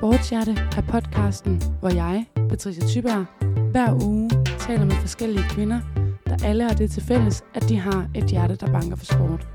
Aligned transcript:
Sportshjerte 0.00 0.50
er 0.76 0.82
podcasten, 0.88 1.62
hvor 1.80 1.88
jeg, 1.88 2.26
Patricia 2.48 2.86
Tyberg, 2.86 3.24
hver 3.70 4.04
uge 4.04 4.30
taler 4.58 4.84
med 4.84 4.94
forskellige 4.94 5.44
kvinder, 5.50 5.80
der 6.26 6.36
alle 6.44 6.64
har 6.64 6.74
det 6.74 6.90
til 6.90 7.02
fælles, 7.02 7.44
at 7.54 7.68
de 7.68 7.76
har 7.76 8.10
et 8.14 8.24
hjerte, 8.24 8.56
der 8.56 8.72
banker 8.72 8.96
for 8.96 9.04
sport. 9.04 9.48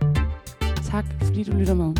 Tak 0.83 1.05
fordi 1.21 1.43
du 1.43 1.51
lytter 1.51 1.73
med. 1.73 1.95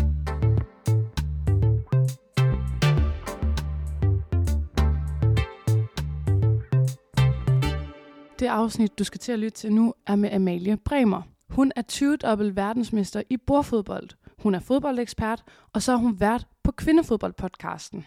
Det 8.38 8.46
afsnit, 8.46 8.98
du 8.98 9.04
skal 9.04 9.20
til 9.20 9.32
at 9.32 9.38
lytte 9.38 9.58
til 9.58 9.72
nu, 9.72 9.94
er 10.06 10.16
med 10.16 10.32
Amalie 10.32 10.76
Bremer. 10.76 11.22
Hun 11.50 11.72
er 11.76 11.82
20-dobbelt 11.92 12.56
verdensmester 12.56 13.22
i 13.30 13.36
bordfodbold. 13.36 14.08
Hun 14.42 14.54
er 14.54 14.60
fodboldekspert, 14.60 15.42
og 15.72 15.82
så 15.82 15.92
er 15.92 15.96
hun 15.96 16.20
vært 16.20 16.46
på 16.64 16.72
Kvindefodboldpodcasten. 16.72 18.04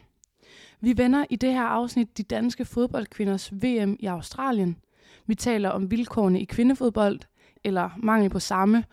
Vi 0.81 0.97
vender 0.97 1.25
i 1.29 1.35
det 1.35 1.53
her 1.53 1.63
afsnit 1.63 2.17
de 2.17 2.23
danske 2.23 2.65
fodboldkvinders 2.65 3.53
VM 3.53 3.95
i 3.99 4.05
Australien. 4.05 4.77
Vi 5.27 5.35
taler 5.35 5.69
om 5.69 5.91
vilkårene 5.91 6.41
i 6.41 6.45
kvindefodbold, 6.45 7.19
eller 7.63 7.89
mangel 7.97 8.29
på 8.29 8.39
samme, 8.39 8.83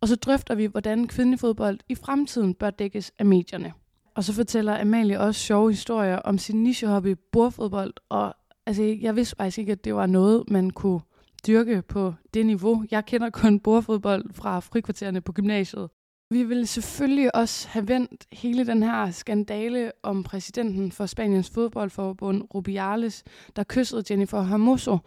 og 0.00 0.08
så 0.08 0.16
drøfter 0.16 0.54
vi, 0.54 0.66
hvordan 0.66 1.08
kvindefodbold 1.08 1.78
i 1.88 1.94
fremtiden 1.94 2.54
bør 2.54 2.70
dækkes 2.70 3.12
af 3.18 3.26
medierne. 3.26 3.72
Og 4.14 4.24
så 4.24 4.32
fortæller 4.32 4.80
Amalie 4.80 5.20
også 5.20 5.40
sjove 5.40 5.70
historier 5.70 6.16
om 6.16 6.38
sin 6.38 6.62
nichehobby 6.62 7.16
bordfodbold, 7.32 7.94
og 8.08 8.34
altså, 8.66 8.82
jeg 8.82 9.16
vidste 9.16 9.36
faktisk 9.36 9.58
ikke, 9.58 9.72
at 9.72 9.84
det 9.84 9.94
var 9.94 10.06
noget, 10.06 10.44
man 10.50 10.70
kunne 10.70 11.00
dyrke 11.46 11.82
på 11.82 12.14
det 12.34 12.46
niveau. 12.46 12.84
Jeg 12.90 13.06
kender 13.06 13.30
kun 13.30 13.60
bordfodbold 13.60 14.34
fra 14.34 14.60
frikvartererne 14.60 15.20
på 15.20 15.32
gymnasiet. 15.32 15.88
Vi 16.30 16.42
vil 16.42 16.66
selvfølgelig 16.66 17.36
også 17.36 17.68
have 17.68 17.88
vendt 17.88 18.26
hele 18.32 18.66
den 18.66 18.82
her 18.82 19.10
skandale 19.10 19.92
om 20.02 20.22
præsidenten 20.22 20.92
for 20.92 21.06
Spaniens 21.06 21.50
fodboldforbund, 21.50 22.42
Rubiales, 22.54 23.24
der 23.56 23.64
kyssede 23.68 24.04
Jennifer 24.10 24.42
Hermoso 24.42 24.98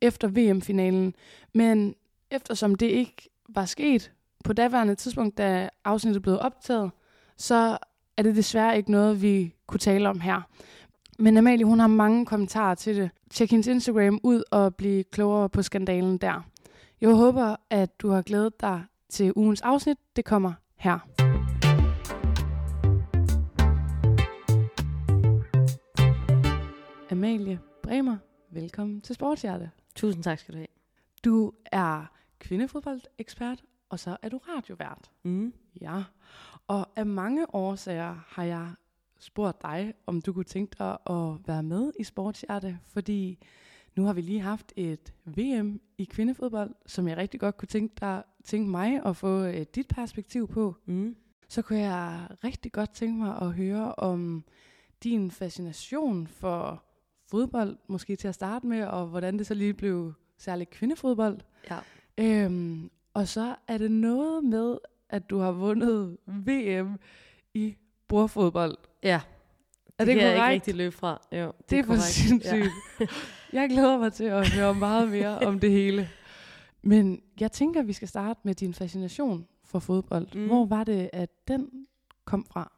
efter 0.00 0.28
VM-finalen. 0.28 1.14
Men 1.54 1.94
eftersom 2.30 2.74
det 2.74 2.86
ikke 2.86 3.30
var 3.48 3.64
sket 3.64 4.12
på 4.44 4.52
daværende 4.52 4.94
tidspunkt, 4.94 5.38
da 5.38 5.68
afsnittet 5.84 6.22
blev 6.22 6.38
optaget, 6.40 6.90
så 7.36 7.78
er 8.16 8.22
det 8.22 8.36
desværre 8.36 8.76
ikke 8.76 8.90
noget, 8.90 9.22
vi 9.22 9.54
kunne 9.66 9.80
tale 9.80 10.08
om 10.08 10.20
her. 10.20 10.40
Men 11.18 11.36
Amalie, 11.36 11.64
hun 11.66 11.80
har 11.80 11.86
mange 11.86 12.26
kommentarer 12.26 12.74
til 12.74 12.96
det. 12.96 13.10
Tjek 13.30 13.50
hendes 13.50 13.66
Instagram 13.66 14.20
ud 14.22 14.42
og 14.50 14.74
bliv 14.74 15.04
klogere 15.04 15.48
på 15.48 15.62
skandalen 15.62 16.18
der. 16.18 16.46
Jeg 17.00 17.10
håber, 17.10 17.56
at 17.70 18.00
du 18.00 18.10
har 18.10 18.22
glædet 18.22 18.60
dig 18.60 18.84
til 19.08 19.32
ugens 19.36 19.60
afsnit. 19.60 19.98
Det 20.16 20.24
kommer 20.24 20.52
her. 20.76 20.98
Amalie 27.10 27.60
Bremer, 27.82 28.16
velkommen 28.50 29.00
til 29.00 29.14
Sportshjerte. 29.14 29.70
Tusind 29.94 30.24
tak 30.24 30.38
skal 30.38 30.54
du 30.54 30.58
have. 30.58 30.66
Du 31.24 31.52
er 31.64 32.12
kvindefodboldekspert, 32.38 33.64
og 33.88 33.98
så 33.98 34.16
er 34.22 34.28
du 34.28 34.38
radiovært. 34.38 35.10
Mm. 35.22 35.54
Ja, 35.80 36.04
og 36.66 36.88
af 36.96 37.06
mange 37.06 37.54
årsager 37.54 38.24
har 38.28 38.44
jeg 38.44 38.72
spurgt 39.18 39.62
dig, 39.62 39.94
om 40.06 40.22
du 40.22 40.32
kunne 40.32 40.44
tænke 40.44 40.76
dig 40.78 40.98
at 41.10 41.48
være 41.48 41.62
med 41.62 41.92
i 42.00 42.04
Sportshjerte, 42.04 42.78
fordi 42.84 43.38
nu 43.96 44.04
har 44.04 44.12
vi 44.12 44.20
lige 44.20 44.40
haft 44.40 44.72
et 44.76 45.14
VM 45.24 45.80
i 45.98 46.04
kvindefodbold, 46.04 46.74
som 46.86 47.08
jeg 47.08 47.16
rigtig 47.16 47.40
godt 47.40 47.56
kunne 47.56 47.68
tænke, 47.68 47.94
dig, 48.00 48.22
tænke 48.46 48.70
mig 48.70 49.00
at 49.06 49.16
få 49.16 49.46
uh, 49.48 49.54
dit 49.74 49.88
perspektiv 49.88 50.48
på. 50.48 50.76
Mm. 50.86 51.16
Så 51.48 51.62
kunne 51.62 51.78
jeg 51.78 52.28
rigtig 52.44 52.72
godt 52.72 52.90
tænke 52.90 53.18
mig 53.18 53.38
at 53.42 53.52
høre 53.52 53.94
om 53.94 54.44
din 55.02 55.30
fascination 55.30 56.26
for 56.26 56.82
fodbold, 57.30 57.76
måske 57.88 58.16
til 58.16 58.28
at 58.28 58.34
starte 58.34 58.66
med, 58.66 58.84
og 58.84 59.06
hvordan 59.06 59.38
det 59.38 59.46
så 59.46 59.54
lige 59.54 59.74
blev 59.74 60.12
særligt 60.38 60.70
kvindefodbold. 60.70 61.38
Ja. 61.70 61.78
Øhm, 62.18 62.90
og 63.14 63.28
så 63.28 63.54
er 63.68 63.78
det 63.78 63.90
noget 63.90 64.44
med, 64.44 64.78
at 65.10 65.30
du 65.30 65.38
har 65.38 65.52
vundet 65.52 66.16
VM 66.26 66.98
i 67.54 67.76
bordfodbold. 68.08 68.76
Ja. 69.02 69.20
Er 69.98 70.04
det, 70.04 70.14
kan 70.14 70.22
jeg 70.22 70.30
ikke 70.32 70.40
korrekt? 70.40 70.52
rigtig 70.54 70.74
løbe 70.74 70.94
fra. 70.94 71.26
Jo, 71.32 71.46
det, 71.46 71.70
Det 71.70 71.78
er 71.78 71.82
for 71.82 71.86
korrekt. 71.86 72.02
sindssygt. 72.04 72.70
Jeg 73.52 73.68
glæder 73.68 73.98
mig 73.98 74.12
til 74.12 74.24
at 74.24 74.52
høre 74.52 74.74
meget 74.74 75.08
mere 75.10 75.38
om 75.38 75.60
det 75.60 75.70
hele. 75.70 76.08
Men 76.86 77.20
jeg 77.40 77.52
tænker, 77.52 77.80
at 77.80 77.86
vi 77.86 77.92
skal 77.92 78.08
starte 78.08 78.40
med 78.44 78.54
din 78.54 78.74
fascination 78.74 79.46
for 79.64 79.78
fodbold. 79.78 80.28
Mm. 80.34 80.46
Hvor 80.46 80.66
var 80.66 80.84
det, 80.84 81.10
at 81.12 81.48
den 81.48 81.86
kom 82.24 82.44
fra? 82.44 82.72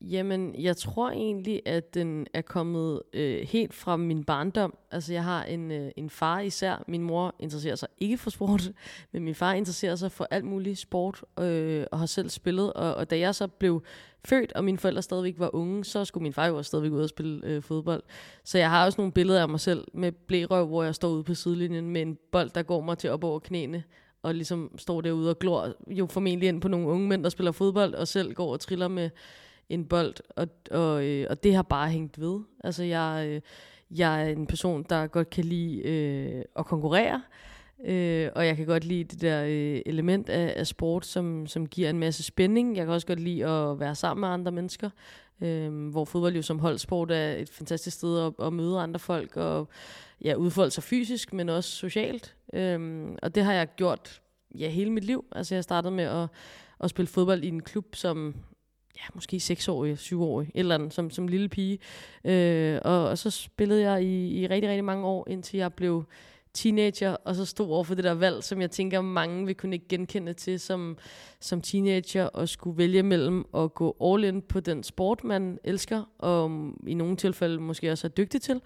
Jamen, 0.00 0.54
jeg 0.58 0.76
tror 0.76 1.10
egentlig, 1.10 1.62
at 1.66 1.94
den 1.94 2.26
er 2.34 2.42
kommet 2.42 3.02
øh, 3.12 3.46
helt 3.48 3.74
fra 3.74 3.96
min 3.96 4.24
barndom. 4.24 4.78
Altså, 4.90 5.12
jeg 5.12 5.24
har 5.24 5.44
en, 5.44 5.72
øh, 5.72 5.90
en 5.96 6.10
far 6.10 6.40
især. 6.40 6.84
Min 6.88 7.02
mor 7.02 7.34
interesserer 7.40 7.74
sig 7.74 7.88
ikke 7.98 8.18
for 8.18 8.30
sport, 8.30 8.70
men 9.12 9.24
min 9.24 9.34
far 9.34 9.52
interesserer 9.52 9.96
sig 9.96 10.12
for 10.12 10.28
alt 10.30 10.44
muligt 10.44 10.78
sport, 10.78 11.24
øh, 11.40 11.86
og 11.92 11.98
har 11.98 12.06
selv 12.06 12.28
spillet. 12.28 12.72
Og, 12.72 12.94
og 12.94 13.10
da 13.10 13.18
jeg 13.18 13.34
så 13.34 13.46
blev 13.46 13.82
født, 14.24 14.52
og 14.52 14.64
mine 14.64 14.78
forældre 14.78 15.02
stadigvæk 15.02 15.34
var 15.38 15.54
unge, 15.54 15.84
så 15.84 16.04
skulle 16.04 16.22
min 16.22 16.32
far 16.32 16.46
jo 16.46 16.56
også 16.56 16.68
stadigvæk 16.68 16.92
ud 16.92 17.02
og 17.02 17.08
spille 17.08 17.40
øh, 17.44 17.62
fodbold. 17.62 18.02
Så 18.44 18.58
jeg 18.58 18.70
har 18.70 18.84
også 18.84 19.00
nogle 19.00 19.12
billeder 19.12 19.42
af 19.42 19.48
mig 19.48 19.60
selv 19.60 19.84
med 19.94 20.12
blærøv, 20.12 20.66
hvor 20.66 20.82
jeg 20.82 20.94
står 20.94 21.08
ude 21.08 21.24
på 21.24 21.34
sidelinjen 21.34 21.90
med 21.90 22.02
en 22.02 22.18
bold, 22.32 22.50
der 22.50 22.62
går 22.62 22.80
mig 22.80 22.98
til 22.98 23.10
op 23.10 23.24
over 23.24 23.38
knæene 23.38 23.84
og 24.22 24.34
ligesom 24.34 24.70
står 24.78 25.00
derude 25.00 25.30
og 25.30 25.38
glor 25.38 25.72
jo 25.88 26.06
formentlig 26.06 26.48
ind 26.48 26.60
på 26.60 26.68
nogle 26.68 26.86
unge 26.86 27.08
mænd, 27.08 27.24
der 27.24 27.28
spiller 27.28 27.52
fodbold, 27.52 27.94
og 27.94 28.08
selv 28.08 28.34
går 28.34 28.52
og 28.52 28.60
triller 28.60 28.88
med 28.88 29.10
en 29.68 29.84
bold, 29.84 30.14
og, 30.36 30.48
og, 30.70 31.04
øh, 31.04 31.26
og 31.30 31.42
det 31.42 31.54
har 31.54 31.62
bare 31.62 31.88
hængt 31.88 32.20
ved. 32.20 32.40
Altså, 32.64 32.84
jeg, 32.84 33.26
øh, 33.28 33.40
jeg 33.98 34.22
er 34.22 34.28
en 34.28 34.46
person, 34.46 34.82
der 34.90 35.06
godt 35.06 35.30
kan 35.30 35.44
lide 35.44 35.78
øh, 35.78 36.44
at 36.58 36.66
konkurrere, 36.66 37.22
øh, 37.84 38.30
og 38.34 38.46
jeg 38.46 38.56
kan 38.56 38.66
godt 38.66 38.84
lide 38.84 39.04
det 39.04 39.20
der 39.20 39.44
øh, 39.44 39.82
element 39.86 40.28
af, 40.28 40.54
af 40.56 40.66
sport, 40.66 41.06
som, 41.06 41.46
som 41.46 41.66
giver 41.66 41.90
en 41.90 41.98
masse 41.98 42.22
spænding. 42.22 42.76
Jeg 42.76 42.84
kan 42.86 42.94
også 42.94 43.06
godt 43.06 43.20
lide 43.20 43.46
at 43.46 43.80
være 43.80 43.94
sammen 43.94 44.20
med 44.20 44.28
andre 44.28 44.52
mennesker, 44.52 44.90
øh, 45.40 45.88
hvor 45.90 46.04
fodbold 46.04 46.36
jo 46.36 46.42
som 46.42 46.58
holdsport 46.58 47.10
er 47.10 47.32
et 47.32 47.50
fantastisk 47.50 47.96
sted 47.96 48.26
at, 48.26 48.46
at 48.46 48.52
møde 48.52 48.78
andre 48.78 49.00
folk, 49.00 49.36
og 49.36 49.68
ja, 50.24 50.34
udfolde 50.34 50.70
sig 50.70 50.82
fysisk, 50.82 51.32
men 51.32 51.48
også 51.48 51.70
socialt. 51.70 52.36
Øh, 52.54 53.06
og 53.22 53.34
det 53.34 53.44
har 53.44 53.52
jeg 53.52 53.68
gjort 53.76 54.22
ja, 54.58 54.68
hele 54.68 54.90
mit 54.90 55.04
liv. 55.04 55.24
Altså, 55.32 55.54
jeg 55.54 55.64
startede 55.64 55.94
med 55.94 56.04
at, 56.04 56.28
at 56.80 56.90
spille 56.90 57.08
fodbold 57.08 57.44
i 57.44 57.48
en 57.48 57.62
klub, 57.62 57.94
som 57.94 58.34
ja, 58.96 59.02
måske 59.14 59.36
6-årig, 59.36 59.94
7-årig, 59.94 60.48
et 60.54 60.58
eller 60.58 60.74
andet, 60.74 60.94
som, 60.94 61.10
som 61.10 61.28
lille 61.28 61.48
pige. 61.48 61.78
Øh, 62.24 62.80
og, 62.84 63.08
og 63.08 63.18
så 63.18 63.30
spillede 63.30 63.90
jeg 63.90 64.02
i, 64.02 64.40
i 64.40 64.46
rigtig, 64.46 64.70
rigtig 64.70 64.84
mange 64.84 65.06
år, 65.06 65.26
indtil 65.28 65.58
jeg 65.58 65.74
blev 65.74 66.04
teenager, 66.56 67.16
og 67.24 67.34
så 67.34 67.44
stod 67.44 67.70
over 67.70 67.84
for 67.84 67.94
det 67.94 68.04
der 68.04 68.14
valg, 68.14 68.44
som 68.44 68.60
jeg 68.60 68.70
tænker, 68.70 69.00
mange 69.00 69.46
vil 69.46 69.54
kunne 69.54 69.76
ikke 69.76 69.88
genkende 69.88 70.32
til 70.32 70.60
som, 70.60 70.98
som 71.40 71.60
teenager, 71.60 72.24
og 72.24 72.48
skulle 72.48 72.78
vælge 72.78 73.02
mellem 73.02 73.44
at 73.56 73.74
gå 73.74 73.96
all 74.04 74.24
in 74.24 74.42
på 74.42 74.60
den 74.60 74.82
sport, 74.82 75.24
man 75.24 75.58
elsker, 75.64 76.02
og 76.18 76.72
i 76.86 76.94
nogle 76.94 77.16
tilfælde 77.16 77.58
måske 77.58 77.92
også 77.92 78.06
er 78.06 78.08
dygtig 78.08 78.42
til, 78.42 78.60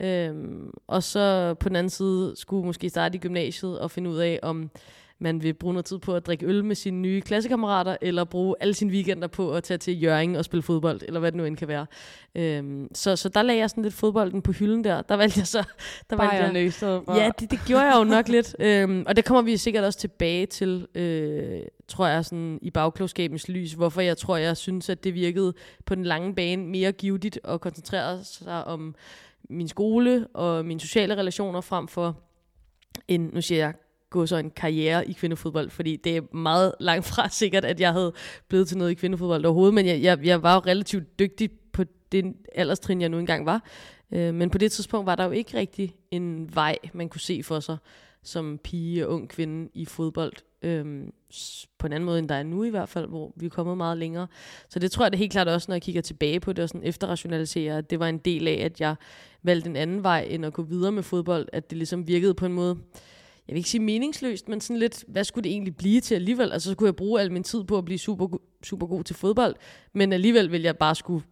øhm, 0.00 0.70
og 0.86 1.02
så 1.02 1.54
på 1.54 1.68
den 1.68 1.76
anden 1.76 1.90
side 1.90 2.34
skulle 2.36 2.66
måske 2.66 2.90
starte 2.90 3.16
i 3.16 3.20
gymnasiet 3.20 3.78
og 3.78 3.90
finde 3.90 4.10
ud 4.10 4.18
af, 4.18 4.40
om 4.42 4.70
man 5.20 5.42
vil 5.42 5.54
bruge 5.54 5.74
noget 5.74 5.84
tid 5.84 5.98
på 5.98 6.14
at 6.14 6.26
drikke 6.26 6.46
øl 6.46 6.64
med 6.64 6.74
sine 6.74 7.00
nye 7.00 7.20
klassekammerater, 7.20 7.96
eller 8.00 8.24
bruge 8.24 8.54
alle 8.60 8.74
sine 8.74 8.92
weekender 8.92 9.28
på 9.28 9.52
at 9.52 9.64
tage 9.64 9.78
til 9.78 10.02
Jørgen 10.02 10.36
og 10.36 10.44
spille 10.44 10.62
fodbold, 10.62 11.00
eller 11.02 11.20
hvad 11.20 11.32
det 11.32 11.38
nu 11.38 11.44
end 11.44 11.56
kan 11.56 11.68
være. 11.68 11.86
Øhm, 12.34 12.88
så, 12.94 13.16
så 13.16 13.28
der 13.28 13.42
lagde 13.42 13.60
jeg 13.60 13.70
sådan 13.70 13.82
lidt 13.82 13.94
fodbolden 13.94 14.42
på 14.42 14.52
hylden 14.52 14.84
der. 14.84 15.02
Der 15.02 15.14
valgte 15.14 15.38
jeg 15.38 15.46
så... 15.46 15.64
Der 16.10 16.16
valgte 16.16 16.36
jeg, 16.36 16.50
Bayern 16.52 16.66
i 16.66 16.70
stedet 16.70 17.02
for. 17.04 17.16
Ja, 17.16 17.30
det, 17.40 17.50
det 17.50 17.60
gjorde 17.66 17.84
jeg 17.84 17.98
jo 17.98 18.04
nok 18.04 18.28
lidt. 18.28 18.56
Øhm, 18.58 19.04
og 19.06 19.16
det 19.16 19.24
kommer 19.24 19.42
vi 19.42 19.56
sikkert 19.56 19.84
også 19.84 19.98
tilbage 19.98 20.46
til, 20.46 20.86
øh, 20.94 21.60
tror 21.88 22.06
jeg, 22.06 22.24
sådan 22.24 22.58
i 22.62 22.70
bagklogskabens 22.70 23.48
lys, 23.48 23.72
hvorfor 23.72 24.00
jeg 24.00 24.16
tror, 24.16 24.36
jeg 24.36 24.56
synes, 24.56 24.88
at 24.88 25.04
det 25.04 25.14
virkede 25.14 25.52
på 25.86 25.94
den 25.94 26.04
lange 26.04 26.34
bane 26.34 26.66
mere 26.66 26.92
givetigt 26.92 27.40
at 27.44 27.60
koncentrere 27.60 28.24
sig 28.24 28.64
om 28.64 28.94
min 29.50 29.68
skole 29.68 30.26
og 30.34 30.64
mine 30.64 30.80
sociale 30.80 31.16
relationer 31.16 31.60
frem 31.60 31.88
for 31.88 32.20
en, 33.08 33.30
nu 33.32 33.40
siger 33.40 33.58
jeg, 33.58 33.74
gå 34.10 34.26
så 34.26 34.36
en 34.36 34.50
karriere 34.50 35.08
i 35.08 35.12
kvindefodbold, 35.12 35.70
fordi 35.70 35.96
det 35.96 36.16
er 36.16 36.36
meget 36.36 36.72
langt 36.80 37.06
fra 37.06 37.28
sikkert, 37.28 37.64
at 37.64 37.80
jeg 37.80 37.92
havde 37.92 38.12
blevet 38.48 38.68
til 38.68 38.78
noget 38.78 38.90
i 38.90 38.94
kvindefodbold 38.94 39.44
overhovedet, 39.44 39.74
men 39.74 39.86
jeg, 39.86 40.02
jeg, 40.02 40.26
jeg 40.26 40.42
var 40.42 40.54
jo 40.54 40.60
relativt 40.60 41.18
dygtig 41.18 41.50
på 41.72 41.84
den 42.12 42.34
alderstrin, 42.54 43.00
jeg 43.00 43.08
nu 43.08 43.18
engang 43.18 43.46
var. 43.46 43.64
Øh, 44.12 44.34
men 44.34 44.50
på 44.50 44.58
det 44.58 44.72
tidspunkt 44.72 45.06
var 45.06 45.14
der 45.14 45.24
jo 45.24 45.30
ikke 45.30 45.58
rigtig 45.58 45.94
en 46.10 46.54
vej, 46.54 46.76
man 46.92 47.08
kunne 47.08 47.20
se 47.20 47.42
for 47.42 47.60
sig 47.60 47.76
som 48.22 48.58
pige 48.64 49.06
og 49.06 49.14
ung 49.14 49.28
kvinde 49.28 49.68
i 49.74 49.84
fodbold. 49.84 50.32
Øhm, 50.62 51.12
på 51.78 51.86
en 51.86 51.92
anden 51.92 52.06
måde, 52.06 52.18
end 52.18 52.28
der 52.28 52.34
er 52.34 52.42
nu 52.42 52.64
i 52.64 52.70
hvert 52.70 52.88
fald, 52.88 53.06
hvor 53.06 53.32
vi 53.36 53.46
er 53.46 53.50
kommet 53.50 53.76
meget 53.76 53.98
længere. 53.98 54.26
Så 54.68 54.78
det 54.78 54.90
tror 54.90 55.04
jeg 55.04 55.12
det 55.12 55.16
er 55.16 55.18
helt 55.18 55.32
klart 55.32 55.48
også, 55.48 55.70
når 55.70 55.74
jeg 55.74 55.82
kigger 55.82 56.02
tilbage 56.02 56.40
på 56.40 56.52
det 56.52 56.62
og 56.62 56.68
sådan 56.68 56.84
efterrationaliserer, 56.84 57.78
at 57.78 57.90
det 57.90 58.00
var 58.00 58.08
en 58.08 58.18
del 58.18 58.48
af, 58.48 58.60
at 58.64 58.80
jeg 58.80 58.94
valgte 59.42 59.70
en 59.70 59.76
anden 59.76 60.02
vej, 60.02 60.26
end 60.30 60.46
at 60.46 60.52
gå 60.52 60.62
videre 60.62 60.92
med 60.92 61.02
fodbold. 61.02 61.48
At 61.52 61.70
det 61.70 61.78
ligesom 61.78 62.08
virkede 62.08 62.34
på 62.34 62.46
en 62.46 62.52
måde, 62.52 62.78
jeg 63.48 63.54
vil 63.54 63.58
ikke 63.58 63.70
sige 63.70 63.82
meningsløst, 63.82 64.48
men 64.48 64.60
sådan 64.60 64.80
lidt, 64.80 65.04
hvad 65.08 65.24
skulle 65.24 65.44
det 65.44 65.52
egentlig 65.52 65.76
blive 65.76 66.00
til 66.00 66.14
alligevel? 66.14 66.52
Altså, 66.52 66.70
så 66.70 66.76
kunne 66.76 66.86
jeg 66.86 66.96
bruge 66.96 67.20
al 67.20 67.32
min 67.32 67.42
tid 67.42 67.64
på 67.64 67.78
at 67.78 67.84
blive 67.84 67.98
super, 67.98 68.38
super 68.62 68.86
god 68.86 69.04
til 69.04 69.16
fodbold, 69.16 69.54
men 69.94 70.12
alligevel 70.12 70.52
ville 70.52 70.64
jeg 70.64 70.76
bare 70.76 70.94
skulle 70.94 71.24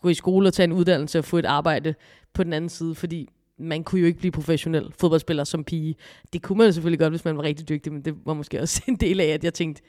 gå 0.00 0.08
i 0.08 0.14
skole 0.14 0.48
og 0.48 0.52
tage 0.52 0.64
en 0.64 0.72
uddannelse 0.72 1.18
og 1.18 1.24
få 1.24 1.38
et 1.38 1.44
arbejde 1.44 1.94
på 2.32 2.44
den 2.44 2.52
anden 2.52 2.68
side, 2.68 2.94
fordi 2.94 3.28
man 3.58 3.84
kunne 3.84 4.00
jo 4.00 4.06
ikke 4.06 4.18
blive 4.18 4.32
professionel 4.32 4.92
fodboldspiller 4.98 5.44
som 5.44 5.64
pige. 5.64 5.96
Det 6.32 6.42
kunne 6.42 6.58
man 6.58 6.66
jo 6.66 6.72
selvfølgelig 6.72 6.98
godt, 6.98 7.12
hvis 7.12 7.24
man 7.24 7.36
var 7.36 7.42
rigtig 7.42 7.68
dygtig, 7.68 7.92
men 7.92 8.04
det 8.04 8.14
var 8.24 8.34
måske 8.34 8.60
også 8.60 8.82
en 8.88 8.96
del 8.96 9.20
af, 9.20 9.26
at 9.26 9.44
jeg 9.44 9.54
tænkte, 9.54 9.82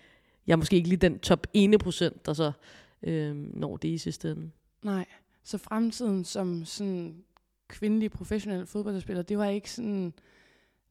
jeg 0.48 0.54
er 0.54 0.58
måske 0.58 0.76
ikke 0.76 0.90
lige 0.90 1.00
den 1.00 1.20
top 1.20 1.48
1 1.54 1.80
procent, 1.80 2.26
der 2.26 2.34
så 2.34 2.52
øh, 3.04 3.36
når 3.36 3.78
det 3.78 3.88
i 3.88 3.98
sidste 3.98 4.32
ende. 4.32 4.52
Nej, 4.84 5.06
så 5.44 5.58
fremtiden 5.58 6.26
som 6.26 6.66
sådan 6.66 7.16
kvindelig 7.68 8.12
professionel 8.12 8.66
fodboldspiller, 8.66 9.24
det 9.24 9.38
var 9.38 9.46
ikke 9.46 9.72
sådan 9.72 10.14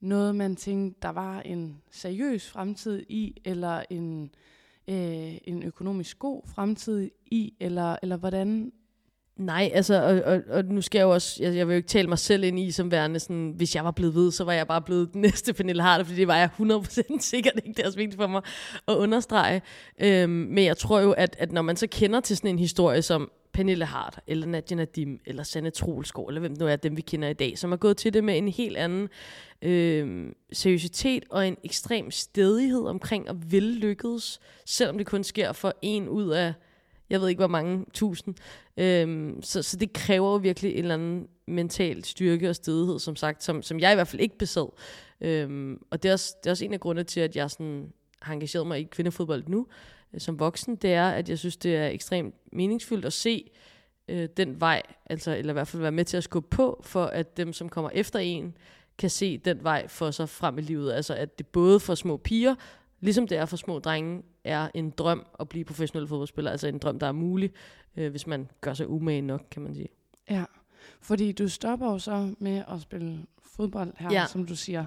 noget, 0.05 0.37
man 0.37 0.57
tænkte, 0.57 0.99
der 1.03 1.09
var 1.09 1.41
en 1.41 1.83
seriøs 1.91 2.51
fremtid 2.51 3.03
i, 3.09 3.41
eller 3.45 3.83
en, 3.91 4.31
øh, 4.89 5.35
en 5.45 5.63
økonomisk 5.63 6.19
god 6.19 6.43
fremtid 6.55 7.11
i, 7.27 7.55
eller, 7.61 7.97
eller 8.03 8.17
hvordan 8.17 8.73
Nej, 9.37 9.71
altså, 9.75 10.03
og, 10.03 10.33
og, 10.33 10.43
og 10.51 10.65
nu 10.65 10.81
skal 10.81 10.99
jeg 10.99 11.05
jo 11.05 11.11
også, 11.11 11.43
jeg, 11.43 11.57
jeg 11.57 11.69
vil 11.69 11.75
jo 11.75 11.77
ikke 11.77 11.89
tale 11.89 12.09
mig 12.09 12.19
selv 12.19 12.45
ind 12.45 12.59
i 12.59 12.71
som 12.71 12.91
værende 12.91 13.21
sådan, 13.21 13.53
hvis 13.57 13.75
jeg 13.75 13.85
var 13.85 13.91
blevet 13.91 14.15
ved, 14.15 14.31
så 14.31 14.45
var 14.45 14.53
jeg 14.53 14.67
bare 14.67 14.83
blevet 14.83 15.13
den 15.13 15.21
næste 15.21 15.53
Pernille 15.53 15.83
Harder, 15.83 16.05
fordi 16.05 16.21
det 16.21 16.29
var 16.29 16.37
jeg 16.37 16.51
100% 16.61 17.21
sikkert 17.31 17.55
ikke, 17.57 17.77
det 17.77 17.83
er 17.83 17.87
også 17.87 17.99
vigtigt 17.99 18.21
for 18.21 18.27
mig 18.27 18.43
at 18.89 18.95
understrege. 18.95 19.63
Øhm, 20.01 20.31
men 20.31 20.65
jeg 20.65 20.77
tror 20.77 21.01
jo, 21.01 21.13
at, 21.13 21.37
at 21.39 21.53
når 21.53 21.63
man 21.63 21.77
så 21.77 21.87
kender 21.87 22.21
til 22.21 22.37
sådan 22.37 22.51
en 22.51 22.59
historie 22.59 23.03
som 23.03 23.31
Pernille 23.55 23.85
Hart, 23.85 24.21
eller 24.27 24.47
Nadia 24.47 24.77
Nadim, 24.77 25.21
eller 25.27 25.43
Sanne 25.43 25.71
Troelskov, 25.71 26.27
eller 26.27 26.41
hvem 26.41 26.57
nu 26.59 26.67
er 26.67 26.77
dem, 26.77 26.97
vi 26.97 27.03
kender 27.03 27.29
i 27.29 27.33
dag, 27.33 27.59
som 27.59 27.71
har 27.71 27.77
gået 27.77 27.97
til 27.97 28.15
det 28.15 28.25
med 28.25 28.39
en 28.39 28.49
helt 28.49 28.77
anden 28.77 29.09
øh, 29.63 30.33
seriøsitet 30.53 31.25
og 31.31 31.49
en 31.49 31.57
ekstrem 31.65 32.11
stedighed 32.11 32.87
omkring 32.87 33.29
at 33.29 33.53
vil 33.53 33.97
selvom 34.67 34.99
det 34.99 35.07
kun 35.07 35.25
sker 35.25 35.53
for 35.53 35.75
en 35.83 36.09
ud 36.09 36.31
af 36.31 36.53
jeg 37.11 37.21
ved 37.21 37.29
ikke 37.29 37.39
hvor 37.39 37.49
mange 37.49 37.85
tusind. 37.93 38.35
Øh, 38.77 39.33
så, 39.43 39.63
så 39.63 39.77
det 39.77 39.93
kræver 39.93 40.31
jo 40.31 40.37
virkelig 40.37 40.73
en 40.73 40.79
eller 40.79 40.95
anden 40.95 41.29
mental 41.47 42.05
styrke 42.05 42.49
og 42.49 42.57
stedighed, 42.57 42.99
som 42.99 43.17
sagt, 43.17 43.45
som, 43.45 43.63
som 43.63 43.81
jeg 43.81 43.93
i 43.93 43.95
hvert 43.95 44.09
fald 44.09 44.23
ikke 44.23 44.39
besad. 44.39 44.73
Øh, 45.21 45.77
og 45.91 46.03
det 46.03 46.09
er, 46.09 46.13
også, 46.13 46.37
det 46.41 46.47
er 46.47 46.51
også 46.51 46.65
en 46.65 46.75
af 46.75 46.81
grundene 46.81 47.05
til, 47.05 47.21
at 47.21 47.37
jeg 47.37 47.51
sådan 47.51 47.93
har 48.23 48.35
engageret 48.35 48.67
mig 48.67 48.81
i 48.81 48.85
kvindefodbold 48.85 49.45
nu, 49.47 49.61
øh, 49.61 49.94
som 50.19 50.39
voksen, 50.39 50.77
det 50.77 50.93
er, 50.93 51.09
at 51.09 51.29
jeg 51.29 51.39
synes, 51.39 51.57
det 51.57 51.77
er 51.77 51.87
ekstremt 51.87 52.35
meningsfyldt 52.53 53.05
at 53.05 53.13
se 53.13 53.51
øh, 54.09 54.29
den 54.37 54.61
vej, 54.61 54.83
altså, 55.07 55.37
eller 55.37 55.53
i 55.53 55.55
hvert 55.55 55.69
fald 55.69 55.83
være 55.83 55.93
med 55.93 56.05
til 56.05 56.17
at 56.17 56.25
skubbe 56.25 56.49
på, 56.57 56.81
for 56.85 57.05
at 57.05 57.37
dem, 57.37 57.53
som 57.53 57.69
kommer 57.69 57.91
efter 57.95 58.19
en, 58.19 58.57
kan 58.99 59.11
se 59.11 59.39
den 59.39 59.65
vej 59.65 59.89
for 59.89 60.11
sig 60.11 60.29
frem 60.29 60.59
i 60.59 60.61
livet. 60.61 60.93
Altså 60.93 61.15
at 61.15 61.39
det 61.39 61.47
både 61.47 61.81
for 61.81 61.95
små 61.95 62.17
piger, 62.17 62.55
ligesom 63.01 63.27
det 63.29 63.39
er 63.39 63.45
for 63.47 63.57
små 63.57 63.79
drenge, 63.79 64.23
er 64.45 64.69
en 64.75 64.91
drøm 64.91 65.27
at 65.41 65.49
blive 65.49 65.65
professionel 65.65 66.09
fodboldspiller. 66.09 66.51
Altså 66.51 66.69
en 66.69 66.79
drøm, 66.79 66.99
der 66.99 67.07
er 67.07 67.13
mulig, 67.13 67.51
øh, 67.97 68.11
hvis 68.11 68.27
man 68.27 68.49
gør 68.61 68.75
sig 68.75 68.89
umage 68.89 69.23
nok, 69.23 69.43
kan 69.51 69.63
man 69.63 69.75
sige. 69.75 69.89
Ja, 70.31 70.45
fordi 71.01 71.33
du 71.33 71.49
stopper 71.49 71.91
jo 71.93 71.99
så 71.99 72.35
med 72.39 72.63
at 72.69 72.81
spille 72.81 73.19
fodbold 73.43 73.93
her, 73.99 74.13
Ja. 74.13 74.27
som 74.27 74.47
du 74.47 74.57
siger. 74.57 74.87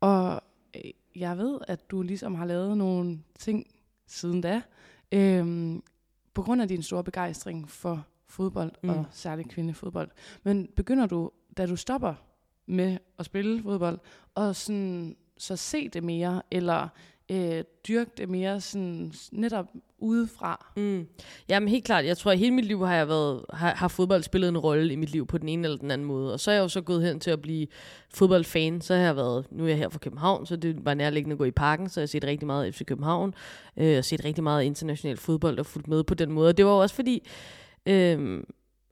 Og 0.00 0.40
øh, 0.76 0.90
jeg 1.16 1.38
ved, 1.38 1.58
at 1.68 1.90
du 1.90 2.02
ligesom 2.02 2.34
har 2.34 2.44
lavet 2.46 2.78
nogle 2.78 3.18
ting 3.38 3.66
siden 4.14 4.40
da, 4.40 4.62
øhm, 5.12 5.82
på 6.34 6.42
grund 6.42 6.62
af 6.62 6.68
din 6.68 6.82
store 6.82 7.04
begejstring 7.04 7.70
for 7.70 8.06
fodbold, 8.28 8.72
mm. 8.82 8.88
Og 8.88 9.04
særligt 9.10 9.48
kvindefodbold. 9.48 10.10
Men 10.42 10.68
begynder 10.76 11.06
du, 11.06 11.30
da 11.56 11.66
du 11.66 11.76
stopper 11.76 12.14
med 12.66 12.98
at 13.18 13.24
spille 13.24 13.62
fodbold, 13.62 13.98
og 14.34 14.56
sådan, 14.56 15.16
så 15.38 15.56
se 15.56 15.88
det 15.88 16.04
mere, 16.04 16.42
eller 16.50 16.88
øh, 17.30 17.64
dyrke 17.88 18.10
det 18.16 18.28
mere 18.28 18.60
sådan, 18.60 19.12
netop 19.32 19.66
udefra? 19.98 20.72
Mm. 20.76 21.06
Jamen 21.48 21.68
helt 21.68 21.84
klart, 21.84 22.04
jeg 22.04 22.18
tror, 22.18 22.30
at 22.30 22.38
hele 22.38 22.54
mit 22.54 22.64
liv 22.64 22.86
har 22.86 22.94
jeg 22.94 23.08
været, 23.08 23.44
har, 23.52 23.74
har 23.74 23.88
fodbold 23.88 24.22
spillet 24.22 24.48
en 24.48 24.58
rolle 24.58 24.92
i 24.92 24.96
mit 24.96 25.10
liv 25.10 25.26
på 25.26 25.38
den 25.38 25.48
ene 25.48 25.64
eller 25.64 25.78
den 25.78 25.90
anden 25.90 26.06
måde. 26.06 26.32
Og 26.32 26.40
så 26.40 26.50
er 26.50 26.54
jeg 26.54 26.62
jo 26.62 26.68
så 26.68 26.80
gået 26.80 27.02
hen 27.02 27.20
til 27.20 27.30
at 27.30 27.42
blive 27.42 27.66
fodboldfan. 28.14 28.80
Så 28.80 28.94
har 28.94 29.02
jeg 29.02 29.16
været, 29.16 29.46
nu 29.50 29.64
er 29.64 29.68
jeg 29.68 29.78
her 29.78 29.88
fra 29.88 29.98
København, 29.98 30.46
så 30.46 30.56
det 30.56 30.84
var 30.84 30.94
nærliggende 30.94 31.34
at 31.34 31.38
gå 31.38 31.44
i 31.44 31.50
parken, 31.50 31.88
så 31.88 32.00
jeg 32.00 32.02
har 32.02 32.08
set 32.08 32.24
rigtig 32.24 32.46
meget 32.46 32.74
FC 32.74 32.84
København, 32.84 33.34
øh, 33.76 33.98
og 33.98 34.04
set 34.04 34.24
rigtig 34.24 34.44
meget 34.44 34.64
international 34.64 35.16
fodbold 35.16 35.58
og 35.58 35.66
fulgt 35.66 35.88
med 35.88 36.04
på 36.04 36.14
den 36.14 36.32
måde. 36.32 36.48
Og 36.48 36.56
det 36.56 36.64
var 36.64 36.72
jo 36.72 36.78
også 36.78 36.94
fordi, 36.94 37.28
øh, 37.86 38.42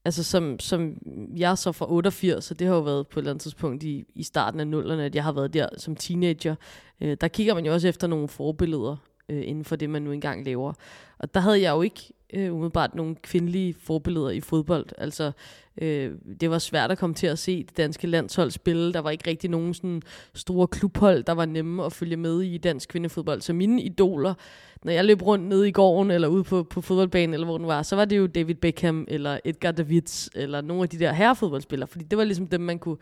altså 0.04 0.24
som, 0.24 0.58
som 0.58 0.96
jeg 1.36 1.50
er 1.50 1.54
så 1.54 1.72
fra 1.72 1.92
88, 1.92 2.44
så 2.44 2.54
det 2.54 2.66
har 2.66 2.74
jo 2.74 2.80
været 2.80 3.08
på 3.08 3.18
et 3.18 3.22
eller 3.22 3.30
andet 3.30 3.42
tidspunkt 3.42 3.82
i, 3.82 4.04
i 4.14 4.22
starten 4.22 4.60
af 4.60 4.66
nullerne, 4.66 5.04
at 5.04 5.14
jeg 5.14 5.24
har 5.24 5.32
været 5.32 5.54
der 5.54 5.68
som 5.78 5.96
teenager. 5.96 6.54
Øh, 7.02 7.16
der 7.20 7.28
kigger 7.28 7.54
man 7.54 7.66
jo 7.66 7.72
også 7.72 7.88
efter 7.88 8.06
nogle 8.06 8.28
forbilleder 8.28 8.96
øh, 9.28 9.42
inden 9.48 9.64
for 9.64 9.76
det, 9.76 9.90
man 9.90 10.02
nu 10.02 10.12
engang 10.12 10.44
laver. 10.44 10.72
Og 11.18 11.34
der 11.34 11.40
havde 11.40 11.62
jeg 11.62 11.70
jo 11.70 11.82
ikke 11.82 12.12
øh, 12.32 12.54
umiddelbart 12.54 12.94
nogle 12.94 13.14
kvindelige 13.22 13.74
forbilleder 13.74 14.30
i 14.30 14.40
fodbold. 14.40 14.86
Altså, 14.98 15.32
øh, 15.80 16.12
det 16.40 16.50
var 16.50 16.58
svært 16.58 16.90
at 16.90 16.98
komme 16.98 17.14
til 17.14 17.26
at 17.26 17.38
se 17.38 17.62
det 17.62 17.76
danske 17.76 18.06
landshold 18.06 18.50
spille. 18.50 18.92
Der 18.92 18.98
var 19.00 19.10
ikke 19.10 19.30
rigtig 19.30 19.50
nogen 19.50 19.74
sådan 19.74 20.02
store 20.34 20.66
klubhold, 20.66 21.24
der 21.24 21.32
var 21.32 21.46
nemme 21.46 21.84
at 21.84 21.92
følge 21.92 22.16
med 22.16 22.40
i 22.40 22.58
dansk 22.58 22.88
kvindefodbold. 22.88 23.40
Så 23.40 23.52
mine 23.52 23.82
idoler, 23.82 24.34
når 24.82 24.92
jeg 24.92 25.04
løb 25.04 25.22
rundt 25.22 25.44
nede 25.44 25.68
i 25.68 25.72
gården, 25.72 26.10
eller 26.10 26.28
ude 26.28 26.44
på, 26.44 26.62
på 26.62 26.80
fodboldbanen, 26.80 27.34
eller 27.34 27.46
hvor 27.46 27.58
den 27.58 27.66
var, 27.66 27.82
så 27.82 27.96
var 27.96 28.04
det 28.04 28.18
jo 28.18 28.26
David 28.26 28.54
Beckham, 28.54 29.04
eller 29.08 29.38
Edgar 29.44 29.72
Davids, 29.72 30.30
eller 30.34 30.60
nogle 30.60 30.82
af 30.82 30.88
de 30.88 30.98
der 30.98 31.12
herrefodboldspillere, 31.12 31.86
fordi 31.86 32.04
det 32.04 32.18
var 32.18 32.24
ligesom 32.24 32.46
dem, 32.46 32.60
man 32.60 32.78
kunne 32.78 32.96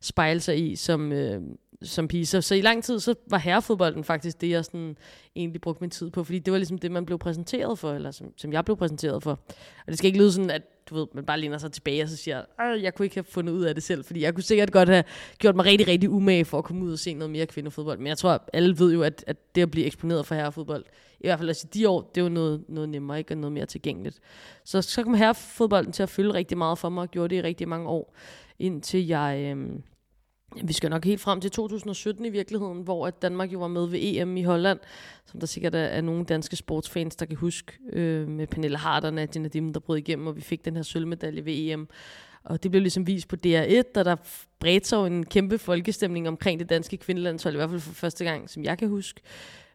spejle 0.00 0.40
sig 0.40 0.70
i 0.70 0.76
som, 0.76 1.12
øh, 1.12 1.42
som 1.82 2.08
pige. 2.08 2.26
Så, 2.26 2.40
så 2.40 2.54
i 2.54 2.60
lang 2.60 2.84
tid, 2.84 3.00
så 3.00 3.14
var 3.30 3.38
herrefodbolden 3.38 4.04
faktisk 4.04 4.40
det, 4.40 4.50
jeg 4.50 4.64
sådan 4.64 4.96
egentlig 5.36 5.60
brugte 5.60 5.80
min 5.80 5.90
tid 5.90 6.10
på, 6.10 6.24
fordi 6.24 6.38
det 6.38 6.52
var 6.52 6.58
ligesom 6.58 6.78
det, 6.78 6.90
man 6.90 7.06
blev 7.06 7.18
præsenteret 7.18 7.78
for, 7.78 7.92
eller 7.92 8.10
som, 8.10 8.32
som 8.36 8.52
jeg 8.52 8.64
blev 8.64 8.76
præsenteret 8.76 9.22
for. 9.22 9.30
Og 9.86 9.86
det 9.86 9.98
skal 9.98 10.06
ikke 10.06 10.18
lyde 10.18 10.32
sådan, 10.32 10.50
at 10.50 10.62
du 10.90 10.94
ved, 10.94 11.06
man 11.14 11.24
bare 11.24 11.40
læner 11.40 11.58
sig 11.58 11.72
tilbage 11.72 12.02
og 12.02 12.08
så 12.08 12.16
siger, 12.16 12.42
"Ej, 12.58 12.82
jeg 12.82 12.94
kunne 12.94 13.06
ikke 13.06 13.16
have 13.16 13.24
fundet 13.24 13.52
ud 13.52 13.64
af 13.64 13.74
det 13.74 13.84
selv, 13.84 14.04
fordi 14.04 14.20
jeg 14.20 14.34
kunne 14.34 14.44
sikkert 14.44 14.72
godt 14.72 14.88
have 14.88 15.04
gjort 15.38 15.56
mig 15.56 15.64
rigtig, 15.64 15.88
rigtig 15.88 16.10
umage 16.10 16.44
for 16.44 16.58
at 16.58 16.64
komme 16.64 16.84
ud 16.84 16.92
og 16.92 16.98
se 16.98 17.14
noget 17.14 17.30
mere 17.30 17.46
kvindefodbold. 17.46 17.98
Men 17.98 18.06
jeg 18.06 18.18
tror, 18.18 18.30
at 18.30 18.40
alle 18.52 18.78
ved 18.78 18.92
jo, 18.92 19.02
at, 19.02 19.24
at 19.26 19.54
det 19.54 19.62
at 19.62 19.70
blive 19.70 19.86
eksponeret 19.86 20.26
for 20.26 20.34
herrefodbold, 20.34 20.84
i 21.20 21.26
hvert 21.26 21.38
fald 21.38 21.48
også 21.48 21.66
i 21.66 21.78
de 21.78 21.88
år, 21.88 22.10
det 22.14 22.22
var 22.22 22.28
noget, 22.28 22.64
noget 22.68 22.88
nemmere, 22.88 23.18
ikke? 23.18 23.34
Og 23.34 23.38
noget 23.38 23.52
mere 23.52 23.66
tilgængeligt. 23.66 24.20
Så, 24.64 24.82
så 24.82 25.02
kom 25.02 25.14
herrefodbolden 25.14 25.92
til 25.92 26.02
at 26.02 26.08
fylde 26.08 26.34
rigtig 26.34 26.58
meget 26.58 26.78
for 26.78 26.88
mig, 26.88 27.02
og 27.02 27.10
gjorde 27.10 27.34
det 27.34 27.42
i 27.42 27.46
rigtig 27.46 27.68
mange 27.68 27.88
år, 27.88 28.14
indtil 28.58 29.06
jeg... 29.06 29.54
Øh, 29.56 29.68
vi 30.62 30.72
skal 30.72 30.90
nok 30.90 31.04
helt 31.04 31.20
frem 31.20 31.40
til 31.40 31.50
2017 31.50 32.24
i 32.24 32.28
virkeligheden, 32.28 32.82
hvor 32.82 33.06
at 33.06 33.22
Danmark 33.22 33.52
jo 33.52 33.58
var 33.58 33.68
med 33.68 33.86
ved 33.86 33.98
EM 34.02 34.36
i 34.36 34.42
Holland, 34.42 34.78
som 35.26 35.40
der 35.40 35.46
sikkert 35.46 35.74
er, 35.74 35.78
er 35.78 36.00
nogle 36.00 36.24
danske 36.24 36.56
sportsfans, 36.56 37.16
der 37.16 37.26
kan 37.26 37.36
huske, 37.36 37.72
øh, 37.92 38.28
med 38.28 38.46
Pernille 38.46 38.78
Harder 38.78 39.08
og 39.08 39.14
Nadia 39.14 39.42
Nadim, 39.42 39.72
der 39.72 39.80
brød 39.80 39.98
igennem, 39.98 40.26
og 40.26 40.36
vi 40.36 40.40
fik 40.40 40.64
den 40.64 40.76
her 40.76 40.82
sølvmedalje 40.82 41.44
ved 41.44 41.52
EM. 41.56 41.88
Og 42.44 42.62
det 42.62 42.70
blev 42.70 42.80
ligesom 42.80 43.06
vist 43.06 43.28
på 43.28 43.36
DR1, 43.46 43.82
og 43.94 44.04
der 44.04 44.16
bredte 44.60 44.88
sig 44.88 44.96
jo 44.96 45.04
en 45.04 45.26
kæmpe 45.26 45.58
folkestemning 45.58 46.28
omkring 46.28 46.60
det 46.60 46.70
danske 46.70 46.96
kvindelandshold, 46.96 47.54
i 47.54 47.56
hvert 47.56 47.70
fald 47.70 47.80
for 47.80 47.92
første 47.92 48.24
gang, 48.24 48.50
som 48.50 48.64
jeg 48.64 48.78
kan 48.78 48.88
huske. 48.88 49.20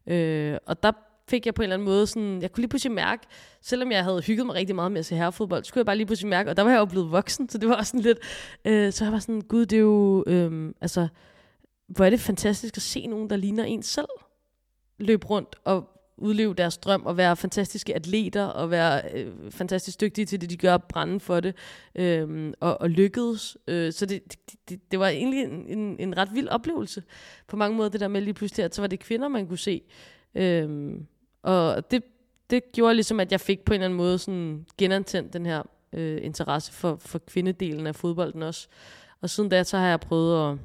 Øh, 0.07 0.57
og 0.65 0.83
der 0.83 0.91
fik 1.29 1.45
jeg 1.45 1.53
på 1.53 1.61
en 1.61 1.63
eller 1.63 1.73
anden 1.73 1.85
måde 1.85 2.07
sådan, 2.07 2.41
jeg 2.41 2.51
kunne 2.51 2.61
lige 2.61 2.69
pludselig 2.69 2.95
mærke, 2.95 3.27
selvom 3.61 3.91
jeg 3.91 4.03
havde 4.03 4.21
hygget 4.21 4.45
mig 4.45 4.55
rigtig 4.55 4.75
meget 4.75 4.91
med 4.91 4.99
at 4.99 5.05
se 5.05 5.15
herrefodbold, 5.15 5.63
så 5.63 5.73
kunne 5.73 5.79
jeg 5.79 5.85
bare 5.85 5.97
lige 5.97 6.05
pludselig 6.05 6.29
mærke, 6.29 6.49
og 6.49 6.57
der 6.57 6.63
var 6.63 6.71
jeg 6.71 6.79
jo 6.79 6.85
blevet 6.85 7.11
voksen, 7.11 7.49
så 7.49 7.57
det 7.57 7.69
var 7.69 7.75
også 7.75 7.89
sådan 7.89 8.01
lidt, 8.01 8.19
øh, 8.65 8.93
så 8.93 9.03
jeg 9.03 9.13
var 9.13 9.19
sådan, 9.19 9.41
gud, 9.41 9.65
det 9.65 9.75
er 9.75 9.81
jo, 9.81 10.23
øh, 10.27 10.73
altså, 10.81 11.07
hvor 11.87 12.05
er 12.05 12.09
det 12.09 12.19
fantastisk 12.19 12.77
at 12.77 12.83
se 12.83 13.07
nogen, 13.07 13.29
der 13.29 13.35
ligner 13.35 13.63
en 13.63 13.83
selv, 13.83 14.07
løbe 14.99 15.27
rundt 15.27 15.55
og 15.65 15.87
udleve 16.21 16.53
deres 16.53 16.77
drøm 16.77 17.05
og 17.05 17.17
være 17.17 17.35
fantastiske 17.35 17.95
atleter 17.95 18.43
og 18.43 18.71
være 18.71 19.01
øh, 19.13 19.51
fantastisk 19.51 20.01
dygtige 20.01 20.25
til 20.25 20.41
det, 20.41 20.49
de 20.49 20.57
gør, 20.57 20.77
brænde 20.77 21.19
for 21.19 21.39
det 21.39 21.55
øh, 21.95 22.53
og, 22.59 22.81
og 22.81 22.89
lykkedes. 22.89 23.57
Øh, 23.67 23.93
så 23.93 24.05
det, 24.05 24.23
det, 24.23 24.39
det, 24.69 24.91
det 24.91 24.99
var 24.99 25.07
egentlig 25.07 25.43
en, 25.43 25.77
en, 25.77 25.95
en 25.99 26.17
ret 26.17 26.29
vild 26.33 26.47
oplevelse 26.47 27.03
på 27.47 27.55
mange 27.55 27.77
måder, 27.77 27.89
det 27.89 27.99
der 27.99 28.07
med 28.07 28.21
lige 28.21 28.33
pludselig, 28.33 28.65
at 28.65 28.75
så 28.75 28.81
var 28.81 28.87
det 28.87 28.99
kvinder, 28.99 29.27
man 29.27 29.47
kunne 29.47 29.57
se. 29.57 29.81
Øh, 30.35 30.93
og 31.41 31.91
det, 31.91 32.03
det 32.49 32.71
gjorde 32.71 32.93
ligesom, 32.93 33.19
at 33.19 33.31
jeg 33.31 33.39
fik 33.39 33.65
på 33.65 33.73
en 33.73 33.75
eller 33.75 33.85
anden 33.85 33.97
måde 33.97 34.19
sådan 34.19 34.65
genantændt 34.77 35.33
den 35.33 35.45
her 35.45 35.63
øh, 35.93 36.19
interesse 36.21 36.71
for, 36.71 36.95
for 36.95 37.19
kvindedelen 37.19 37.87
af 37.87 37.95
fodbolden 37.95 38.43
også. 38.43 38.67
Og 39.21 39.29
siden 39.29 39.49
da, 39.49 39.63
så 39.63 39.77
har 39.77 39.87
jeg 39.87 39.99
prøvet 39.99 40.51
at... 40.51 40.57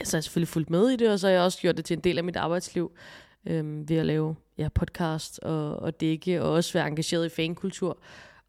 Ja, 0.00 0.04
så 0.04 0.16
har 0.16 0.18
jeg 0.18 0.24
selvfølgelig 0.24 0.48
fulgt 0.48 0.70
med 0.70 0.88
i 0.88 0.96
det, 0.96 1.10
og 1.10 1.18
så 1.18 1.26
har 1.26 1.32
jeg 1.32 1.42
også 1.42 1.60
gjort 1.60 1.76
det 1.76 1.84
til 1.84 1.96
en 1.96 2.04
del 2.04 2.18
af 2.18 2.24
mit 2.24 2.36
arbejdsliv 2.36 2.92
øh, 3.46 3.88
ved 3.88 3.96
at 3.96 4.06
lave 4.06 4.36
ja, 4.58 4.68
podcast 4.74 5.38
og, 5.38 5.76
og 5.76 6.00
dække, 6.00 6.42
og 6.42 6.50
også 6.50 6.72
være 6.72 6.88
engageret 6.88 7.26
i 7.26 7.28
fankultur 7.28 7.98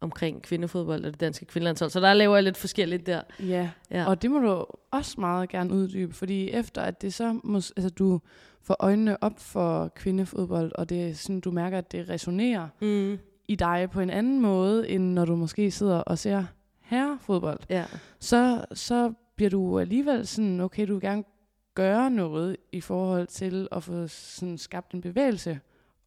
omkring 0.00 0.42
kvindefodbold 0.42 1.04
og 1.04 1.12
det 1.12 1.20
danske 1.20 1.44
kvindelandshold. 1.44 1.90
Så 1.90 2.00
der 2.00 2.14
laver 2.14 2.36
jeg 2.36 2.42
lidt 2.44 2.56
forskelligt 2.56 3.06
der. 3.06 3.22
Ja, 3.40 3.70
Ja. 3.90 4.06
og 4.06 4.22
det 4.22 4.30
må 4.30 4.38
du 4.38 4.66
også 4.90 5.20
meget 5.20 5.48
gerne 5.48 5.74
uddybe, 5.74 6.12
fordi 6.12 6.50
efter 6.50 6.82
at 6.82 7.02
det 7.02 7.14
så, 7.14 7.40
mås- 7.44 7.72
altså 7.76 7.90
du 7.90 8.20
får 8.62 8.76
øjnene 8.80 9.22
op 9.22 9.38
for 9.38 9.88
kvindefodbold, 9.88 10.72
og 10.74 10.88
det 10.88 11.08
er 11.10 11.14
sådan, 11.14 11.40
du 11.40 11.50
mærker, 11.50 11.78
at 11.78 11.92
det 11.92 12.08
resonerer 12.08 12.68
Mm. 12.80 13.18
i 13.48 13.54
dig 13.56 13.88
på 13.92 14.00
en 14.00 14.10
anden 14.10 14.40
måde, 14.40 14.88
end 14.88 15.04
når 15.12 15.24
du 15.24 15.36
måske 15.36 15.70
sidder 15.70 15.98
og 15.98 16.18
ser 16.18 16.44
herrefodbold, 16.80 17.58
Ja. 17.70 17.84
så, 18.20 18.64
så 18.72 19.12
bliver 19.36 19.50
du 19.50 19.78
alligevel 19.78 20.26
sådan, 20.26 20.60
okay, 20.60 20.88
du 20.88 20.92
vil 20.92 21.00
gerne 21.02 21.24
gøre 21.74 22.10
noget 22.10 22.56
i 22.72 22.80
forhold 22.80 23.26
til 23.26 23.68
at 23.72 23.82
få 23.82 24.06
sådan 24.08 24.58
skabt 24.58 24.92
en 24.92 25.00
bevægelse 25.00 25.60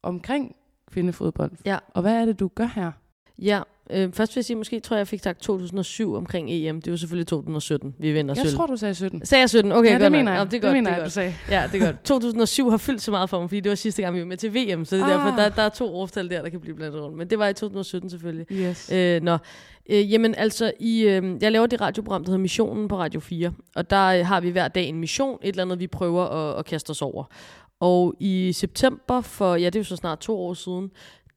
omkring 0.04 0.56
kvindefodbold. 0.92 1.52
Ja. 1.66 1.78
Og 1.94 2.02
hvad 2.02 2.22
er 2.22 2.26
det, 2.26 2.40
du 2.40 2.48
gør 2.56 2.66
her? 2.76 2.92
Ja, 3.40 3.62
Øh, 3.92 4.12
først 4.14 4.36
vil 4.36 4.40
jeg 4.40 4.46
sige, 4.46 4.58
måske 4.58 4.80
tror 4.80 4.96
jeg, 4.96 5.00
jeg 5.00 5.08
fik 5.08 5.20
sagt 5.24 5.40
2007 5.42 6.16
omkring 6.16 6.52
EM. 6.52 6.82
Det 6.82 6.92
var 6.92 6.98
selvfølgelig 6.98 7.28
2017, 7.28 7.96
vi 8.00 8.12
vinder 8.12 8.34
Jeg 8.38 8.46
sølv. 8.46 8.56
tror, 8.58 8.66
du 8.66 8.76
sagde 8.78 8.96
17. 8.96 9.26
Sagde 9.26 9.40
jeg 9.42 9.50
17? 9.50 9.72
Okay, 9.72 9.88
ja, 9.90 9.94
godt 9.94 10.02
det 10.02 10.12
mener 10.12 10.32
jeg. 10.32 10.40
Nå, 10.40 10.46
det 10.46 10.48
er 10.48 10.52
det 10.52 10.62
godt, 10.62 10.74
mener 10.74 10.90
det 10.90 10.94
er 10.94 10.96
jeg, 10.96 11.02
du 11.02 11.04
godt. 11.04 11.12
sagde. 11.12 11.36
Ja, 11.50 11.70
det 11.72 11.82
er 11.82 11.86
godt. 11.86 12.04
2007 12.04 12.70
har 12.70 12.78
fyldt 12.78 13.02
så 13.02 13.12
meget 13.12 13.30
for 13.30 13.40
mig, 13.40 13.50
fordi 13.50 13.60
det 13.60 13.70
var 13.70 13.76
sidste 13.76 14.02
gang, 14.02 14.16
vi 14.16 14.20
var 14.20 14.26
med 14.26 14.38
til 14.38 14.50
VM, 14.56 14.86
så 14.86 14.96
det 14.96 15.02
er 15.02 15.06
Ah. 15.06 15.12
derfor, 15.12 15.42
der, 15.42 15.50
der 15.50 15.62
er 15.62 15.70
to 15.70 15.96
årstal 15.96 16.30
der, 16.30 16.42
der 16.42 16.50
kan 16.50 16.60
blive 16.60 16.76
blandet 16.76 17.02
rundt. 17.02 17.18
Men 17.18 17.30
det 17.30 17.40
var 17.40 17.48
i 17.48 17.54
2017 17.54 18.10
selvfølgelig. 18.10 18.46
Yes. 18.52 18.92
Øh, 18.94 19.22
nå, 19.22 19.38
øh, 19.90 20.12
jamen 20.12 20.36
altså, 20.36 20.72
i, 20.80 21.02
øh, 21.02 21.24
jeg 21.42 21.52
laver 21.52 21.68
det 21.68 21.82
radioprogram, 21.82 22.24
der 22.24 22.30
hedder 22.32 22.42
Missionen 22.42 22.88
på 22.88 22.98
Radio 22.98 23.20
4, 23.20 23.54
og 23.76 23.90
der 23.90 24.06
øh, 24.08 24.26
har 24.26 24.42
vi 24.42 24.50
hver 24.50 24.68
dag 24.68 24.86
en 24.86 25.00
mission, 25.00 25.38
et 25.44 25.50
eller 25.50 25.64
andet, 25.64 25.80
vi 25.80 25.88
prøver 25.88 26.24
at, 26.26 26.60
at 26.60 26.66
kaste 26.66 26.90
os 26.90 27.02
over. 27.02 27.24
Og 27.80 28.14
i 28.20 28.52
september 28.54 29.22
for, 29.22 29.56
ja 29.56 29.66
det 29.66 29.76
er 29.76 29.80
jo 29.80 29.84
så 29.84 29.96
snart 29.96 30.20
to 30.20 30.40
år 30.40 30.54
siden, 30.54 30.90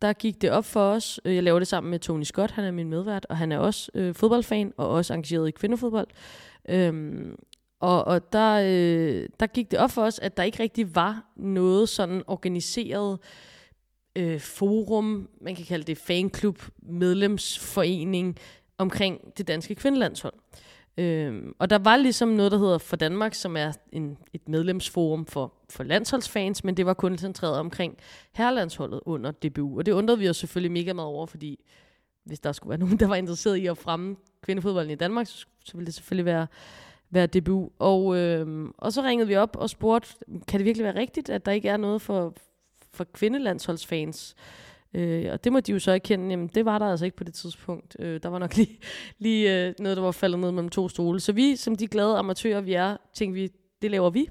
der 0.03 0.13
gik 0.13 0.43
det 0.43 0.51
op 0.51 0.65
for 0.65 0.81
os, 0.81 1.21
øh, 1.25 1.35
jeg 1.35 1.43
laver 1.43 1.59
det 1.59 1.69
sammen 1.69 1.91
med 1.91 1.99
Tony 1.99 2.23
Scott, 2.23 2.51
han 2.51 2.65
er 2.65 2.71
min 2.71 2.89
medvært, 2.89 3.27
og 3.29 3.37
han 3.37 3.53
er 3.53 3.59
også 3.59 3.91
øh, 3.95 4.15
fodboldfan, 4.15 4.73
og 4.77 4.89
også 4.89 5.15
engageret 5.15 5.49
i 5.49 5.51
kvindefodbold. 5.51 6.09
Øhm, 6.69 7.37
og, 7.81 8.05
og 8.05 8.33
der, 8.33 8.55
øh, 8.65 9.29
der 9.41 9.47
gik 9.47 9.71
det 9.71 9.79
op 9.79 9.91
for 9.91 10.03
os, 10.03 10.19
at 10.19 10.37
der 10.37 10.43
ikke 10.43 10.63
rigtig 10.63 10.95
var 10.95 11.25
noget 11.37 11.89
sådan 11.89 12.23
organiseret 12.27 13.19
øh, 14.17 14.41
forum, 14.41 15.29
man 15.41 15.55
kan 15.55 15.65
kalde 15.65 15.85
det 15.85 15.99
fanklub, 15.99 16.63
medlemsforening 16.83 18.39
omkring 18.79 19.39
det 19.39 19.49
danske 19.49 19.75
kvindelandshold. 19.75 20.35
Øhm, 20.99 21.55
og 21.59 21.71
der 21.71 21.79
var 21.79 21.97
ligesom 21.97 22.29
noget, 22.29 22.53
der 22.53 22.59
hedder 22.59 22.79
For 22.79 22.97
Danmark, 22.97 23.35
som 23.35 23.57
er 23.57 23.73
en, 23.93 24.19
et 24.33 24.49
medlemsforum 24.49 25.27
for, 25.27 25.53
for 25.71 25.85
landsholdsfans, 25.85 26.65
men 26.65 26.77
det 26.77 26.87
var 26.87 26.95
kun 26.95 27.19
centreret 27.19 27.59
omkring 27.59 27.97
herrelandsholdet 28.33 29.01
under 29.07 29.31
DBU. 29.31 29.79
Og 29.79 29.87
det 29.87 29.93
undrede 29.93 30.19
vi 30.19 30.29
os 30.29 30.37
selvfølgelig 30.37 30.73
mega 30.73 30.93
meget 30.93 31.09
over, 31.09 31.27
fordi 31.27 31.65
hvis 32.25 32.41
der 32.41 32.53
skulle 32.53 32.71
være 32.71 32.79
nogen, 32.87 32.99
der 32.99 33.07
var 33.07 33.15
interesseret 33.15 33.57
i 33.57 33.67
at 33.67 33.79
fremme 33.79 34.17
kvindefodbolden 34.43 34.93
i 34.93 34.95
Danmark, 34.95 35.27
så, 35.27 35.47
så 35.65 35.77
ville 35.77 35.87
det 35.87 35.95
selvfølgelig 35.95 36.25
være, 36.25 36.47
være 37.11 37.27
DBU. 37.27 37.71
Og, 37.79 38.17
øhm, 38.17 38.73
og 38.79 38.93
så 38.93 39.03
ringede 39.03 39.29
vi 39.29 39.37
op 39.37 39.57
og 39.57 39.71
spurgte, 39.71 40.09
kan 40.49 40.61
det 40.61 40.65
virkelig 40.65 40.85
være 40.85 40.97
rigtigt, 40.97 41.31
at 41.31 41.47
der 41.47 41.53
ikke 41.53 41.69
er 41.69 41.77
noget 41.77 42.03
for, 42.03 42.35
for 42.93 43.05
kvindelandsholdsfans? 43.05 44.35
Øh, 44.39 44.66
Øh, 44.95 45.33
og 45.33 45.45
det 45.45 45.53
må 45.53 45.61
de 45.61 45.73
jo 45.73 45.79
så 45.79 45.93
erkende, 45.93 46.31
jamen 46.31 46.51
det 46.55 46.65
var 46.65 46.79
der 46.79 46.87
altså 46.87 47.05
ikke 47.05 47.17
på 47.17 47.25
det 47.25 47.35
tidspunkt. 47.35 47.97
Øh, 47.99 48.21
der 48.23 48.29
var 48.29 48.39
nok 48.39 48.57
lige, 48.57 48.79
lige 49.19 49.67
øh, 49.67 49.75
noget, 49.79 49.97
der 49.97 50.03
var 50.03 50.13
faldet 50.13 50.41
ned 50.41 50.53
mellem 50.53 50.69
to 50.69 50.89
stole. 50.89 51.21
Så 51.21 51.33
vi, 51.33 51.57
som 51.57 51.77
de 51.77 51.87
glade 51.87 52.17
amatører 52.19 52.61
vi 52.61 52.73
er, 52.73 52.97
tænkte 53.15 53.41
vi, 53.41 53.51
det 53.83 53.91
laver 53.91 54.11
vi 54.11 54.29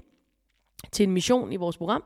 til 0.92 1.02
en 1.02 1.12
mission 1.12 1.52
i 1.52 1.56
vores 1.56 1.76
program 1.76 2.02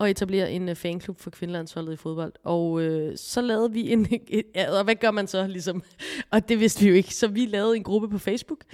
og 0.00 0.10
etablere 0.10 0.52
en 0.52 0.68
uh, 0.68 0.74
fanklub 0.74 1.20
for 1.20 1.30
kvindelandsholdet 1.30 1.92
i 1.92 1.96
fodbold. 1.96 2.32
Og 2.44 2.80
øh, 2.80 3.16
så 3.16 3.40
lavede 3.40 3.72
vi 3.72 3.92
en... 3.92 4.06
Et, 4.28 4.44
ja, 4.54 4.78
og 4.78 4.84
hvad 4.84 4.94
gør 4.94 5.10
man 5.10 5.26
så 5.26 5.46
ligesom? 5.46 5.82
Og 6.32 6.48
det 6.48 6.60
vidste 6.60 6.82
vi 6.82 6.88
jo 6.88 6.94
ikke. 6.94 7.14
Så 7.14 7.28
vi 7.28 7.46
lavede 7.46 7.76
en 7.76 7.82
gruppe 7.82 8.08
på 8.08 8.18
Facebook, 8.18 8.64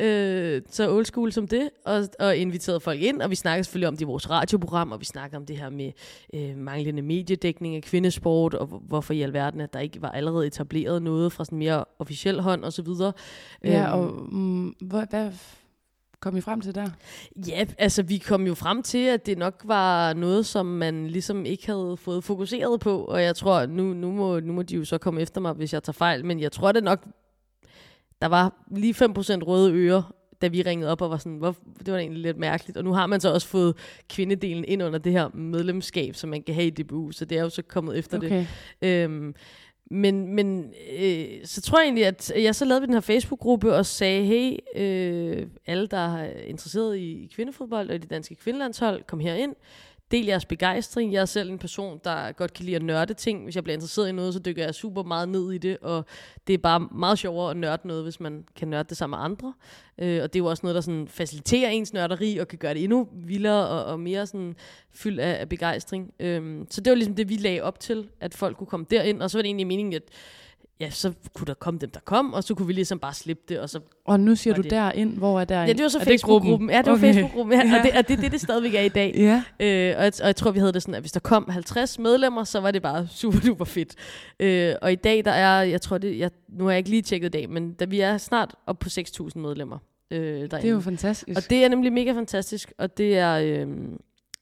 øh, 0.00 0.62
så 0.70 0.90
old 0.90 1.04
school 1.04 1.32
som 1.32 1.48
det, 1.48 1.70
og, 1.84 2.04
og 2.20 2.36
inviterede 2.36 2.80
folk 2.80 3.00
ind, 3.00 3.22
og 3.22 3.30
vi 3.30 3.34
snakkede 3.34 3.64
selvfølgelig 3.64 3.88
om 3.88 3.94
det 3.94 4.00
i 4.00 4.04
vores 4.04 4.30
radioprogram, 4.30 4.92
og 4.92 5.00
vi 5.00 5.04
snakkede 5.04 5.36
om 5.36 5.46
det 5.46 5.56
her 5.58 5.70
med 5.70 5.92
øh, 6.34 6.56
manglende 6.56 7.02
mediedækning 7.02 7.76
af 7.76 7.82
kvindesport, 7.82 8.54
og 8.54 8.66
hvor- 8.66 8.78
hvorfor 8.88 9.14
i 9.14 9.22
alverden, 9.22 9.60
at 9.60 9.72
der 9.72 9.80
ikke 9.80 10.02
var 10.02 10.10
allerede 10.10 10.46
etableret 10.46 11.02
noget 11.02 11.32
fra 11.32 11.44
sådan 11.44 11.58
mere 11.58 11.84
officiel 11.98 12.40
hånd 12.40 12.64
og 12.64 12.72
så 12.72 12.82
videre. 12.82 13.12
Ja, 13.64 13.96
Øhm, 13.98 14.06
og 14.06 14.32
mm, 14.32 14.68
hvad, 14.80 15.04
hvad 15.10 15.30
kom 16.20 16.36
I 16.36 16.40
frem 16.40 16.60
til 16.60 16.74
der? 16.74 16.90
Ja, 17.48 17.64
altså 17.78 18.02
vi 18.02 18.18
kom 18.18 18.46
jo 18.46 18.54
frem 18.54 18.82
til, 18.82 18.98
at 19.06 19.26
det 19.26 19.38
nok 19.38 19.62
var 19.64 20.12
noget, 20.12 20.46
som 20.46 20.66
man 20.66 21.06
ligesom 21.06 21.44
ikke 21.44 21.66
havde 21.66 21.96
fået 22.00 22.24
fokuseret 22.24 22.80
på, 22.80 23.04
og 23.04 23.22
jeg 23.22 23.36
tror, 23.36 23.66
nu, 23.66 23.82
nu, 23.82 24.12
må, 24.12 24.40
nu 24.40 24.52
må 24.52 24.62
de 24.62 24.74
jo 24.76 24.84
så 24.84 24.98
komme 24.98 25.20
efter 25.20 25.40
mig, 25.40 25.52
hvis 25.52 25.72
jeg 25.72 25.82
tager 25.82 25.92
fejl, 25.94 26.24
men 26.24 26.40
jeg 26.40 26.52
tror 26.52 26.72
det 26.72 26.84
nok, 26.84 27.06
der 28.22 28.26
var 28.26 28.66
lige 28.70 28.94
5% 28.94 28.98
røde 29.44 29.72
ører, 29.72 30.12
da 30.42 30.48
vi 30.48 30.62
ringede 30.62 30.90
op 30.90 31.02
og 31.02 31.10
var 31.10 31.16
sådan, 31.16 31.38
hvor, 31.38 31.56
det 31.78 31.92
var 31.92 31.98
egentlig 31.98 32.22
lidt 32.22 32.38
mærkeligt, 32.38 32.78
og 32.78 32.84
nu 32.84 32.92
har 32.92 33.06
man 33.06 33.20
så 33.20 33.32
også 33.32 33.48
fået 33.48 33.76
kvindedelen 34.08 34.64
ind 34.68 34.82
under 34.82 34.98
det 34.98 35.12
her 35.12 35.28
medlemskab, 35.34 36.14
som 36.14 36.30
man 36.30 36.42
kan 36.42 36.54
have 36.54 36.66
i 36.66 36.70
DBU, 36.70 37.10
så 37.10 37.24
det 37.24 37.38
er 37.38 37.42
jo 37.42 37.48
så 37.48 37.62
kommet 37.62 37.98
efter 37.98 38.18
det. 38.18 38.26
Okay. 38.26 38.46
Øhm, 38.82 39.34
men 39.90 40.34
men 40.34 40.72
øh, 40.98 41.26
så 41.44 41.60
tror 41.60 41.78
jeg 41.78 41.84
egentlig, 41.84 42.06
at 42.06 42.32
jeg 42.36 42.54
så 42.54 42.64
lavede 42.64 42.80
vi 42.80 42.86
den 42.86 42.94
her 42.94 43.00
Facebook-gruppe 43.00 43.74
og 43.74 43.86
sagde, 43.86 44.24
hey, 44.24 44.56
øh, 44.76 45.46
alle, 45.66 45.86
der 45.86 46.16
er 46.16 46.40
interesseret 46.40 46.96
i, 46.96 47.24
i 47.24 47.30
kvindefodbold 47.34 47.88
og 47.88 47.94
i 47.94 47.98
det 47.98 48.10
danske 48.10 48.34
kvindelandshold, 48.34 49.02
kom 49.06 49.20
her 49.20 49.34
ind. 49.34 49.54
Del 50.10 50.26
jeres 50.26 50.44
begejstring. 50.44 51.12
Jeg 51.12 51.20
er 51.20 51.24
selv 51.24 51.50
en 51.50 51.58
person, 51.58 52.00
der 52.04 52.32
godt 52.32 52.52
kan 52.52 52.64
lide 52.64 52.76
at 52.76 52.82
nørde 52.82 53.14
ting. 53.14 53.44
Hvis 53.44 53.54
jeg 53.54 53.64
bliver 53.64 53.74
interesseret 53.74 54.08
i 54.08 54.12
noget, 54.12 54.34
så 54.34 54.40
dykker 54.40 54.64
jeg 54.64 54.74
super 54.74 55.02
meget 55.02 55.28
ned 55.28 55.52
i 55.52 55.58
det, 55.58 55.78
og 55.82 56.04
det 56.46 56.54
er 56.54 56.58
bare 56.58 56.80
meget 56.80 57.18
sjovere 57.18 57.50
at 57.50 57.56
nørde 57.56 57.88
noget, 57.88 58.02
hvis 58.02 58.20
man 58.20 58.44
kan 58.56 58.68
nørde 58.68 58.88
det 58.88 58.96
sammen 58.96 59.18
med 59.18 59.24
andre. 59.24 59.54
Øh, 59.98 60.22
og 60.22 60.32
det 60.32 60.38
er 60.38 60.42
jo 60.42 60.46
også 60.46 60.60
noget, 60.62 60.74
der 60.74 60.80
sådan 60.80 61.08
faciliterer 61.08 61.70
ens 61.70 61.92
nørderi, 61.92 62.38
og 62.38 62.48
kan 62.48 62.58
gøre 62.58 62.74
det 62.74 62.84
endnu 62.84 63.08
vildere 63.12 63.68
og, 63.68 63.84
og 63.84 64.00
mere 64.00 64.26
sådan 64.26 64.56
fyldt 64.92 65.20
af, 65.20 65.40
af 65.40 65.48
begejstring. 65.48 66.14
Øh, 66.20 66.64
så 66.70 66.80
det 66.80 66.90
var 66.90 66.96
ligesom 66.96 67.14
det, 67.14 67.28
vi 67.28 67.36
lagde 67.36 67.62
op 67.62 67.80
til, 67.80 68.08
at 68.20 68.34
folk 68.34 68.56
kunne 68.56 68.66
komme 68.66 68.86
derind, 68.90 69.22
og 69.22 69.30
så 69.30 69.38
var 69.38 69.42
det 69.42 69.48
egentlig 69.48 69.66
meningen, 69.66 69.94
at 69.94 70.02
ja, 70.80 70.90
så 70.90 71.12
kunne 71.34 71.46
der 71.46 71.54
komme 71.54 71.80
dem, 71.80 71.90
der 71.90 72.00
kom, 72.04 72.32
og 72.32 72.44
så 72.44 72.54
kunne 72.54 72.66
vi 72.66 72.72
ligesom 72.72 72.98
bare 72.98 73.14
slippe 73.14 73.42
det, 73.48 73.60
og 73.60 73.70
så 73.70 73.80
Og 74.04 74.20
nu 74.20 74.34
siger 74.36 74.54
du 74.54 74.62
det- 74.62 74.70
derind. 74.70 75.18
Hvor 75.18 75.40
er 75.40 75.44
derind? 75.44 75.66
Ja, 75.68 75.72
det 75.72 75.82
var 75.82 75.88
så 75.88 75.98
er? 75.98 76.04
Facebook-gruppen. 76.04 76.70
Ja, 76.70 76.78
det 76.78 76.86
var 76.86 76.92
Okay. 76.92 77.00
Facebook-gruppen, 77.14 77.52
ja. 77.58 77.78
Og, 77.78 77.84
det, 77.84 77.92
og 77.98 78.08
det 78.08 78.16
er 78.16 78.20
det, 78.20 78.32
det 78.32 78.40
stadigvæk 78.40 78.74
er 78.74 78.80
i 78.80 78.88
dag. 78.88 79.12
Ja. 79.16 79.42
Øh, 79.60 79.96
og, 79.98 80.04
jeg, 80.04 80.12
og 80.20 80.26
jeg 80.26 80.36
tror, 80.36 80.50
vi 80.50 80.58
havde 80.58 80.72
det 80.72 80.82
sådan, 80.82 80.94
at 80.94 81.00
hvis 81.02 81.12
der 81.12 81.20
kom 81.20 81.48
50 81.50 81.98
medlemmer, 81.98 82.44
så 82.44 82.60
var 82.60 82.70
det 82.70 82.82
bare 82.82 83.08
super 83.10 83.38
duper 83.46 83.64
fedt. 83.64 83.94
Øh, 84.40 84.74
og 84.82 84.92
i 84.92 84.94
dag, 84.94 85.24
der 85.24 85.30
er, 85.30 85.62
jeg 85.62 85.80
tror 85.80 85.98
det, 85.98 86.18
jeg, 86.18 86.30
nu 86.48 86.64
har 86.64 86.70
jeg 86.70 86.78
ikke 86.78 86.90
lige 86.90 87.02
tjekket 87.02 87.26
i 87.28 87.30
dag, 87.30 87.50
men 87.50 87.72
da 87.72 87.84
vi 87.84 88.00
er 88.00 88.18
snart 88.18 88.54
op 88.66 88.78
på 88.78 88.88
6.000 88.88 89.38
medlemmer 89.38 89.78
øh, 90.10 90.18
derinde. 90.20 90.48
Det 90.56 90.64
er 90.64 90.68
jo 90.68 90.80
fantastisk. 90.80 91.36
Og 91.38 91.50
det 91.50 91.64
er 91.64 91.68
nemlig 91.68 91.92
mega 91.92 92.12
fantastisk, 92.12 92.72
og 92.78 92.98
det 92.98 93.18
er 93.18 93.34
øh, 93.34 93.66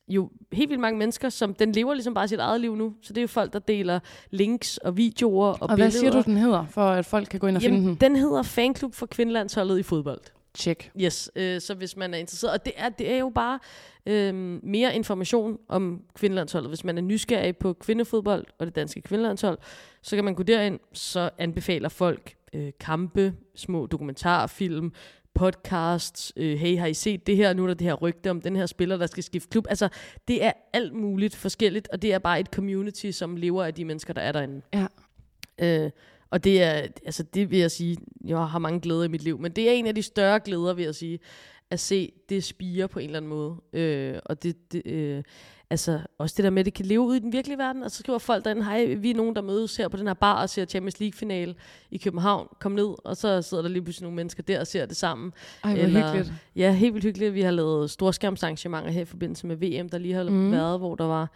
jo 0.09 0.31
helt 0.53 0.71
vildt 0.71 0.81
mange 0.81 0.99
mennesker, 0.99 1.29
som 1.29 1.55
den 1.55 1.73
lever 1.73 1.95
ligesom 1.95 2.15
bare 2.15 2.29
sit 2.29 2.39
eget 2.39 2.61
liv 2.61 2.77
nu. 2.77 2.95
Så 3.03 3.13
det 3.13 3.19
er 3.19 3.23
jo 3.23 3.29
folk, 3.29 3.53
der 3.53 3.59
deler 3.59 4.01
links 4.31 4.79
og 4.79 4.97
videoer 4.97 5.47
og, 5.47 5.59
og 5.61 5.69
billeder. 5.69 5.77
hvad 5.77 5.91
siger 5.91 6.11
du, 6.11 6.23
den 6.27 6.37
hedder, 6.37 6.67
for 6.71 6.91
at 6.91 7.07
folk 7.07 7.29
kan 7.29 7.41
gå 7.41 7.47
ind 7.47 7.57
og 7.57 7.63
finde 7.63 7.77
Jamen, 7.77 7.89
den? 7.89 8.01
den 8.01 8.17
hedder 8.17 8.43
Fanklub 8.43 8.95
for 8.95 9.07
Kvindelandsholdet 9.07 9.79
i 9.79 9.83
fodbold. 9.83 10.21
Check. 10.59 10.91
Yes, 11.01 11.31
øh, 11.37 11.61
så 11.61 11.75
hvis 11.75 11.97
man 11.97 12.15
er 12.15 12.19
interesseret, 12.19 12.53
og 12.53 12.65
det 12.65 12.73
er, 12.77 12.89
det 12.89 13.13
er 13.13 13.19
jo 13.19 13.33
bare 13.35 13.59
øh, 14.07 14.35
mere 14.63 14.95
information 14.95 15.59
om 15.69 16.01
kvindelandsholdet. 16.15 16.71
Hvis 16.71 16.85
man 16.85 16.99
er 16.99 17.03
nysgerrig 17.03 17.57
på 17.57 17.73
kvindefodbold 17.73 18.45
og 18.59 18.67
det 18.67 18.77
danske 18.77 19.03
kvindelandshold, 19.03 19.59
så 20.03 20.17
kan 20.17 20.25
man 20.25 20.35
gå 20.35 20.43
derind, 20.43 20.79
så 20.93 21.31
anbefaler 21.39 21.89
folk 21.89 22.35
øh, 22.53 22.71
kampe, 22.81 23.35
små 23.55 23.87
dokumentarfilm, 23.87 24.93
podcasts, 25.35 26.33
øh, 26.37 26.59
hey, 26.59 26.79
har 26.79 26.87
I 26.87 26.95
set 26.95 27.27
det 27.27 27.37
her? 27.37 27.53
Nu 27.53 27.63
er 27.63 27.67
der 27.67 27.75
det 27.75 27.87
her 27.87 27.95
rygte 27.95 28.31
om 28.31 28.41
den 28.41 28.57
her 28.57 28.67
spiller, 28.67 28.97
der 28.97 29.07
skal 29.07 29.23
skifte 29.23 29.49
klub. 29.49 29.67
Altså, 29.69 29.89
det 30.29 30.45
er 30.45 30.53
alt 30.73 30.93
muligt 30.93 31.37
forskelligt, 31.37 31.89
og 31.93 32.03
det 32.03 32.13
er 32.13 32.19
bare 32.19 32.41
et 32.41 32.47
community, 32.47 33.11
som 33.11 33.37
lever 33.37 33.65
af 33.65 33.75
de 33.75 33.85
mennesker, 33.85 34.13
der 34.13 34.21
er 34.21 34.33
derinde. 34.33 34.63
Ja. 34.75 34.87
Øh, 35.59 35.91
og 36.31 36.45
det 36.45 36.63
er, 36.63 36.73
altså 37.05 37.23
det 37.23 37.51
vil 37.51 37.59
jeg 37.59 37.71
sige, 37.71 37.97
jeg 38.25 38.39
har 38.39 38.59
mange 38.59 38.81
glæder 38.81 39.05
i 39.05 39.09
mit 39.09 39.23
liv, 39.23 39.41
men 39.41 39.53
det 39.53 39.69
er 39.69 39.73
en 39.73 39.87
af 39.87 39.95
de 39.95 40.03
større 40.03 40.41
glæder, 40.41 40.75
vil 40.75 40.85
jeg 40.85 40.95
sige, 40.95 41.19
at 41.71 41.81
se 41.81 42.13
det 42.29 42.45
spire 42.45 42.89
på 42.89 42.99
en 42.99 43.05
eller 43.05 43.17
anden 43.17 43.29
måde. 43.29 43.57
Øh, 43.73 44.19
og 44.25 44.43
det, 44.43 44.73
det 44.73 44.83
øh, 44.87 45.23
altså 45.75 46.01
også 46.19 46.35
det 46.37 46.45
der 46.45 46.51
med, 46.51 46.59
at 46.61 46.67
det 46.67 46.75
kan 46.75 46.87
leve 46.87 47.01
ud 47.01 47.17
i 47.17 47.19
den 47.19 47.33
virkelige 47.33 47.59
verden. 47.59 47.83
Og 47.83 47.91
så 47.91 47.99
skriver 47.99 48.19
folk 48.19 48.45
derinde, 48.45 48.65
hej, 48.65 48.95
vi 48.95 49.11
er 49.11 49.15
nogen, 49.15 49.37
der 49.37 49.43
mødes 49.43 49.77
her 49.77 49.89
på 49.89 49.97
den 49.97 50.07
her 50.07 50.15
bar 50.15 50.43
og 50.43 50.49
ser 50.51 50.65
Champions 50.65 51.01
League-finale 51.01 51.55
i 51.91 51.99
København. 51.99 52.49
Kom 52.61 52.73
ned, 52.73 52.95
og 53.05 53.17
så 53.17 53.43
sidder 53.43 53.63
der 53.63 53.71
lige 53.71 53.83
pludselig 53.83 54.03
nogle 54.03 54.17
mennesker 54.17 54.43
der 54.43 54.61
og 54.61 54.67
ser 54.67 54.87
det 54.87 54.97
sammen. 54.97 55.33
Ej, 55.65 55.75
hvor 55.75 55.83
Eller- 55.83 56.07
hyggeligt. 56.13 56.33
Ja, 56.57 56.73
helt 56.73 56.95
vildt 56.95 57.05
hyggeligt. 57.05 57.35
Vi 57.35 57.43
har 57.43 57.51
lavet 57.51 57.91
storskærmsarrangementer 57.91 58.91
her 58.91 59.01
i 59.03 59.05
forbindelse 59.05 59.47
med 59.47 59.57
VM, 59.57 59.89
der 59.89 59.99
lige 59.99 60.15
har 60.15 60.25
Mm. 60.25 60.53
været, 60.53 60.79
hvor 60.79 60.95
der 60.95 61.05
var, 61.05 61.31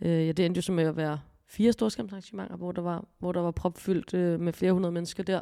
øh, 0.00 0.26
ja, 0.26 0.32
det 0.32 0.46
endte 0.46 0.58
jo 0.58 0.62
så 0.62 0.72
med 0.72 0.84
at 0.84 0.96
være 0.96 1.18
fire 1.48 1.72
storskærmsarrangementer, 1.72 2.56
hvor 2.56 2.72
der 2.72 2.82
var, 2.82 3.04
hvor 3.18 3.32
der 3.32 3.40
var 3.40 3.50
propfyldt 3.50 4.14
øh, 4.14 4.40
med 4.40 4.52
flere 4.52 4.72
hundrede 4.72 4.92
mennesker 4.92 5.22
der 5.22 5.40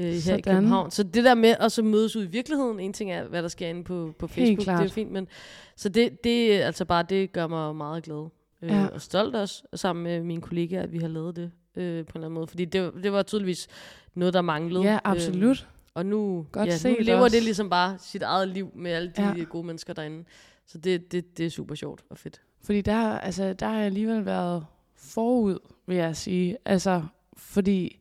øh, 0.00 0.12
her 0.12 0.20
Sådan. 0.20 0.38
i 0.38 0.42
København. 0.42 0.90
Så 0.90 1.02
det 1.02 1.24
der 1.24 1.34
med 1.34 1.54
at 1.60 1.72
så 1.72 1.82
mødes 1.82 2.16
ud 2.16 2.24
i 2.24 2.26
virkeligheden, 2.26 2.80
en 2.80 2.92
ting 2.92 3.12
er, 3.12 3.24
hvad 3.28 3.42
der 3.42 3.48
sker 3.48 3.68
inde 3.68 3.84
på, 3.84 4.14
på 4.18 4.26
Facebook, 4.26 4.66
det 4.66 4.68
er 4.68 4.88
fint, 4.88 5.10
men 5.12 5.28
så 5.76 5.88
det, 5.88 6.24
det, 6.24 6.50
altså 6.60 6.84
bare, 6.84 7.02
det 7.08 7.32
gør 7.32 7.46
mig 7.46 7.76
meget 7.76 8.02
glad. 8.02 8.28
Øh, 8.62 8.70
Ja. 8.70 8.86
Og 8.86 9.00
stolt 9.02 9.36
også, 9.36 9.62
sammen 9.74 10.02
med 10.02 10.20
mine 10.22 10.42
kollegaer, 10.42 10.82
at 10.82 10.92
vi 10.92 10.98
har 10.98 11.08
lavet 11.08 11.36
det 11.36 11.50
øh, 11.76 11.82
på 11.84 11.86
en 11.86 11.96
eller 11.98 12.08
anden 12.16 12.32
måde. 12.32 12.46
Fordi 12.46 12.64
det, 12.64 12.92
det 13.02 13.12
var 13.12 13.22
tydeligvis 13.22 13.68
noget, 14.14 14.34
der 14.34 14.40
manglede. 14.42 14.84
Ja, 14.84 14.94
Øh, 14.94 15.00
absolut. 15.04 15.68
og 15.94 16.06
nu, 16.06 16.46
Godt 16.52 16.84
ja, 16.84 16.90
nu 16.90 16.96
lever 17.00 17.18
også. 17.20 17.36
det 17.36 17.42
ligesom 17.44 17.70
bare 17.70 17.98
sit 17.98 18.22
eget 18.22 18.48
liv 18.48 18.70
med 18.74 18.90
alle 18.90 19.12
de 19.16 19.22
ja. 19.22 19.42
gode 19.44 19.66
mennesker 19.66 19.92
derinde. 19.92 20.24
Så 20.66 20.78
det, 20.78 21.12
det, 21.12 21.38
det 21.38 21.46
er 21.46 21.50
super 21.50 21.74
sjovt 21.74 22.02
og 22.10 22.18
fedt. 22.18 22.40
Fordi 22.62 22.80
der, 22.80 23.18
altså, 23.18 23.52
der 23.52 23.66
har 23.68 23.76
jeg 23.76 23.86
alligevel 23.86 24.26
været 24.26 24.66
forud, 24.96 25.58
vil 25.86 25.96
jeg 25.96 26.16
sige. 26.16 26.56
Altså, 26.64 27.02
fordi 27.36 28.00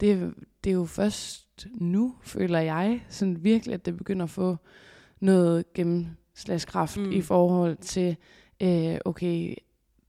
det, 0.00 0.34
det 0.64 0.70
er 0.70 0.74
jo 0.74 0.84
først 0.84 1.66
nu, 1.74 2.14
føler 2.22 2.58
jeg, 2.58 3.00
sådan 3.08 3.44
virkelig, 3.44 3.74
at 3.74 3.86
det 3.86 3.96
begynder 3.96 4.24
at 4.24 4.30
få 4.30 4.56
noget 5.20 5.72
gennemslagskraft 5.74 6.96
mm. 6.96 7.12
I 7.12 7.20
forhold 7.20 7.76
til, 7.76 8.16
øh, 8.62 8.96
okay, 9.04 9.54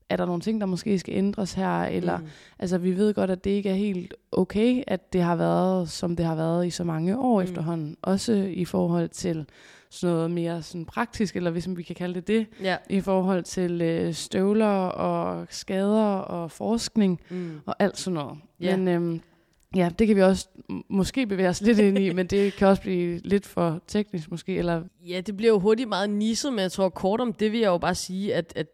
er 0.08 0.16
der 0.16 0.26
nogle 0.26 0.40
ting, 0.40 0.60
der 0.60 0.66
måske 0.66 0.98
skal 0.98 1.14
ændres 1.14 1.52
her, 1.52 1.82
eller 1.82 2.18
Mm. 2.18 2.26
altså 2.58 2.78
vi 2.78 2.96
ved 2.96 3.14
godt, 3.14 3.30
at 3.30 3.44
det 3.44 3.50
ikke 3.50 3.68
er 3.70 3.74
helt 3.74 4.14
okay, 4.32 4.82
at 4.86 5.12
det 5.12 5.22
har 5.22 5.36
været, 5.36 5.90
som 5.90 6.16
det 6.16 6.26
har 6.26 6.34
været 6.34 6.66
i 6.66 6.70
så 6.70 6.84
mange 6.84 7.18
år 7.18 7.40
mm. 7.40 7.44
efterhånden, 7.44 7.96
også 8.02 8.32
i 8.32 8.64
forhold 8.64 9.08
til 9.08 9.46
sådan 9.90 10.14
noget 10.14 10.30
mere 10.30 10.62
sådan 10.62 10.84
praktisk, 10.84 11.36
eller 11.36 11.50
hvis 11.50 11.68
vi 11.76 11.82
kan 11.82 11.96
kalde 11.96 12.14
det 12.14 12.26
det, 12.28 12.46
Ja. 12.62 12.76
i 12.90 13.00
forhold 13.00 13.42
til 13.42 13.82
øh, 13.82 14.14
støvler 14.14 14.66
og 14.86 15.46
skader 15.50 16.04
og 16.14 16.50
forskning 16.50 17.20
Mm. 17.30 17.60
og 17.66 17.76
alt 17.78 17.98
sådan 17.98 18.14
noget. 18.14 18.38
Ja. 18.60 18.76
Men 18.76 18.88
øhm, 18.88 19.20
ja, 19.76 19.90
det 19.98 20.06
kan 20.06 20.16
vi 20.16 20.22
også 20.22 20.48
måske 20.88 21.26
bevæge 21.26 21.48
os 21.48 21.60
lidt 21.60 21.78
ind 21.78 21.98
i, 21.98 22.12
men 22.12 22.26
det 22.26 22.52
kan 22.52 22.68
også 22.68 22.82
blive 22.82 23.18
lidt 23.18 23.46
for 23.46 23.80
teknisk 23.86 24.30
måske, 24.30 24.56
eller 24.56 24.82
Ja, 25.08 25.20
det 25.20 25.36
bliver 25.36 25.52
jo 25.52 25.58
hurtigt 25.58 25.88
meget 25.88 26.10
nisset, 26.10 26.52
men 26.52 26.60
jeg 26.60 26.72
tror 26.72 26.88
kort 26.88 27.20
om 27.20 27.32
det 27.32 27.52
vil 27.52 27.60
jeg 27.60 27.68
jo 27.68 27.78
bare 27.78 27.94
sige, 27.94 28.34
at, 28.34 28.52
at 28.56 28.66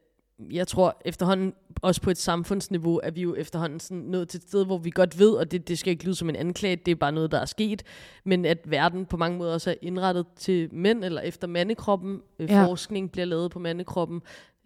jeg 0.50 0.66
tror 0.68 1.02
efterhånden, 1.04 1.52
også 1.82 2.00
på 2.02 2.10
et 2.10 2.18
samfundsniveau, 2.18 3.00
er 3.02 3.10
vi 3.10 3.20
jo 3.22 3.34
efterhånden 3.34 3.80
sådan 3.80 4.02
nået 4.02 4.28
til 4.28 4.38
et 4.38 4.42
sted, 4.42 4.66
hvor 4.66 4.78
vi 4.78 4.90
godt 4.90 5.18
ved, 5.18 5.30
og 5.30 5.50
det, 5.50 5.68
det 5.68 5.78
skal 5.78 5.90
ikke 5.90 6.04
lyde 6.04 6.14
som 6.14 6.28
en 6.28 6.36
anklage, 6.36 6.76
det 6.76 6.90
er 6.92 6.96
bare 6.96 7.12
noget, 7.12 7.30
der 7.32 7.38
er 7.40 7.44
sket, 7.44 7.82
men 8.24 8.44
at 8.44 8.58
verden 8.64 9.06
på 9.06 9.16
mange 9.16 9.38
måder 9.38 9.52
også 9.52 9.70
er 9.70 9.74
indrettet 9.82 10.26
til 10.36 10.68
mænd, 10.74 11.04
eller 11.04 11.20
efter 11.20 11.46
mandekroppen. 11.46 12.20
Øh, 12.38 12.50
Ja. 12.50 12.66
Forskning 12.66 13.12
bliver 13.12 13.24
lavet 13.24 13.50
på 13.50 13.58
mandekroppen. 13.58 14.22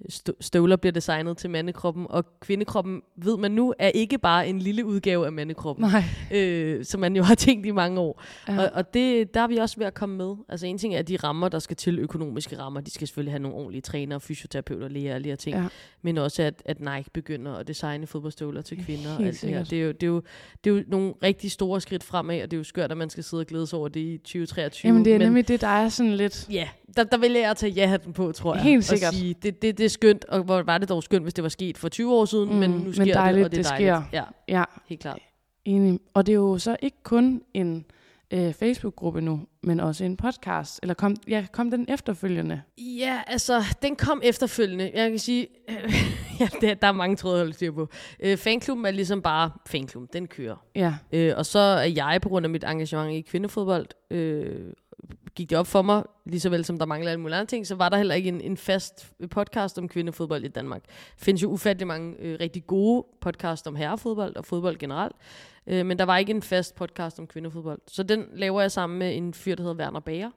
Stø- 0.08 0.32
Støvler 0.40 0.76
bliver 0.76 0.92
designet 0.92 1.36
til 1.36 1.50
mandekroppen, 1.50 2.06
og 2.10 2.24
kvindekroppen, 2.40 3.02
ved 3.16 3.36
man 3.36 3.50
nu, 3.50 3.74
er 3.78 3.88
ikke 3.88 4.18
bare 4.18 4.48
en 4.48 4.58
lille 4.58 4.84
udgave 4.84 5.26
af 5.26 5.32
mandekroppen, 5.32 5.84
nej. 5.84 6.02
øh, 6.40 6.84
som 6.84 7.00
man 7.00 7.16
jo 7.16 7.22
har 7.22 7.34
tænkt 7.34 7.66
i 7.66 7.70
mange 7.70 8.00
år. 8.00 8.22
Ja. 8.48 8.60
Og, 8.62 8.70
og 8.74 8.94
det, 8.94 9.34
der 9.34 9.40
er 9.40 9.46
vi 9.46 9.56
også 9.56 9.76
ved 9.78 9.86
at 9.86 9.94
komme 9.94 10.16
med. 10.16 10.34
Altså 10.48 10.66
en 10.66 10.78
ting 10.78 10.94
er 10.94 11.02
de 11.02 11.16
rammer, 11.16 11.48
der 11.48 11.58
skal 11.58 11.76
til, 11.76 11.98
økonomiske 11.98 12.58
rammer. 12.58 12.80
De 12.80 12.90
skal 12.90 13.06
selvfølgelig 13.08 13.32
have 13.32 13.42
nogle 13.42 13.56
ordentlige 13.56 13.82
trænere, 13.82 14.20
fysioterapeuter, 14.20 14.88
læger 14.88 15.10
og 15.10 15.14
alle 15.14 15.24
de 15.24 15.28
her 15.28 15.36
ting. 15.36 15.56
Ja. 15.56 15.64
Men 16.02 16.18
også 16.18 16.42
at, 16.42 16.62
at 16.64 16.80
Nike 16.80 17.10
begynder 17.12 17.52
at 17.54 17.68
designe 17.68 18.06
fodboldstøvler 18.06 18.62
til 18.62 18.84
kvinder. 18.84 19.10
og 19.10 19.16
Helt 19.18 19.28
alt 19.28 19.42
det, 19.42 19.50
her. 19.50 19.64
sikkert. 19.64 19.70
Det, 19.70 19.78
er 19.78 19.82
jo, 19.82 19.92
det, 19.92 20.02
er 20.02 20.06
jo, 20.06 20.22
det 20.64 20.70
er 20.70 20.74
jo 20.74 20.82
nogle 20.88 21.14
rigtig 21.22 21.50
store 21.50 21.80
skridt 21.80 22.04
fremad, 22.04 22.42
og 22.42 22.50
det 22.50 22.56
er 22.56 22.58
jo 22.58 22.64
skørt, 22.64 22.90
at 22.90 22.96
man 22.96 23.10
skal 23.10 23.24
sidde 23.24 23.40
og 23.40 23.46
glæde 23.46 23.66
sig 23.66 23.78
over 23.78 23.88
det 23.88 24.00
i 24.00 24.18
2023. 24.18 24.88
Jamen 24.88 25.04
det 25.04 25.14
er 25.14 25.18
men, 25.18 25.26
nemlig 25.26 25.48
det, 25.48 25.60
der 25.60 25.66
er 25.66 25.88
sådan 25.88 26.12
lidt... 26.14 26.46
Ja, 26.50 26.68
der, 26.96 27.04
der 27.04 27.18
vælger 27.18 27.40
jeg 27.40 27.56
tage 27.56 27.72
ja-hatten 27.72 28.12
på, 28.12 28.32
tror 28.32 28.54
jeg. 28.54 28.62
Helt 28.62 28.78
og 28.78 28.84
sikkert. 28.84 29.14
Sige, 29.14 29.34
det, 29.42 29.62
det, 29.62 29.78
det 29.78 29.90
skønt, 29.92 30.24
og 30.24 30.42
hvor 30.42 30.62
var 30.62 30.78
det 30.78 30.88
dog 30.88 31.02
skønt, 31.02 31.22
hvis 31.22 31.34
det 31.34 31.42
var 31.42 31.48
sket 31.48 31.78
for 31.78 31.88
20 31.88 32.14
år 32.14 32.24
siden, 32.24 32.48
Mm, 32.50 32.54
men 32.56 32.70
nu 32.70 32.76
men 32.78 32.92
sker 32.94 33.12
dejligt, 33.14 33.38
det, 33.38 33.44
og 33.44 33.50
det 33.50 33.58
er 33.58 33.62
det 33.62 33.70
dejligt. 33.70 34.06
sker. 34.10 34.18
Ja, 34.18 34.24
Ja, 34.58 34.64
helt 34.88 35.00
klart. 35.00 35.18
enig. 35.64 36.00
Og 36.14 36.26
det 36.26 36.32
er 36.32 36.36
jo 36.36 36.58
så 36.58 36.76
ikke 36.82 36.96
kun 37.02 37.42
en 37.54 37.84
øh, 38.30 38.52
Facebook-gruppe 38.52 39.20
nu, 39.20 39.40
men 39.62 39.80
også 39.80 40.04
en 40.04 40.16
podcast. 40.16 40.78
Eller 40.82 40.94
kom, 40.94 41.16
ja, 41.28 41.46
kom 41.52 41.70
den 41.70 41.86
efterfølgende? 41.88 42.62
Ja, 42.78 43.20
altså, 43.26 43.62
den 43.82 43.96
kom 43.96 44.20
efterfølgende. 44.24 44.90
Jeg 44.94 45.10
kan 45.10 45.18
sige, 45.18 45.46
ja, 46.40 46.48
der, 46.60 46.74
der 46.74 46.86
er 46.88 46.92
mange 46.92 47.16
tråde 47.16 47.36
holde 47.38 47.52
styr 47.52 47.72
på. 47.72 47.88
Øh, 48.20 48.36
fanklubben 48.36 48.86
er 48.86 48.90
ligesom 48.90 49.22
bare 49.22 49.50
fanklubben, 49.66 50.08
den 50.12 50.26
kører. 50.26 50.56
Ja, 50.74 50.94
Øh, 51.12 51.32
og 51.36 51.46
så 51.46 51.58
er 51.58 51.84
jeg, 51.84 52.18
på 52.22 52.28
grund 52.28 52.46
af 52.46 52.50
mit 52.50 52.64
engagement 52.64 53.12
i 53.12 53.20
kvindefodbold, 53.20 53.86
øh, 54.10 54.72
gik 55.34 55.50
det 55.50 55.58
op 55.58 55.66
for 55.66 55.82
mig, 55.82 56.04
lige 56.24 56.40
så 56.40 56.50
vel 56.50 56.64
som 56.64 56.78
der 56.78 56.86
mangler 56.86 57.10
alle 57.10 57.20
mulige 57.20 57.36
andre 57.36 57.46
ting, 57.46 57.66
så 57.66 57.74
var 57.74 57.88
der 57.88 57.96
heller 57.96 58.14
ikke 58.14 58.28
en, 58.28 58.40
en 58.40 58.56
fast 58.56 59.12
podcast 59.30 59.78
om 59.78 59.88
kvindefodbold 59.88 60.44
i 60.44 60.48
Danmark. 60.48 60.82
Der 60.86 60.90
findes 61.24 61.42
jo 61.42 61.50
ufattelig 61.50 61.86
mange 61.86 62.16
øh, 62.18 62.36
rigtig 62.40 62.66
gode 62.66 63.06
podcasts 63.20 63.66
om 63.66 63.76
herrefodbold 63.76 64.36
og 64.36 64.44
fodbold 64.44 64.76
generelt, 64.76 65.16
øh, 65.66 65.86
men 65.86 65.98
der 65.98 66.04
var 66.04 66.16
ikke 66.18 66.30
en 66.30 66.42
fast 66.42 66.74
podcast 66.74 67.18
om 67.18 67.26
kvindefodbold. 67.26 67.80
Så 67.88 68.02
den 68.02 68.24
laver 68.34 68.60
jeg 68.60 68.72
sammen 68.72 68.98
med 68.98 69.16
en 69.16 69.34
fyr, 69.34 69.54
der 69.54 69.62
hedder 69.62 69.76
Werner 69.76 70.00
Bager, 70.00 70.30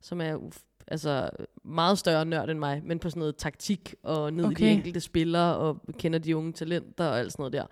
som 0.00 0.20
er 0.20 0.36
uf- 0.36 0.84
altså 0.88 1.30
meget 1.64 1.98
større 1.98 2.24
nørd 2.24 2.50
end 2.50 2.58
mig, 2.58 2.82
men 2.84 2.98
på 2.98 3.10
sådan 3.10 3.20
noget 3.20 3.36
taktik 3.36 3.94
og 4.02 4.32
ned 4.32 4.44
okay. 4.44 4.60
i 4.60 4.64
de 4.64 4.70
enkelte 4.70 5.00
spillere 5.00 5.56
og 5.56 5.80
kender 5.98 6.18
de 6.18 6.36
unge 6.36 6.52
talenter 6.52 7.04
og 7.06 7.18
alt 7.18 7.32
sådan 7.32 7.42
noget 7.42 7.52
der. 7.52 7.66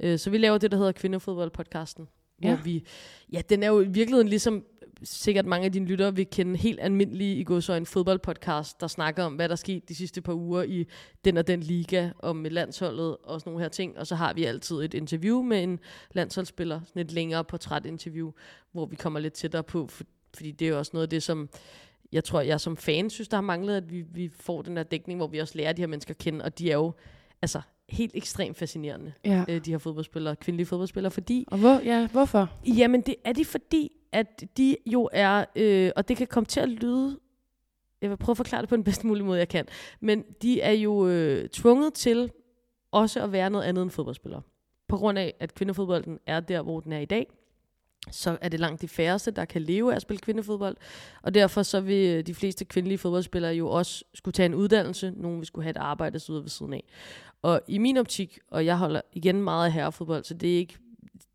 Øh, 0.00 0.18
så 0.18 0.30
vi 0.30 0.38
laver 0.38 0.58
det, 0.58 0.70
der 0.70 0.76
hedder 0.76 0.92
Kvindefodbold-podcasten. 0.92 2.06
Hvor 2.38 2.48
Ja. 2.48 2.58
vi, 2.64 2.84
ja, 3.32 3.40
den 3.48 3.62
er 3.62 3.68
jo 3.68 3.80
i 3.80 3.88
virkeligheden 3.88 4.28
ligesom 4.28 4.64
sikkert 5.02 5.46
mange 5.46 5.64
af 5.64 5.72
dine 5.72 5.86
lyttere 5.86 6.14
vil 6.16 6.26
kende 6.26 6.56
helt 6.56 6.80
almindelige 6.80 7.36
i 7.36 7.44
går 7.44 7.60
så 7.60 7.72
en 7.72 7.86
fodboldpodcast, 7.86 8.80
der 8.80 8.86
snakker 8.86 9.24
om, 9.24 9.34
hvad 9.34 9.48
der 9.48 9.56
skete 9.56 9.86
de 9.88 9.94
sidste 9.94 10.22
par 10.22 10.32
uger 10.32 10.62
i 10.62 10.86
den 11.24 11.36
og 11.36 11.46
den 11.46 11.60
liga, 11.60 12.10
og 12.18 12.36
med 12.36 12.50
landsholdet 12.50 13.16
og 13.16 13.40
sådan 13.40 13.50
nogle 13.50 13.64
her 13.64 13.68
ting. 13.68 13.98
Og 13.98 14.06
så 14.06 14.14
har 14.14 14.32
vi 14.32 14.44
altid 14.44 14.76
et 14.76 14.94
interview 14.94 15.42
med 15.42 15.62
en 15.62 15.80
landsholdsspiller, 16.12 16.80
sådan 16.86 17.02
et 17.02 17.12
længere 17.12 17.44
portrætinterview, 17.44 18.32
hvor 18.72 18.86
vi 18.86 18.96
kommer 18.96 19.20
lidt 19.20 19.34
tættere 19.34 19.62
på, 19.62 19.86
for, 19.86 20.04
fordi 20.34 20.50
det 20.50 20.64
er 20.64 20.68
jo 20.68 20.78
også 20.78 20.90
noget 20.94 21.06
af 21.06 21.10
det, 21.10 21.22
som 21.22 21.48
jeg 22.12 22.24
tror, 22.24 22.40
jeg 22.40 22.60
som 22.60 22.76
fan 22.76 23.10
synes, 23.10 23.28
der 23.28 23.36
har 23.36 23.42
manglet, 23.42 23.76
at 23.76 23.90
vi, 23.90 24.04
vi 24.14 24.30
får 24.40 24.62
den 24.62 24.76
der 24.76 24.82
dækning, 24.82 25.18
hvor 25.18 25.26
vi 25.26 25.38
også 25.38 25.58
lærer 25.58 25.72
de 25.72 25.82
her 25.82 25.86
mennesker 25.86 26.14
at 26.14 26.18
kende, 26.18 26.44
og 26.44 26.58
de 26.58 26.70
er 26.70 26.74
jo 26.74 26.92
altså 27.42 27.60
helt 27.88 28.12
ekstremt 28.14 28.56
fascinerende, 28.56 29.12
ja. 29.24 29.44
øh, 29.48 29.64
de 29.64 29.70
her 29.70 29.78
fodboldspillere, 29.78 30.36
kvindelige 30.36 30.66
fodboldspillere, 30.66 31.10
fordi 31.10 31.44
Og 31.48 31.58
hvor, 31.58 31.80
ja, 31.84 32.08
hvorfor? 32.08 32.50
Jamen, 32.66 33.00
det 33.00 33.14
er 33.24 33.32
de 33.32 33.44
fordi, 33.44 33.90
at 34.12 34.44
de 34.56 34.76
jo 34.86 35.08
er, 35.12 35.44
øh, 35.56 35.90
og 35.96 36.08
det 36.08 36.16
kan 36.16 36.26
komme 36.26 36.46
til 36.46 36.60
at 36.60 36.68
lyde, 36.68 37.18
jeg 38.02 38.10
vil 38.10 38.16
prøve 38.16 38.32
at 38.32 38.36
forklare 38.36 38.62
det 38.62 38.68
på 38.68 38.76
den 38.76 38.84
bedst 38.84 39.04
mulige 39.04 39.24
måde, 39.24 39.38
jeg 39.38 39.48
kan, 39.48 39.66
men 40.00 40.24
de 40.42 40.60
er 40.60 40.72
jo 40.72 41.08
øh, 41.08 41.48
tvunget 41.48 41.94
til 41.94 42.30
også 42.92 43.22
at 43.22 43.32
være 43.32 43.50
noget 43.50 43.64
andet 43.64 43.82
end 43.82 43.90
fodboldspillere. 43.90 44.42
På 44.88 44.96
grund 44.96 45.18
af, 45.18 45.34
at 45.40 45.54
kvindefodbolden 45.54 46.18
er 46.26 46.40
der, 46.40 46.62
hvor 46.62 46.80
den 46.80 46.92
er 46.92 46.98
i 46.98 47.04
dag, 47.04 47.26
så 48.10 48.38
er 48.40 48.48
det 48.48 48.60
langt 48.60 48.82
de 48.82 48.88
færreste, 48.88 49.30
der 49.30 49.44
kan 49.44 49.62
leve 49.62 49.92
af 49.92 49.96
at 49.96 50.02
spille 50.02 50.20
kvindefodbold. 50.20 50.76
Og 51.22 51.34
derfor 51.34 51.62
så 51.62 51.80
vil 51.80 52.16
øh, 52.16 52.26
de 52.26 52.34
fleste 52.34 52.64
kvindelige 52.64 52.98
fodboldspillere 52.98 53.52
jo 53.52 53.68
også 53.68 54.04
skulle 54.14 54.32
tage 54.32 54.46
en 54.46 54.54
uddannelse. 54.54 55.12
nogen 55.16 55.38
vil 55.38 55.46
skulle 55.46 55.62
have 55.62 55.70
et 55.70 55.76
arbejde 55.76 56.18
sidde 56.18 56.42
ved 56.42 56.48
siden 56.48 56.72
af. 56.72 56.84
Og 57.42 57.60
i 57.68 57.78
min 57.78 57.96
optik, 57.96 58.38
og 58.50 58.66
jeg 58.66 58.78
holder 58.78 59.00
igen 59.12 59.42
meget 59.42 59.66
af 59.66 59.72
herrefodbold, 59.72 60.24
så 60.24 60.34
det 60.34 60.52
er 60.52 60.56
ikke 60.56 60.78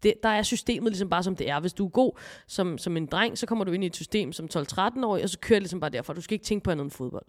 det, 0.03 0.13
der 0.23 0.29
er 0.29 0.43
systemet 0.43 0.91
ligesom 0.91 1.09
bare 1.09 1.23
som 1.23 1.35
det 1.35 1.49
er. 1.49 1.59
Hvis 1.59 1.73
du 1.73 1.85
er 1.85 1.89
god 1.89 2.11
som, 2.47 2.77
som 2.77 2.97
en 2.97 3.05
dreng, 3.05 3.37
så 3.37 3.45
kommer 3.45 3.65
du 3.65 3.71
ind 3.71 3.83
i 3.83 3.87
et 3.87 3.95
system 3.95 4.31
som 4.31 4.49
12-13-årig, 4.57 5.23
og 5.23 5.29
så 5.29 5.39
kører 5.39 5.59
det 5.59 5.63
ligesom 5.63 5.79
bare 5.79 5.89
derfra. 5.89 6.13
Du 6.13 6.21
skal 6.21 6.35
ikke 6.35 6.45
tænke 6.45 6.63
på 6.63 6.71
andet 6.71 6.83
end 6.83 6.91
fodbold. 6.91 7.25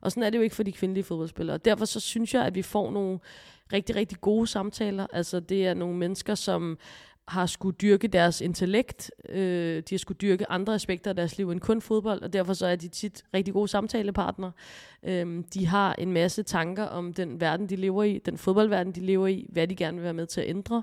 Og 0.00 0.10
sådan 0.10 0.22
er 0.22 0.30
det 0.30 0.38
jo 0.38 0.42
ikke 0.42 0.56
for 0.56 0.62
de 0.62 0.72
kvindelige 0.72 1.04
fodboldspillere. 1.04 1.54
Og 1.54 1.64
derfor 1.64 1.84
så 1.84 2.00
synes 2.00 2.34
jeg, 2.34 2.44
at 2.44 2.54
vi 2.54 2.62
får 2.62 2.90
nogle 2.90 3.18
rigtig, 3.72 3.96
rigtig 3.96 4.20
gode 4.20 4.46
samtaler. 4.46 5.06
Altså 5.12 5.40
det 5.40 5.66
er 5.66 5.74
nogle 5.74 5.96
mennesker, 5.96 6.34
som 6.34 6.78
har 7.28 7.46
skulle 7.46 7.76
dyrke 7.76 8.08
deres 8.08 8.40
intellekt, 8.40 9.10
øh, 9.28 9.76
de 9.76 9.94
har 9.94 9.98
skulle 9.98 10.18
dyrke 10.18 10.50
andre 10.50 10.74
aspekter 10.74 11.10
af 11.10 11.16
deres 11.16 11.38
liv 11.38 11.50
end 11.50 11.60
kun 11.60 11.80
fodbold, 11.80 12.22
og 12.22 12.32
derfor 12.32 12.54
så 12.54 12.66
er 12.66 12.76
de 12.76 12.88
tit 12.88 13.24
rigtig 13.34 13.54
gode 13.54 13.68
samtalepartnere. 13.68 14.52
Øhm, 15.02 15.42
de 15.42 15.66
har 15.66 15.94
en 15.98 16.12
masse 16.12 16.42
tanker 16.42 16.84
om 16.84 17.12
den 17.12 17.40
verden, 17.40 17.68
de 17.68 17.76
lever 17.76 18.04
i, 18.04 18.18
den 18.18 18.38
fodboldverden, 18.38 18.92
de 18.92 19.00
lever 19.00 19.26
i, 19.26 19.46
hvad 19.52 19.66
de 19.66 19.76
gerne 19.76 19.96
vil 19.96 20.04
være 20.04 20.14
med 20.14 20.26
til 20.26 20.40
at 20.40 20.48
ændre, 20.48 20.82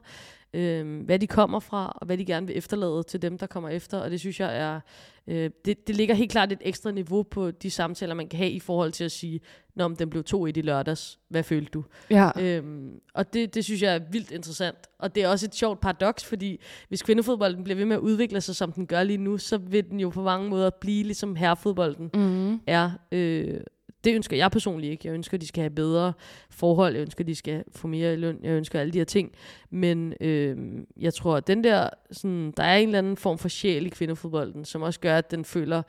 øhm, 0.53 0.99
hvad 0.99 1.19
de 1.19 1.27
kommer 1.27 1.59
fra, 1.59 1.97
og 2.01 2.05
hvad 2.05 2.17
de 2.17 2.25
gerne 2.25 2.47
vil 2.47 2.57
efterlade 2.57 3.03
til 3.03 3.21
dem, 3.21 3.37
der 3.37 3.47
kommer 3.47 3.69
efter, 3.69 3.99
og 3.99 4.11
det 4.11 4.19
synes 4.19 4.39
jeg 4.39 4.57
er, 4.57 4.79
øh, 5.27 5.49
det, 5.65 5.87
det 5.87 5.95
ligger 5.95 6.15
helt 6.15 6.31
klart 6.31 6.51
et 6.51 6.61
ekstra 6.61 6.91
niveau 6.91 7.23
på 7.23 7.51
de 7.51 7.71
samtaler, 7.71 8.13
man 8.13 8.27
kan 8.27 8.37
have 8.37 8.51
i 8.51 8.59
forhold 8.59 8.91
til 8.91 9.03
at 9.03 9.11
sige, 9.11 9.39
når 9.75 9.87
den 9.87 10.09
blev 10.09 10.23
2-1 10.29 10.35
i 10.55 10.61
lørdags, 10.61 11.19
hvad 11.29 11.43
følte 11.43 11.71
du? 11.71 11.83
Ja, 12.09 12.29
Øhm, 12.39 12.91
og 13.13 13.33
det, 13.33 13.55
det 13.55 13.63
synes 13.63 13.81
jeg 13.81 13.95
er 13.95 13.99
vildt 14.11 14.31
interessant. 14.31 14.77
Og 14.99 15.15
det 15.15 15.23
er 15.23 15.27
også 15.27 15.45
et 15.45 15.55
sjovt 15.55 15.79
paradoks, 15.79 16.25
fordi 16.25 16.59
hvis 16.87 17.01
kvindefodbolden 17.01 17.63
bliver 17.63 17.77
ved 17.77 17.85
med 17.85 17.95
at 17.95 18.01
udvikle 18.01 18.41
sig, 18.41 18.55
som 18.55 18.71
den 18.71 18.87
gør 18.87 19.03
lige 19.03 19.17
nu, 19.17 19.37
så 19.37 19.57
vil 19.57 19.89
den 19.89 19.99
jo 19.99 20.09
på 20.09 20.21
mange 20.21 20.49
måder 20.49 20.69
blive 20.69 21.03
ligesom 21.03 21.35
herrefodbolden 21.35 22.09
mm, 22.13 22.59
er. 22.67 22.91
Øh, 23.11 23.59
det 24.05 24.15
ønsker 24.15 24.37
jeg 24.37 24.51
personligt 24.51 24.91
ikke. 24.91 25.07
Jeg 25.07 25.13
ønsker, 25.13 25.37
at 25.37 25.41
de 25.41 25.47
skal 25.47 25.61
have 25.61 25.69
bedre 25.69 26.13
forhold. 26.49 26.93
Jeg 26.93 27.01
ønsker, 27.01 27.23
at 27.23 27.27
de 27.27 27.35
skal 27.35 27.63
få 27.71 27.87
mere 27.87 28.13
i 28.13 28.15
løn. 28.15 28.39
Jeg 28.43 28.51
ønsker 28.51 28.79
alle 28.79 28.93
de 28.93 28.97
her 28.97 29.05
ting. 29.05 29.31
Men 29.69 30.13
øh, 30.21 30.83
jeg 30.97 31.13
tror, 31.13 31.37
at 31.37 31.47
den 31.47 31.63
der, 31.63 31.89
sådan, 32.11 32.53
der 32.57 32.63
er 32.63 32.77
en 32.77 32.87
eller 32.87 32.99
anden 32.99 33.17
form 33.17 33.37
for 33.37 33.47
sjæl 33.47 33.85
i 33.85 33.89
kvindefodbolden, 33.89 34.65
som 34.65 34.81
også 34.81 34.99
gør, 34.99 35.17
at 35.17 35.31
den 35.31 35.45
føler, 35.45 35.81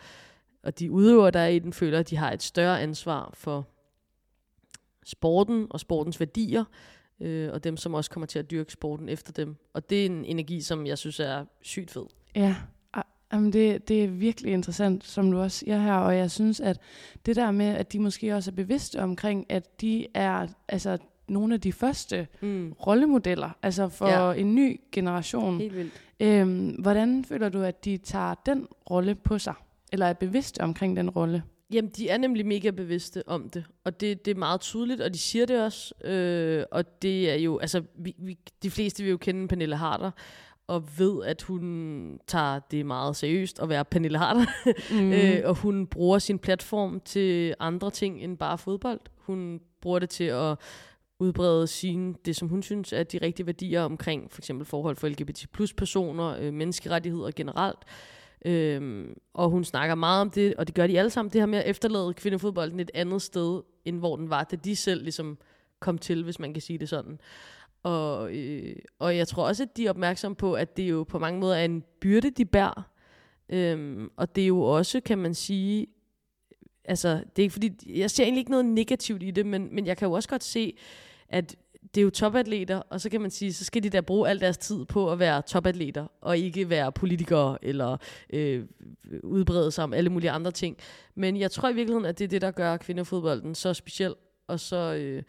og 0.62 0.78
de 0.78 0.90
udøvere, 0.90 1.30
der 1.30 1.40
er 1.40 1.48
i 1.48 1.58
den, 1.58 1.72
føler, 1.72 1.98
at 1.98 2.10
de 2.10 2.16
har 2.16 2.32
et 2.32 2.42
større 2.42 2.80
ansvar 2.80 3.30
for 3.34 3.68
sporten 5.04 5.66
og 5.70 5.80
sportens 5.80 6.20
værdier, 6.20 6.64
øh, 7.20 7.52
og 7.52 7.64
dem, 7.64 7.76
som 7.76 7.94
også 7.94 8.10
kommer 8.10 8.26
til 8.26 8.38
at 8.38 8.50
dyrke 8.50 8.72
sporten 8.72 9.08
efter 9.08 9.32
dem. 9.32 9.56
Og 9.74 9.90
det 9.90 10.02
er 10.02 10.06
en 10.06 10.24
energi, 10.24 10.60
som 10.60 10.86
jeg 10.86 10.98
synes 10.98 11.20
er 11.20 11.44
sygt 11.62 11.90
fed. 11.90 12.06
ja. 12.34 12.56
Jamen 13.32 13.52
det, 13.52 13.88
det 13.88 14.04
er 14.04 14.08
virkelig 14.08 14.52
interessant, 14.52 15.04
som 15.04 15.30
du 15.30 15.40
også 15.40 15.58
siger 15.58 15.78
her, 15.78 15.94
og 15.94 16.16
jeg 16.16 16.30
synes, 16.30 16.60
at 16.60 16.78
det 17.26 17.36
der 17.36 17.50
med, 17.50 17.66
at 17.66 17.92
de 17.92 17.98
måske 17.98 18.34
også 18.34 18.50
er 18.50 18.54
bevidste 18.54 19.02
omkring, 19.02 19.46
at 19.48 19.80
de 19.80 20.06
er 20.14 20.46
altså 20.68 20.98
nogle 21.28 21.54
af 21.54 21.60
de 21.60 21.72
første 21.72 22.26
Mm. 22.40 22.72
rollemodeller, 22.86 23.50
altså 23.62 23.88
for 23.88 24.08
ja. 24.08 24.32
en 24.40 24.54
ny 24.54 24.80
generation. 24.92 25.60
Helt 25.60 25.76
vildt. 25.76 25.92
Øhm, 26.20 26.68
hvordan 26.68 27.24
føler 27.24 27.48
du, 27.48 27.62
at 27.62 27.84
de 27.84 27.96
tager 27.96 28.34
den 28.46 28.66
rolle 28.90 29.14
på 29.14 29.38
sig? 29.38 29.54
Eller 29.92 30.06
er 30.06 30.12
bevidste 30.12 30.60
omkring 30.60 30.96
den 30.96 31.10
rolle? 31.10 31.42
Jamen, 31.72 31.90
de 31.96 32.08
er 32.08 32.18
nemlig 32.18 32.46
mega 32.46 32.70
bevidste 32.70 33.22
om 33.28 33.50
det, 33.50 33.64
og 33.84 34.00
det, 34.00 34.24
det 34.24 34.30
er 34.30 34.34
meget 34.38 34.60
tydeligt, 34.60 35.00
og 35.00 35.14
de 35.14 35.18
siger 35.18 35.46
det 35.46 35.62
også, 35.64 35.94
øh, 36.04 36.64
og 36.70 37.02
det 37.02 37.30
er 37.30 37.34
jo, 37.34 37.58
altså, 37.58 37.82
vi, 37.98 38.14
vi, 38.18 38.38
de 38.62 38.70
fleste 38.70 39.02
vil 39.02 39.10
jo 39.10 39.16
kende 39.16 39.48
Pernille 39.48 39.76
Harder, 39.76 40.10
og 40.68 40.98
ved, 40.98 41.24
at 41.24 41.42
hun 41.42 42.20
tager 42.26 42.58
det 42.58 42.86
meget 42.86 43.16
seriøst 43.16 43.60
at 43.60 43.68
være 43.68 43.84
Pernille 43.84 44.18
Harder, 44.18 44.46
mm. 44.90 45.12
øh, 45.18 45.40
og 45.44 45.54
hun 45.54 45.86
bruger 45.86 46.18
sin 46.18 46.38
platform 46.38 47.00
til 47.00 47.54
andre 47.60 47.90
ting 47.90 48.22
end 48.22 48.38
bare 48.38 48.58
fodbold. 48.58 49.00
Hun 49.16 49.60
bruger 49.80 49.98
det 49.98 50.10
til 50.10 50.24
at 50.24 50.58
udbrede 51.18 51.66
sine, 51.66 52.14
det 52.24 52.36
som 52.36 52.48
hun 52.48 52.62
synes 52.62 52.92
er 52.92 53.02
de 53.02 53.18
rigtige 53.18 53.46
værdier 53.46 53.82
omkring 53.82 54.32
for 54.32 54.40
eksempel 54.40 54.66
forhold 54.66 54.96
for 54.96 55.08
LGBT 55.08 55.46
plus 55.52 55.72
personer, 55.72 56.36
øh, 56.40 56.52
menneskerettigheder 56.52 57.30
generelt. 57.36 57.78
Øhm, 58.44 59.14
og 59.34 59.50
hun 59.50 59.64
snakker 59.64 59.94
meget 59.94 60.20
om 60.20 60.30
det, 60.30 60.54
og 60.54 60.66
det 60.66 60.74
gør 60.74 60.86
de 60.86 60.98
alle 60.98 61.10
sammen, 61.10 61.32
det 61.32 61.40
her 61.40 61.46
med 61.46 61.58
at 61.58 61.70
efterlade 61.70 62.14
kvindefodbolden 62.14 62.80
et 62.80 62.90
andet 62.94 63.22
sted, 63.22 63.62
end 63.84 63.98
hvor 63.98 64.16
den 64.16 64.30
var, 64.30 64.44
da 64.44 64.56
de 64.56 64.76
selv 64.76 65.02
ligesom 65.02 65.38
kom 65.80 65.98
til, 65.98 66.24
hvis 66.24 66.38
man 66.38 66.52
kan 66.52 66.62
sige 66.62 66.78
det 66.78 66.88
sådan. 66.88 67.18
Og, 67.86 68.36
øh, 68.36 68.76
og 68.98 69.16
jeg 69.16 69.28
tror 69.28 69.46
også, 69.46 69.62
at 69.62 69.76
de 69.76 69.86
er 69.86 69.90
opmærksomme 69.90 70.36
på, 70.36 70.54
at 70.54 70.76
det 70.76 70.90
jo 70.90 71.04
på 71.04 71.18
mange 71.18 71.40
måder 71.40 71.56
er 71.56 71.64
en 71.64 71.84
byrde, 72.00 72.30
de 72.30 72.44
bærer. 72.44 72.90
Øhm, 73.48 74.10
og 74.16 74.36
det 74.36 74.42
er 74.42 74.46
jo 74.46 74.60
også, 74.60 75.00
kan 75.00 75.18
man 75.18 75.34
sige, 75.34 75.86
altså, 76.84 77.08
det 77.08 77.38
er 77.38 77.42
ikke 77.42 77.52
fordi, 77.52 77.98
jeg 78.00 78.10
ser 78.10 78.24
egentlig 78.24 78.40
ikke 78.40 78.50
noget 78.50 78.66
negativt 78.66 79.22
i 79.22 79.30
det, 79.30 79.46
men, 79.46 79.68
men 79.74 79.86
jeg 79.86 79.96
kan 79.96 80.08
jo 80.08 80.12
også 80.12 80.28
godt 80.28 80.44
se, 80.44 80.76
at 81.28 81.56
det 81.94 82.00
er 82.00 82.04
jo 82.04 82.10
topatleter, 82.10 82.76
og 82.76 83.00
så 83.00 83.10
kan 83.10 83.20
man 83.20 83.30
sige, 83.30 83.52
så 83.52 83.64
skal 83.64 83.82
de 83.82 83.90
da 83.90 84.00
bruge 84.00 84.28
al 84.28 84.40
deres 84.40 84.58
tid 84.58 84.84
på 84.84 85.12
at 85.12 85.18
være 85.18 85.42
topatleter, 85.42 86.06
og 86.20 86.38
ikke 86.38 86.70
være 86.70 86.92
politikere, 86.92 87.58
eller 87.62 87.96
øh, 88.30 88.64
udbrede 89.22 89.70
sig 89.70 89.84
om 89.84 89.92
alle 89.92 90.10
mulige 90.10 90.30
andre 90.30 90.50
ting. 90.50 90.76
Men 91.14 91.36
jeg 91.36 91.50
tror 91.50 91.68
i 91.68 91.74
virkeligheden, 91.74 92.06
at 92.06 92.18
det 92.18 92.24
er 92.24 92.28
det, 92.28 92.42
der 92.42 92.50
gør 92.50 92.76
kvindefodbolden 92.76 93.54
så 93.54 93.74
speciel, 93.74 94.14
og 94.46 94.60
så 94.60 94.94
øh, 94.94 95.22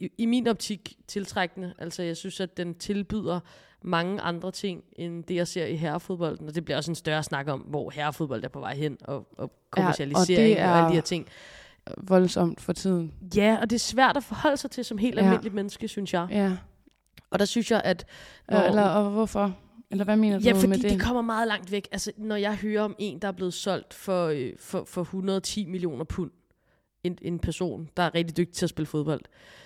i, 0.00 0.10
i 0.18 0.26
min 0.26 0.46
optik 0.46 0.96
tiltrækkende. 1.06 1.74
Altså 1.78 2.02
jeg 2.02 2.16
synes, 2.16 2.40
at 2.40 2.56
den 2.56 2.74
tilbyder 2.74 3.40
mange 3.82 4.20
andre 4.20 4.50
ting, 4.50 4.84
end 4.92 5.24
det, 5.24 5.34
jeg 5.34 5.48
ser 5.48 5.66
i 5.66 5.76
herrefodbolden. 5.76 6.48
Og 6.48 6.54
det 6.54 6.64
bliver 6.64 6.76
også 6.76 6.90
en 6.90 6.94
større 6.94 7.22
snak 7.22 7.48
om, 7.48 7.60
hvor 7.60 7.90
herrefodbold 7.90 8.44
er 8.44 8.48
på 8.48 8.60
vej 8.60 8.74
hen, 8.74 8.96
og, 9.04 9.28
og 9.38 9.52
kommercialisering 9.70 10.54
ja, 10.54 10.66
og, 10.66 10.72
og 10.72 10.78
alle 10.78 10.88
de 10.88 10.94
her 10.94 11.02
ting. 11.02 11.26
voldsomt 11.96 12.60
for 12.60 12.72
tiden. 12.72 13.14
Ja, 13.36 13.58
og 13.60 13.70
det 13.70 13.76
er 13.76 13.80
svært 13.80 14.16
at 14.16 14.24
forholde 14.24 14.56
sig 14.56 14.70
til 14.70 14.84
som 14.84 14.98
helt 14.98 15.16
ja. 15.16 15.22
almindelig 15.22 15.54
menneske, 15.54 15.88
synes 15.88 16.12
jeg. 16.12 16.26
Ja. 16.30 16.56
Og 17.30 17.38
der 17.38 17.44
synes 17.44 17.70
jeg, 17.70 17.80
at... 17.84 18.06
Hvor, 18.48 18.58
Eller 18.58 18.82
og 18.82 19.10
hvorfor? 19.10 19.56
Eller 19.90 20.04
hvad 20.04 20.16
mener 20.16 20.38
ja, 20.44 20.50
du 20.50 20.56
fordi 20.56 20.66
med 20.66 20.78
det? 20.78 20.90
det? 20.90 21.00
kommer 21.00 21.22
meget 21.22 21.48
langt 21.48 21.72
væk. 21.72 21.88
Altså, 21.92 22.12
når 22.16 22.36
jeg 22.36 22.56
hører 22.56 22.82
om 22.82 22.96
en, 22.98 23.18
der 23.18 23.28
er 23.28 23.32
blevet 23.32 23.54
solgt 23.54 23.94
for, 23.94 24.26
øh, 24.26 24.52
for, 24.58 24.84
for 24.84 25.00
110 25.00 25.66
millioner 25.66 26.04
pund, 26.04 26.30
en, 27.04 27.18
en 27.22 27.38
person, 27.38 27.88
der 27.96 28.02
er 28.02 28.14
rigtig 28.14 28.36
dygtig 28.36 28.54
til 28.54 28.66
at 28.66 28.70
spille 28.70 28.86
fodbold, 28.86 29.20
øh, 29.20 29.63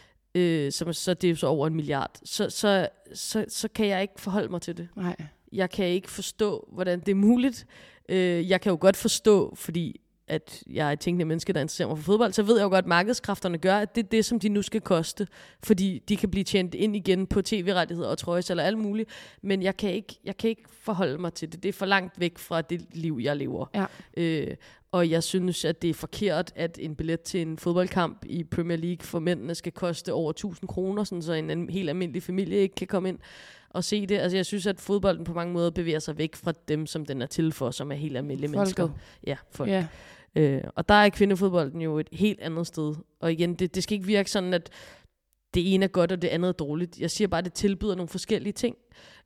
som, 0.73 0.93
så 0.93 1.15
det 1.15 1.31
er 1.31 1.35
så 1.35 1.47
over 1.47 1.67
en 1.67 1.75
milliard, 1.75 2.11
så, 2.25 2.51
så, 2.51 2.89
så, 3.15 3.45
så 3.49 3.69
kan 3.69 3.87
jeg 3.87 4.03
ikke 4.03 4.21
forholde 4.21 4.49
mig 4.49 4.63
til 4.63 4.77
det. 4.77 4.89
Nej. 4.97 5.17
Jeg 5.53 5.71
kan 5.71 5.87
ikke 5.87 6.11
forstå, 6.11 6.69
hvordan 6.73 7.01
det 7.01 7.09
er 7.09 7.15
muligt. 7.15 7.67
Øh, 8.09 8.51
jeg 8.51 8.61
kan 8.61 8.71
jo 8.71 8.79
godt 8.81 8.97
forstå, 8.97 9.55
fordi 9.55 10.01
at 10.29 10.63
jeg 10.71 10.89
er 10.89 10.93
et 10.93 11.01
tænkende 11.01 11.25
menneske, 11.25 11.53
der 11.53 11.61
interesserer 11.61 11.89
mig 11.89 11.99
for 11.99 12.05
fodbold, 12.05 12.33
så 12.33 12.43
ved 12.43 12.57
jeg 12.57 12.65
jo 12.65 12.69
godt, 12.69 12.85
at 12.85 12.89
markedskræfterne 12.89 13.59
gør, 13.59 13.77
at 13.79 13.95
det 13.95 14.05
er 14.05 14.09
det, 14.09 14.25
som 14.25 14.41
de 14.41 14.49
nu 14.49 14.63
skal 14.63 14.81
koste, 14.81 15.27
fordi 15.63 16.03
de 16.09 16.17
kan 16.17 16.31
blive 16.31 16.45
tjent 16.45 16.75
ind 16.75 16.97
igen 16.97 17.27
på 17.27 17.43
tv-rettigheder 17.43 18.09
og 18.09 18.19
trøjs 18.19 18.51
eller 18.51 18.65
alt 18.65 18.79
muligt, 18.79 19.11
men 19.43 19.63
jeg 19.63 19.77
kan, 19.77 19.91
ikke, 19.91 20.19
jeg 20.25 20.37
kan 20.37 20.51
ikke 20.51 20.65
forholde 20.83 21.19
mig 21.19 21.35
til 21.35 21.53
det. 21.53 21.63
Det 21.63 21.69
er 21.69 21.73
for 21.73 21.87
langt 21.87 22.21
væk 22.21 22.39
fra 22.39 22.63
det 22.63 22.87
liv, 22.93 23.19
jeg 23.23 23.37
lever. 23.37 23.67
Ja. 23.75 23.85
Øh, 24.17 24.57
og 24.93 25.11
jeg 25.11 25.23
synes, 25.23 25.65
at 25.65 25.83
det 25.83 25.91
er 25.91 25.95
forkert, 25.95 26.53
at 26.57 26.79
en 26.83 26.97
billet 26.97 27.21
til 27.21 27.43
en 27.43 27.59
fodboldkamp 27.59 28.25
i 28.27 28.45
Premier 28.45 28.77
League 28.77 29.03
for 29.03 29.19
mændene 29.19 29.55
skal 29.55 29.73
koste 29.73 30.13
over 30.13 30.31
1000 30.31 30.69
kroner, 30.69 31.05
sådan 31.05 31.23
så 31.23 31.33
en, 31.33 31.71
helt 31.71 31.89
almindelig 31.89 32.23
familie 32.23 32.59
ikke 32.59 32.75
kan 32.75 32.87
komme 32.87 33.09
ind 33.09 33.19
og 33.71 33.85
se 33.85 34.07
det. 34.07 34.19
Altså 34.19 34.37
jeg 34.37 34.47
synes, 34.47 34.67
at 34.67 34.81
fodbolden 34.81 35.25
på 35.25 35.35
mange 35.35 35.53
måder 35.53 35.71
bevæger 35.71 35.99
sig 35.99 36.19
væk 36.19 36.37
fra 36.37 36.53
dem, 36.69 36.87
som 36.87 37.07
den 37.07 37.23
er 37.23 37.27
til 37.27 37.53
for, 37.53 37.71
som 37.71 37.93
er 37.93 37.97
helt 37.97 38.17
almindelige 38.17 38.49
Folket. 38.49 38.79
mennesker. 38.79 38.89
Ja, 39.27 39.37
folk. 39.51 39.71
Ja. 39.71 39.87
Øh, 40.39 40.63
og 40.77 40.89
der 40.89 40.95
er 40.95 41.09
kvindefodbolden 41.09 41.81
jo 41.81 41.99
et 41.99 42.09
helt 42.13 42.41
andet 42.41 42.67
sted. 42.67 42.95
Og 43.21 43.33
igen, 43.33 43.55
det, 43.55 43.75
det 43.75 43.83
skal 43.83 43.95
ikke 43.95 44.07
virke 44.07 44.31
sådan, 44.31 44.55
at 44.55 44.71
det 45.55 45.75
ene 45.75 45.85
er 45.85 45.89
godt, 45.89 46.13
og 46.13 46.23
det 46.23 46.29
andet 46.29 46.49
er 46.49 46.53
dårligt. 46.53 46.99
Jeg 47.01 47.11
siger 47.11 47.29
bare, 47.29 47.39
at 47.39 47.45
det 47.45 47.53
tilbyder 47.53 47.95
nogle 47.95 48.09
forskellige 48.09 48.53
ting. 48.53 48.77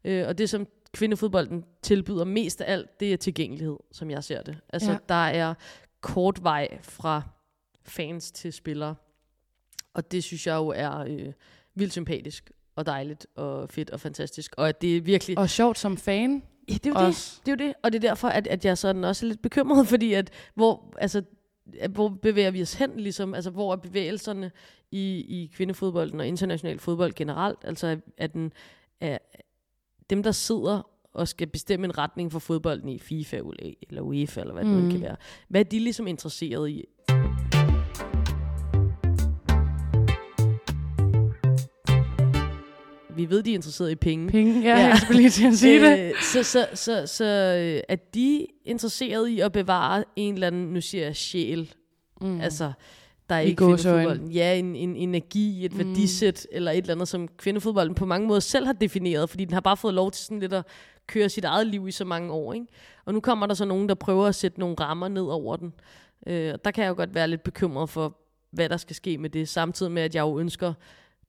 Øh, 0.05 0.29
og 0.29 0.39
det, 0.39 0.51
som 0.51 0.67
kvindefodbolden 0.93 1.65
tilbyder 1.83 2.25
mest 2.25 2.61
af 2.61 2.73
alt, 2.73 3.01
det 3.01 3.13
er 3.13 3.17
tilgængelighed, 3.17 3.77
som 3.93 4.11
jeg 4.11 4.25
ser 4.25 4.43
det. 4.43 4.57
Altså, 4.69 4.91
Ja. 4.91 4.99
der 5.09 5.15
er 5.15 5.55
kort 6.01 6.43
vej 6.43 6.79
fra 6.83 7.23
fans 7.85 8.33
til 8.33 8.53
spillere. 8.53 8.95
Og 9.95 10.13
det 10.13 10.25
synes 10.25 10.47
jeg 10.47 10.55
jo 10.57 10.69
er 10.69 10.99
øh, 10.99 11.33
vildt 11.75 11.93
sympatisk 11.93 12.51
og 12.77 12.87
dejligt 12.87 13.27
og 13.37 13.69
fedt 13.71 13.91
og 13.91 14.01
fantastisk. 14.01 14.55
Og 14.57 14.69
at 14.69 14.83
det 14.83 14.97
er 14.97 15.01
virkelig... 15.01 15.39
Og 15.39 15.51
sjovt 15.51 15.79
som 15.79 15.97
fan. 15.97 16.43
Ja, 16.69 16.75
det 16.75 16.87
er 16.87 16.91
jo 16.91 16.95
det. 16.99 17.07
Også. 17.07 17.41
Det 17.47 17.53
er 17.53 17.65
jo 17.65 17.69
det. 17.69 17.75
Og 17.83 17.93
det 17.93 18.05
er 18.05 18.09
derfor, 18.09 18.29
at, 18.29 18.47
at 18.47 18.65
jeg 18.65 18.79
sådan 18.79 19.05
også 19.05 19.27
er 19.27 19.29
lidt 19.29 19.43
bekymret, 19.43 19.89
fordi 19.93 20.13
at 20.13 20.31
hvor, 20.55 20.95
altså, 20.99 21.23
at 21.79 21.91
hvor 21.91 22.09
bevæger 22.09 22.51
vi 22.51 22.63
os 22.63 22.75
hen, 22.75 22.91
ligesom? 22.97 23.35
Altså, 23.35 23.51
hvor 23.51 23.73
er 23.73 23.77
bevægelserne 23.77 24.51
i, 24.91 25.05
i 25.19 25.51
kvindefodbolden 25.55 26.21
og 26.21 26.27
international 26.27 26.79
fodbold 26.79 27.13
generelt? 27.13 27.59
Altså, 27.65 27.87
at, 27.87 27.99
at 28.19 28.33
den, 28.33 28.53
er, 29.01 29.19
dem, 30.11 30.23
der 30.23 30.33
sidder 30.33 30.89
og 31.15 31.29
skal 31.29 31.47
bestemme 31.47 31.85
en 31.85 31.99
retning 31.99 32.33
for 32.33 32.39
fodbolden 32.39 32.89
i 32.89 32.99
FIFA 32.99 33.37
eller 33.89 34.03
UEFA, 34.03 34.41
eller 34.41 34.55
hvad 34.55 34.65
det 34.65 34.73
Mm. 34.73 34.81
mm. 34.83 34.91
kan 34.91 35.01
være. 35.01 35.17
Hvad 35.49 35.61
er 35.61 35.65
de 35.65 35.79
ligesom 35.79 36.07
interesseret 36.07 36.71
i? 36.71 36.85
Vi 43.17 43.31
ved, 43.31 43.43
de 43.43 43.51
er 43.51 43.55
interesseret 43.55 43.91
i 43.91 43.95
penge. 43.95 44.29
Penge, 44.29 44.61
ja, 44.63 44.69
Ja. 44.81 44.87
jeg 44.87 44.99
skulle 44.99 45.17
lige 45.21 45.31
til 45.31 45.47
at 45.47 45.55
sige 45.55 45.81
det. 45.81 45.99
Øh, 46.09 46.13
så, 46.23 46.43
så, 46.43 46.67
så, 46.75 47.07
så 47.07 47.25
øh, 47.25 47.81
er 47.89 47.97
de 48.15 48.47
interesseret 48.65 49.29
i 49.29 49.41
at 49.41 49.53
bevare 49.53 50.05
en 50.17 50.35
eller 50.35 50.47
anden, 50.47 50.67
nu 50.67 50.81
siger 50.81 51.05
jeg 51.05 51.17
sjæl, 51.17 51.75
Mm. 52.21 52.41
altså 52.41 52.73
der 53.29 53.35
er 53.35 53.41
I 53.41 53.47
ikke 53.47 53.57
kvindefodbolden. 53.65 54.31
Ja, 54.31 54.55
en, 54.59 54.77
en 54.77 54.97
energi, 54.97 55.65
et 55.65 55.73
mm. 55.73 55.79
værdisæt, 55.79 56.47
eller 56.53 56.71
et 56.71 56.77
eller 56.79 56.95
andet, 56.95 57.09
som 57.09 57.29
kvindefodbolden 57.29 57.95
på 57.95 58.07
mange 58.07 58.27
måder 58.27 58.41
selv 58.41 58.67
har 58.67 58.73
defineret, 58.73 59.31
fordi 59.31 59.45
den 59.45 59.53
har 59.55 59.61
bare 59.61 59.77
fået 59.77 59.95
lov 59.95 60.11
til 60.11 60.25
sådan 60.25 60.41
lidt 60.41 60.53
at 60.53 60.67
køre 61.07 61.29
sit 61.29 61.45
eget 61.45 61.67
liv 61.67 61.89
i 61.89 61.91
så 61.91 62.05
mange 62.05 62.33
år. 62.33 62.53
Ikke? 62.53 62.67
Og 63.05 63.15
nu 63.15 63.21
kommer 63.21 63.47
der 63.47 63.55
så 63.55 63.65
nogen, 63.65 63.89
der 63.89 63.95
prøver 63.95 64.27
at 64.27 64.35
sætte 64.35 64.61
nogle 64.61 64.77
rammer 64.81 65.09
ned 65.09 65.23
over 65.23 65.57
den. 65.57 65.73
Øh, 66.27 66.53
og 66.55 66.65
der 66.65 66.71
kan 66.71 66.85
jeg 66.85 66.91
jo 66.91 66.95
godt 66.95 67.15
være 67.15 67.29
lidt 67.29 67.43
bekymret 67.43 67.91
for, 67.91 68.17
hvad 68.53 68.69
der 68.69 68.77
skal 68.77 68.97
ske 68.97 69.19
med 69.19 69.31
det, 69.31 69.49
samtidig 69.49 69.93
med, 69.93 70.03
at 70.03 70.15
jeg 70.15 70.21
jo 70.23 70.39
ønsker 70.39 70.73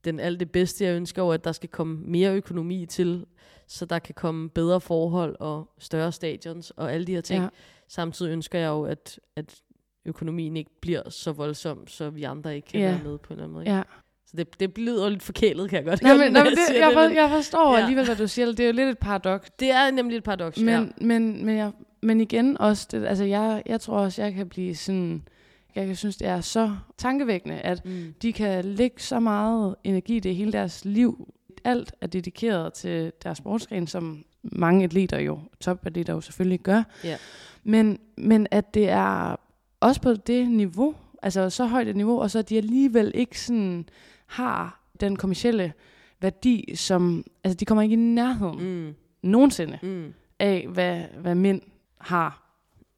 den 0.05 0.19
alt 0.19 0.39
det 0.39 0.51
bedste. 0.51 0.85
Jeg 0.85 0.95
ønsker 0.95 1.23
jo, 1.23 1.29
at 1.31 1.43
der 1.43 1.51
skal 1.51 1.69
komme 1.69 1.99
mere 2.05 2.33
økonomi 2.35 2.85
til, 2.85 3.25
så 3.67 3.85
der 3.85 3.99
kan 3.99 4.15
komme 4.15 4.49
bedre 4.49 4.81
forhold 4.81 5.35
og 5.39 5.69
større 5.79 6.11
stadions 6.11 6.71
og 6.71 6.93
alle 6.93 7.07
de 7.07 7.13
her 7.13 7.21
ting. 7.21 7.43
Ja. 7.43 7.49
Samtidig 7.87 8.31
ønsker 8.31 8.59
jeg 8.59 8.67
jo, 8.67 8.83
at, 8.83 9.19
at 9.35 9.61
økonomien 10.05 10.57
ikke 10.57 10.71
bliver 10.81 11.09
så 11.09 11.31
voldsom, 11.31 11.87
så 11.87 12.09
vi 12.09 12.23
andre 12.23 12.55
ikke 12.55 12.67
kan 12.67 12.79
Ja. 12.79 12.85
være 12.91 13.03
med 13.03 13.17
på 13.17 13.27
en 13.27 13.31
eller 13.33 13.43
anden 13.43 13.53
måde. 13.53 13.63
ikke? 13.65 13.75
Ja. 13.75 13.81
Så 14.25 14.37
det, 14.37 14.59
det 14.59 14.77
lyder 14.77 15.09
lidt 15.09 15.23
forkælet, 15.23 15.69
kan 15.69 15.77
jeg 15.77 15.85
godt 15.85 16.07
høre, 16.07 16.17
men, 16.17 16.35
det, 16.35 16.57
siger 16.67 16.79
jeg, 16.85 16.93
for, 16.93 17.01
jeg 17.01 17.29
forstår 17.29 17.73
Ja. 17.75 17.81
alligevel, 17.81 18.05
hvad 18.05 18.15
du 18.15 18.27
siger. 18.27 18.45
Det 18.47 18.59
er 18.59 18.65
jo 18.67 18.73
lidt 18.73 18.89
et 18.89 18.97
paradoks. 18.99 19.49
Det 19.59 19.71
er 19.71 19.91
nemlig 19.91 20.17
et 20.17 20.23
paradoks. 20.23 20.57
Men, 20.59 20.67
ja. 20.69 20.85
men, 21.05 21.45
men, 21.45 21.57
jeg, 21.57 21.71
men 22.01 22.21
igen 22.21 22.57
også, 22.57 22.87
det, 22.91 23.05
altså 23.05 23.23
jeg, 23.23 23.63
jeg 23.65 23.81
tror 23.81 23.97
også, 23.99 24.21
jeg 24.21 24.33
kan 24.33 24.49
blive 24.49 24.75
sådan, 24.75 25.27
jeg 25.75 25.87
kan 25.87 25.95
synes, 25.95 26.17
det 26.17 26.27
er 26.27 26.41
så 26.41 26.75
tankevækkende, 26.97 27.55
at 27.59 27.85
Mm. 27.85 28.13
de 28.21 28.33
kan 28.33 28.65
lægge 28.65 29.01
så 29.01 29.19
meget 29.19 29.75
energi 29.83 30.15
i 30.15 30.19
det 30.19 30.35
hele 30.35 30.51
deres 30.51 30.85
liv. 30.85 31.33
Alt 31.63 31.93
er 32.01 32.07
dedikeret 32.07 32.73
til 32.73 33.11
deres 33.23 33.37
sportsgren, 33.37 33.87
som 33.87 34.23
mange 34.43 34.83
atleter 34.83 35.19
jo, 35.19 35.39
topatleter 35.61 36.13
jo 36.13 36.21
selvfølgelig 36.21 36.59
gør. 36.59 36.83
Ja. 37.03 37.17
Men, 37.63 37.99
men 38.17 38.47
at 38.51 38.73
det 38.73 38.89
er 38.89 39.35
også 39.79 40.01
på 40.01 40.13
det 40.13 40.49
niveau, 40.49 40.95
altså 41.23 41.49
så 41.49 41.65
højt 41.65 41.87
et 41.87 41.95
niveau, 41.95 42.21
og 42.21 42.31
så 42.31 42.41
de 42.41 42.57
alligevel 42.57 43.11
ikke 43.15 43.39
sådan 43.41 43.89
har 44.27 44.79
den 44.99 45.15
kommercielle 45.15 45.73
værdi, 46.21 46.75
som, 46.75 47.23
altså 47.43 47.57
de 47.57 47.65
kommer 47.65 47.81
ikke 47.81 47.93
i 47.93 47.95
nærheden 47.95 48.85
Mm. 48.85 48.95
nogensinde 49.21 49.79
Mm. 49.83 50.13
af, 50.39 50.67
hvad, 50.69 51.01
hvad 51.19 51.35
mænd 51.35 51.61
har. 51.97 52.39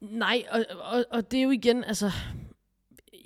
Nej, 0.00 0.42
og, 0.50 0.64
og, 0.92 1.04
og 1.10 1.30
det 1.30 1.38
er 1.38 1.42
jo 1.42 1.50
igen, 1.50 1.84
altså... 1.84 2.10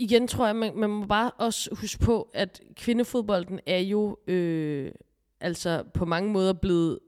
Igen 0.01 0.29
tror 0.29 0.47
jeg, 0.47 0.57
man, 0.57 0.73
man 0.77 0.91
må 0.91 1.07
bare 1.07 1.31
også 1.31 1.71
huske 1.81 2.05
på, 2.05 2.31
at 2.35 2.61
kvindefodbolden 2.77 3.61
er 3.67 3.79
jo 3.79 4.17
øh, 4.27 4.93
altså 5.41 5.85
på 5.95 6.05
mange 6.05 6.33
måder 6.33 6.53
blevet, 6.53 6.99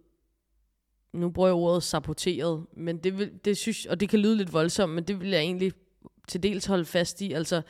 nu 1.12 1.30
bruger 1.30 1.48
jeg 1.48 1.54
ordet 1.54 1.82
saboteret, 1.82 2.66
men 2.76 2.98
det, 2.98 3.18
vil, 3.18 3.30
det 3.44 3.56
synes, 3.56 3.86
og 3.86 4.00
det 4.00 4.08
kan 4.08 4.18
lyde 4.18 4.36
lidt 4.36 4.52
voldsomt, 4.52 4.92
men 4.92 5.04
det 5.04 5.20
vil 5.20 5.28
jeg 5.28 5.40
egentlig 5.40 5.72
til 6.28 6.42
dels 6.42 6.66
holde 6.66 6.84
fast 6.84 7.20
i. 7.20 7.32
Altså, 7.32 7.62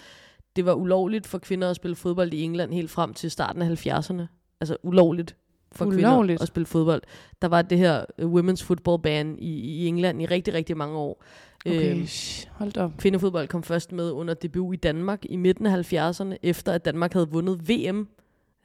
det 0.57 0.67
var 0.67 0.75
ulovligt 0.75 1.27
for 1.27 1.39
kvinder 1.39 1.71
at 1.71 1.77
spille 1.77 1.97
fodbold 1.97 2.35
i 2.35 2.43
England 2.43 2.73
helt 2.73 2.91
frem 2.91 3.15
til 3.15 3.31
starten 3.31 3.63
af 3.63 3.87
70'erne. 3.87 4.23
Altså 4.61 4.77
ulovligt 4.83 5.37
for 5.73 5.85
Ulovligt? 5.85 6.07
kvinder 6.07 6.43
at 6.43 6.49
spille 6.49 6.67
fodbold. 6.67 7.03
Der 7.43 7.49
var 7.49 7.63
det 7.63 7.79
her 7.79 8.05
øh, 8.19 8.33
women's 8.33 8.65
football 8.65 9.03
ban 9.03 9.39
i, 9.39 9.51
i 9.61 9.87
England 9.87 10.23
i 10.23 10.27
rigtig, 10.27 10.55
rigtig 10.55 10.77
mange 10.77 10.97
år. 10.97 11.23
Okay, 11.67 12.01
øh, 12.01 12.09
hold 12.51 12.77
op. 12.77 12.93
kvindefodbold 12.99 13.49
kom 13.49 13.63
først 13.63 13.93
med 13.93 14.11
under 14.11 14.35
debut 14.35 14.75
i 14.75 14.77
Danmark 14.77 15.25
i 15.25 15.37
midten 15.37 15.67
af 15.67 15.93
70'erne, 15.93 16.37
efter 16.43 16.73
at 16.73 16.85
Danmark 16.85 17.13
havde 17.13 17.29
vundet 17.31 17.69
VM. 17.69 18.09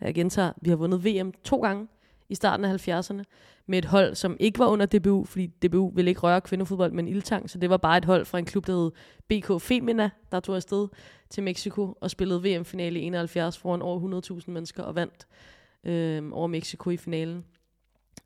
Jeg 0.01 0.15
gentager, 0.15 0.51
vi 0.61 0.69
har 0.69 0.77
vundet 0.77 1.05
VM 1.05 1.33
to 1.43 1.61
gange 1.61 1.87
i 2.29 2.35
starten 2.35 2.65
af 2.65 2.87
70'erne, 2.87 3.23
med 3.67 3.77
et 3.77 3.85
hold, 3.85 4.15
som 4.15 4.37
ikke 4.39 4.59
var 4.59 4.67
under 4.67 4.85
DBU, 4.85 5.23
fordi 5.23 5.47
DBU 5.47 5.91
ville 5.95 6.11
ikke 6.11 6.21
røre 6.21 6.41
kvindefodbold 6.41 6.91
med 6.91 7.03
en 7.03 7.07
ildtang, 7.07 7.49
så 7.49 7.57
det 7.57 7.69
var 7.69 7.77
bare 7.77 7.97
et 7.97 8.05
hold 8.05 8.25
fra 8.25 8.39
en 8.39 8.45
klub, 8.45 8.67
der 8.67 8.73
hed 8.73 8.91
BK 9.27 9.61
Femina, 9.61 10.09
der 10.31 10.39
tog 10.39 10.55
afsted 10.55 10.87
til 11.29 11.43
Mexico 11.43 11.97
og 12.01 12.11
spillede 12.11 12.43
VM-finale 12.43 12.99
i 12.99 13.03
71 13.03 13.57
foran 13.57 13.81
over 13.81 14.21
100.000 14.41 14.51
mennesker 14.51 14.83
og 14.83 14.95
vandt 14.95 15.27
øh, 15.83 16.23
over 16.31 16.47
Mexico 16.47 16.89
i 16.89 16.97
finalen. 16.97 17.45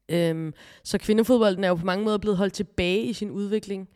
Øhm, 0.10 0.54
så 0.84 0.98
kvindefodbolden 0.98 1.64
er 1.64 1.68
jo 1.68 1.76
på 1.76 1.86
mange 1.86 2.06
måder 2.06 2.18
blevet 2.18 2.38
holdt 2.38 2.54
tilbage 2.54 3.04
i 3.04 3.14
sin 3.14 3.32
udvikling, 3.32 3.90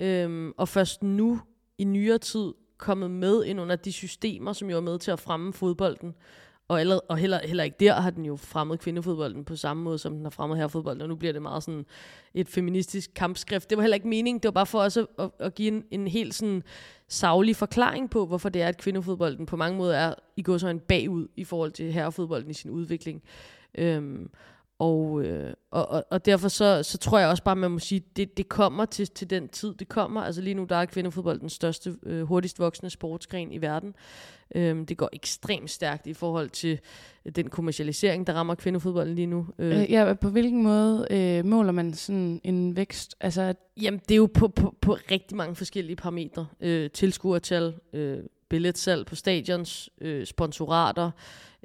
øhm, 0.00 0.52
og 0.56 0.68
først 0.68 1.02
nu 1.02 1.40
i 1.78 1.84
nyere 1.84 2.18
tid 2.18 2.52
kommet 2.78 3.10
med 3.10 3.44
ind 3.44 3.60
under 3.60 3.76
de 3.76 3.92
systemer, 3.92 4.52
som 4.52 4.70
jo 4.70 4.76
er 4.76 4.80
med 4.80 4.98
til 4.98 5.10
at 5.10 5.20
fremme 5.20 5.52
fodbolden. 5.52 6.14
Og, 6.68 6.80
allerede, 6.80 7.00
og 7.08 7.16
heller, 7.16 7.40
heller 7.46 7.64
ikke 7.64 7.76
der 7.80 7.92
har 7.92 8.10
den 8.10 8.24
jo 8.24 8.36
fremmet 8.36 8.80
kvindefodbolden 8.80 9.44
på 9.44 9.56
samme 9.56 9.82
måde, 9.82 9.98
som 9.98 10.14
den 10.14 10.24
har 10.24 10.30
fremmet 10.30 10.58
herrefodbolden. 10.58 11.02
Og 11.02 11.08
nu 11.08 11.14
bliver 11.14 11.32
det 11.32 11.42
meget 11.42 11.62
sådan 11.62 11.86
et 12.34 12.48
feministisk 12.48 13.10
kampskrift. 13.14 13.70
Det 13.70 13.78
var 13.78 13.82
heller 13.82 13.94
ikke 13.94 14.08
meningen. 14.08 14.42
Det 14.42 14.48
var 14.48 14.52
bare 14.52 14.66
for 14.66 14.80
os 14.80 14.96
at, 14.96 15.06
at, 15.18 15.30
at 15.38 15.54
give 15.54 15.68
en, 15.68 15.84
en 15.90 16.08
helt 16.08 16.34
sådan 16.34 16.62
savlig 17.08 17.56
forklaring 17.56 18.10
på, 18.10 18.26
hvorfor 18.26 18.48
det 18.48 18.62
er, 18.62 18.68
at 18.68 18.78
kvindefodbolden 18.78 19.46
på 19.46 19.56
mange 19.56 19.78
måder 19.78 19.96
er 19.96 20.14
i 20.36 20.42
går 20.42 20.58
så 20.58 20.68
en 20.68 20.80
bagud 20.80 21.28
i 21.36 21.44
forhold 21.44 21.72
til 21.72 21.92
herrefodbolden 21.92 22.50
i 22.50 22.54
sin 22.54 22.70
udvikling. 22.70 23.22
Øhm, 23.78 24.30
og, 24.80 25.24
øh, 25.24 25.52
og, 25.70 25.88
og, 25.88 26.04
og 26.10 26.26
derfor 26.26 26.48
så, 26.48 26.82
så 26.82 26.98
tror 26.98 27.18
jeg 27.18 27.28
også 27.28 27.42
bare, 27.42 27.56
man 27.56 27.70
må 27.70 27.78
sige, 27.78 28.02
det, 28.16 28.36
det 28.36 28.48
kommer 28.48 28.84
til, 28.84 29.08
til 29.08 29.30
den 29.30 29.48
tid, 29.48 29.74
det 29.74 29.88
kommer. 29.88 30.20
Altså 30.20 30.40
lige 30.42 30.54
nu, 30.54 30.64
der 30.64 30.76
er 30.76 30.84
kvindefodbold 30.84 31.40
den 31.40 31.48
største, 31.48 31.96
øh, 32.02 32.22
hurtigst 32.22 32.58
voksende 32.58 32.90
sportsgren 32.90 33.52
i 33.52 33.60
verden. 33.60 33.94
Øhm, 34.54 34.86
det 34.86 34.96
går 34.96 35.08
ekstremt 35.12 35.70
stærkt 35.70 36.06
i 36.06 36.14
forhold 36.14 36.50
til 36.50 36.78
den 37.36 37.50
kommercialisering, 37.50 38.26
der 38.26 38.32
rammer 38.32 38.54
kvindefodbolden 38.54 39.14
lige 39.14 39.26
nu. 39.26 39.46
Øh. 39.58 39.80
Øh, 39.80 39.90
ja, 39.90 40.14
på 40.14 40.28
hvilken 40.28 40.62
måde 40.62 41.06
øh, 41.10 41.44
måler 41.44 41.72
man 41.72 41.94
sådan 41.94 42.40
en 42.44 42.76
vækst? 42.76 43.16
Altså, 43.20 43.42
at 43.42 43.56
Jamen, 43.82 44.00
det 44.08 44.14
er 44.14 44.16
jo 44.16 44.28
på, 44.34 44.48
på, 44.48 44.74
på 44.80 44.96
rigtig 45.10 45.36
mange 45.36 45.54
forskellige 45.54 45.96
parametre. 45.96 46.46
Øh, 46.60 46.90
tilskuertal, 46.90 47.74
øh, 47.92 48.18
billetsalg 48.50 49.06
på 49.06 49.14
stadions, 49.14 49.90
øh, 50.00 50.26
sponsorater, 50.26 51.10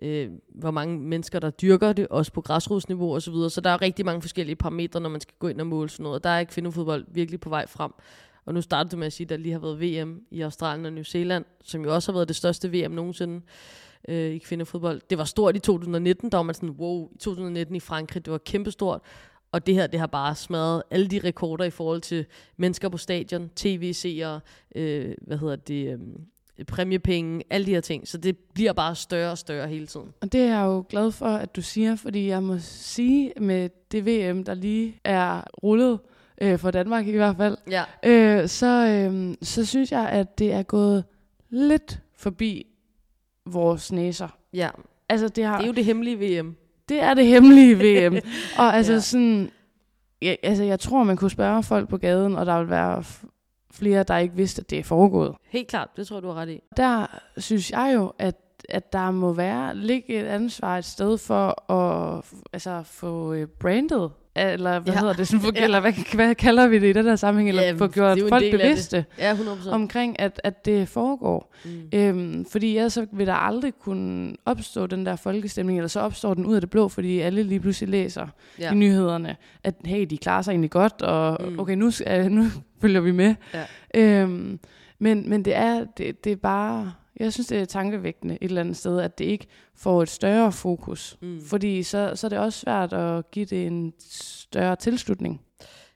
øh, 0.02 0.30
hvor 0.48 0.72
mange 0.72 1.00
mennesker, 1.00 1.40
der 1.40 1.50
dyrker 1.50 1.94
det, 1.94 2.08
også 2.08 2.32
på 2.32 2.42
græsrodsniveau 2.42 3.16
osv. 3.16 3.22
Så, 3.22 3.32
videre. 3.32 3.50
så 3.50 3.62
der 3.62 3.70
er 3.70 3.82
rigtig 3.82 4.06
mange 4.06 4.22
forskellige 4.22 4.56
parametre, 4.56 5.00
når 5.00 5.10
man 5.10 5.22
skal 5.22 5.36
gå 5.40 5.48
ind 5.48 5.62
og 5.62 5.68
måle 5.68 5.90
sådan 5.90 6.04
noget. 6.04 6.16
Og 6.16 6.24
der 6.24 6.30
er 6.30 6.44
kvindefodbold 6.44 7.06
virkelig 7.12 7.40
på 7.40 7.50
vej 7.50 7.68
frem. 7.68 7.92
Og 8.46 8.54
nu 8.54 8.62
startede 8.62 8.92
du 8.92 8.98
med 8.98 9.08
at 9.08 9.14
sige, 9.14 9.26
at 9.26 9.30
der 9.30 9.38
lige 9.38 9.52
har 9.52 9.60
været 9.60 9.82
VM 9.82 10.22
i 10.32 10.42
Australien 10.42 10.86
og 10.86 10.94
New 10.94 11.04
Zealand, 11.04 11.46
som 11.64 11.84
jo 11.84 11.94
også 11.94 12.12
har 12.12 12.18
været 12.18 12.28
det 12.28 12.36
største 12.36 12.72
VM 12.72 12.92
nogensinde 12.92 13.42
øh, 14.08 14.32
i 14.32 14.38
kvindefodbold. 14.38 15.02
Det 15.10 15.18
var 15.18 15.24
stort 15.24 15.56
i 15.56 15.60
2019, 15.60 16.32
der 16.32 16.38
var 16.38 16.44
man 16.44 16.56
sådan, 16.56 16.70
wow, 16.70 17.10
i 17.16 17.18
2019 17.18 17.76
i 17.76 17.80
Frankrig, 17.80 18.26
det 18.26 18.32
var 18.32 18.38
kæmpestort. 18.38 19.02
Og 19.52 19.66
det 19.66 19.74
her, 19.76 19.88
det 19.88 20.00
har 20.00 20.08
bare 20.08 20.36
smadret 20.36 20.84
alle 20.92 21.08
de 21.08 21.20
rekorder 21.24 21.66
i 21.66 21.70
forhold 21.70 22.02
til 22.02 22.26
mennesker 22.58 22.90
på 22.90 22.98
stadion, 22.98 23.50
tv-seere, 23.56 24.40
øh, 24.76 25.16
hvad 25.22 25.38
hedder 25.38 25.56
det, 25.56 25.94
øh, 25.94 26.00
præmiepenge, 26.64 27.44
alle 27.50 27.66
de 27.66 27.72
her 27.72 27.82
ting. 27.82 28.08
Så 28.08 28.18
det 28.18 28.38
bliver 28.54 28.74
bare 28.74 28.96
større 28.96 29.32
og 29.32 29.38
større 29.38 29.68
hele 29.68 29.88
tiden. 29.88 30.08
Og 30.22 30.32
det 30.32 30.42
er 30.42 30.46
jeg 30.60 30.66
jo 30.66 30.86
glad 30.90 31.12
for, 31.12 31.26
at 31.26 31.56
du 31.56 31.62
siger, 31.62 31.96
fordi 31.96 32.28
jeg 32.28 32.44
må 32.44 32.56
sige, 32.60 33.34
med 33.42 33.70
det 33.92 34.06
VM, 34.06 34.44
der 34.44 34.54
lige 34.54 35.00
er 35.04 35.42
rullet, 35.64 36.00
øh, 36.42 36.60
for 36.60 36.72
Danmark 36.72 37.08
i 37.08 37.12
hvert 37.12 37.38
fald, 37.38 37.58
Ja. 37.72 37.84
øh, 38.06 38.48
så, 38.48 38.88
øh, 38.88 39.36
så 39.42 39.66
synes 39.66 39.92
jeg, 39.92 40.10
at 40.10 40.40
det 40.40 40.54
er 40.54 40.64
gået 40.64 41.04
lidt 41.50 42.00
forbi 42.18 42.66
vores 43.46 43.92
næser. 43.92 44.28
Ja, 44.54 44.70
Altså, 45.10 45.28
det, 45.28 45.44
har, 45.46 45.58
det 45.58 45.64
er 45.64 45.68
jo 45.68 45.74
det 45.74 45.86
hemmelige 45.86 46.40
VM. 46.42 46.56
det 46.90 47.00
er 47.02 47.14
det 47.14 47.26
hemmelige 47.28 47.76
VM. 47.76 48.16
og 48.60 48.76
altså 48.76 48.94
Ja. 48.94 49.00
sådan, 49.00 49.50
ja, 50.22 50.36
altså 50.44 50.64
jeg 50.64 50.80
tror, 50.80 51.04
man 51.04 51.18
kunne 51.18 51.32
spørge 51.32 51.64
folk 51.64 51.90
på 51.90 51.98
gaden, 51.98 52.36
og 52.36 52.46
der 52.46 52.60
vil 52.60 52.70
være 52.70 53.04
flere, 53.76 54.04
der 54.04 54.18
ikke 54.18 54.36
vidste, 54.36 54.62
at 54.62 54.70
det 54.70 54.80
er 54.80 54.84
foregået. 54.84 55.36
Helt 55.50 55.68
klart, 55.68 55.90
det 55.96 56.08
tror 56.08 56.20
du 56.20 56.28
har 56.28 56.36
ret 56.36 56.50
i. 56.50 56.60
Der 56.78 57.20
synes 57.38 57.72
jeg 57.72 57.92
jo, 57.96 58.14
at 58.20 58.36
at 58.70 58.94
der 58.94 59.12
må 59.12 59.34
være 59.34 59.76
ligge 59.76 60.20
et 60.20 60.26
ansvar 60.26 60.78
et 60.78 60.86
sted 60.86 61.18
for 61.18 61.72
at 61.72 62.26
altså, 62.54 62.84
få 62.84 63.34
øh, 63.34 63.48
brandet, 63.48 64.12
eller 64.36 64.80
hvad 64.80 64.94
Ja. 64.94 65.00
hedder 65.00 65.14
det, 65.14 65.28
sådan, 65.28 65.42
for, 65.42 65.52
Ja. 65.56 65.64
eller 65.64 65.80
hvad, 65.80 66.16
hvad 66.16 66.36
kalder 66.36 66.68
vi 66.68 66.80
det 66.80 66.88
i 66.90 66.94
den 66.94 67.06
her 67.06 67.16
sammenhæng, 67.16 67.50
eller 67.50 67.64
Ja, 67.64 67.72
få 67.74 67.88
gjort 67.88 68.20
folk 68.30 68.44
bevidste 68.52 69.06
Ja, 69.20 69.34
100%. 69.34 69.70
omkring, 69.74 70.20
at, 70.20 70.42
at 70.44 70.66
det 70.66 70.88
foregår. 70.88 71.54
mm. 71.66 71.72
Øhm, 71.94 72.46
fordi 72.52 72.78
ellers 72.78 72.94
så 72.94 73.06
vil 73.12 73.28
der 73.28 73.34
aldrig 73.34 73.74
kunne 73.82 74.36
opstå 74.46 74.86
den 74.88 75.06
der 75.06 75.16
folkestemning, 75.16 75.80
eller 75.80 75.88
så 75.90 76.00
opstår 76.00 76.34
den 76.34 76.46
ud 76.46 76.56
af 76.56 76.62
det 76.62 76.70
blå, 76.70 76.88
fordi 76.88 77.20
alle 77.20 77.44
lige 77.44 77.60
pludselig 77.60 77.90
læser 77.90 78.28
Ja. 78.60 78.72
i 78.72 78.76
nyhederne, 78.76 79.36
at 79.64 79.76
hey, 79.86 80.06
de 80.10 80.18
klarer 80.18 80.42
sig 80.42 80.52
egentlig 80.52 80.72
godt, 80.72 81.02
og 81.02 81.38
Mm. 81.52 81.60
okay, 81.60 81.76
nu, 81.76 81.92
nu 82.30 82.46
følger 82.82 83.02
vi 83.02 83.12
med. 83.12 83.36
Ja. 83.54 83.64
Øhm, 84.22 84.60
men, 85.00 85.30
men 85.30 85.46
det 85.46 85.56
er, 85.56 85.86
det, 85.98 86.24
det 86.24 86.32
er 86.32 86.36
bare, 86.36 86.94
jeg 87.20 87.34
synes, 87.34 87.48
det 87.48 87.60
er 87.60 87.66
tankevækkende 87.66 88.38
et 88.42 88.46
eller 88.46 88.62
andet 88.62 88.78
sted, 88.78 89.00
at 89.00 89.18
det 89.18 89.26
ikke 89.26 89.48
får 89.76 90.02
et 90.02 90.10
større 90.10 90.52
fokus. 90.52 91.18
Mm. 91.22 91.42
Fordi 91.42 91.84
så, 91.84 92.12
så 92.16 92.28
er 92.28 92.30
det 92.30 92.40
også 92.40 92.60
svært 92.60 92.94
at 92.94 93.32
give 93.32 93.46
det 93.46 93.68
en 93.68 93.94
større 94.00 94.76
tilslutning. 94.76 95.42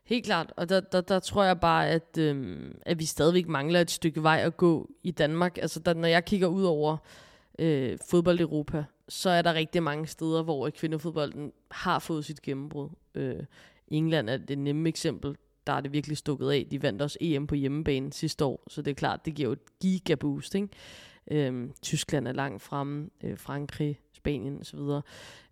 Helt 0.03 0.25
klart, 0.25 0.53
og 0.57 0.69
der, 0.69 0.79
der, 0.79 1.01
der 1.01 1.19
tror 1.19 1.43
jeg 1.43 1.59
bare, 1.59 1.89
at, 1.89 2.17
øhm, 2.17 2.77
at 2.81 2.99
vi 2.99 3.05
stadigvæk 3.05 3.47
mangler 3.47 3.81
et 3.81 3.91
stykke 3.91 4.23
vej 4.23 4.41
at 4.45 4.57
gå 4.57 4.89
i 5.03 5.11
Danmark. 5.11 5.57
Altså, 5.57 5.79
der, 5.79 5.93
når 5.93 6.07
jeg 6.07 6.25
kigger 6.25 6.47
ud 6.47 6.63
over 6.63 6.97
øh, 7.59 7.97
fodbold 8.09 8.39
Europa, 8.39 8.83
så 9.09 9.29
er 9.29 9.41
der 9.41 9.53
rigtig 9.53 9.83
mange 9.83 10.07
steder, 10.07 10.43
hvor 10.43 10.69
kvindefodbolden 10.69 11.51
har 11.71 11.99
fået 11.99 12.25
sit 12.25 12.41
gennembrud. 12.41 12.89
Øh, 13.15 13.43
England 13.87 14.29
er 14.29 14.37
det 14.37 14.57
nemme 14.57 14.89
eksempel. 14.89 15.35
Der 15.67 15.73
er 15.73 15.81
det 15.81 15.93
virkelig 15.93 16.17
stukket 16.17 16.51
af. 16.51 16.67
De 16.71 16.81
vandt 16.83 17.01
også 17.01 17.17
EM 17.21 17.47
på 17.47 17.55
hjemmebane 17.55 18.13
sidste 18.13 18.45
år, 18.45 18.63
så 18.67 18.81
det 18.81 18.91
er 18.91 18.95
klart, 18.95 19.25
det 19.25 19.35
giver 19.35 19.49
jo 19.49 19.53
et 19.53 19.79
gigaboost. 19.81 20.55
Ikke? 20.55 20.67
Øhm, 21.31 21.71
Tyskland 21.81 22.27
er 22.27 22.31
langt 22.31 22.61
fremme, 22.61 23.09
øh, 23.23 23.37
Frankrig, 23.37 23.99
Spanien 24.13 24.57
osv. 24.61 24.79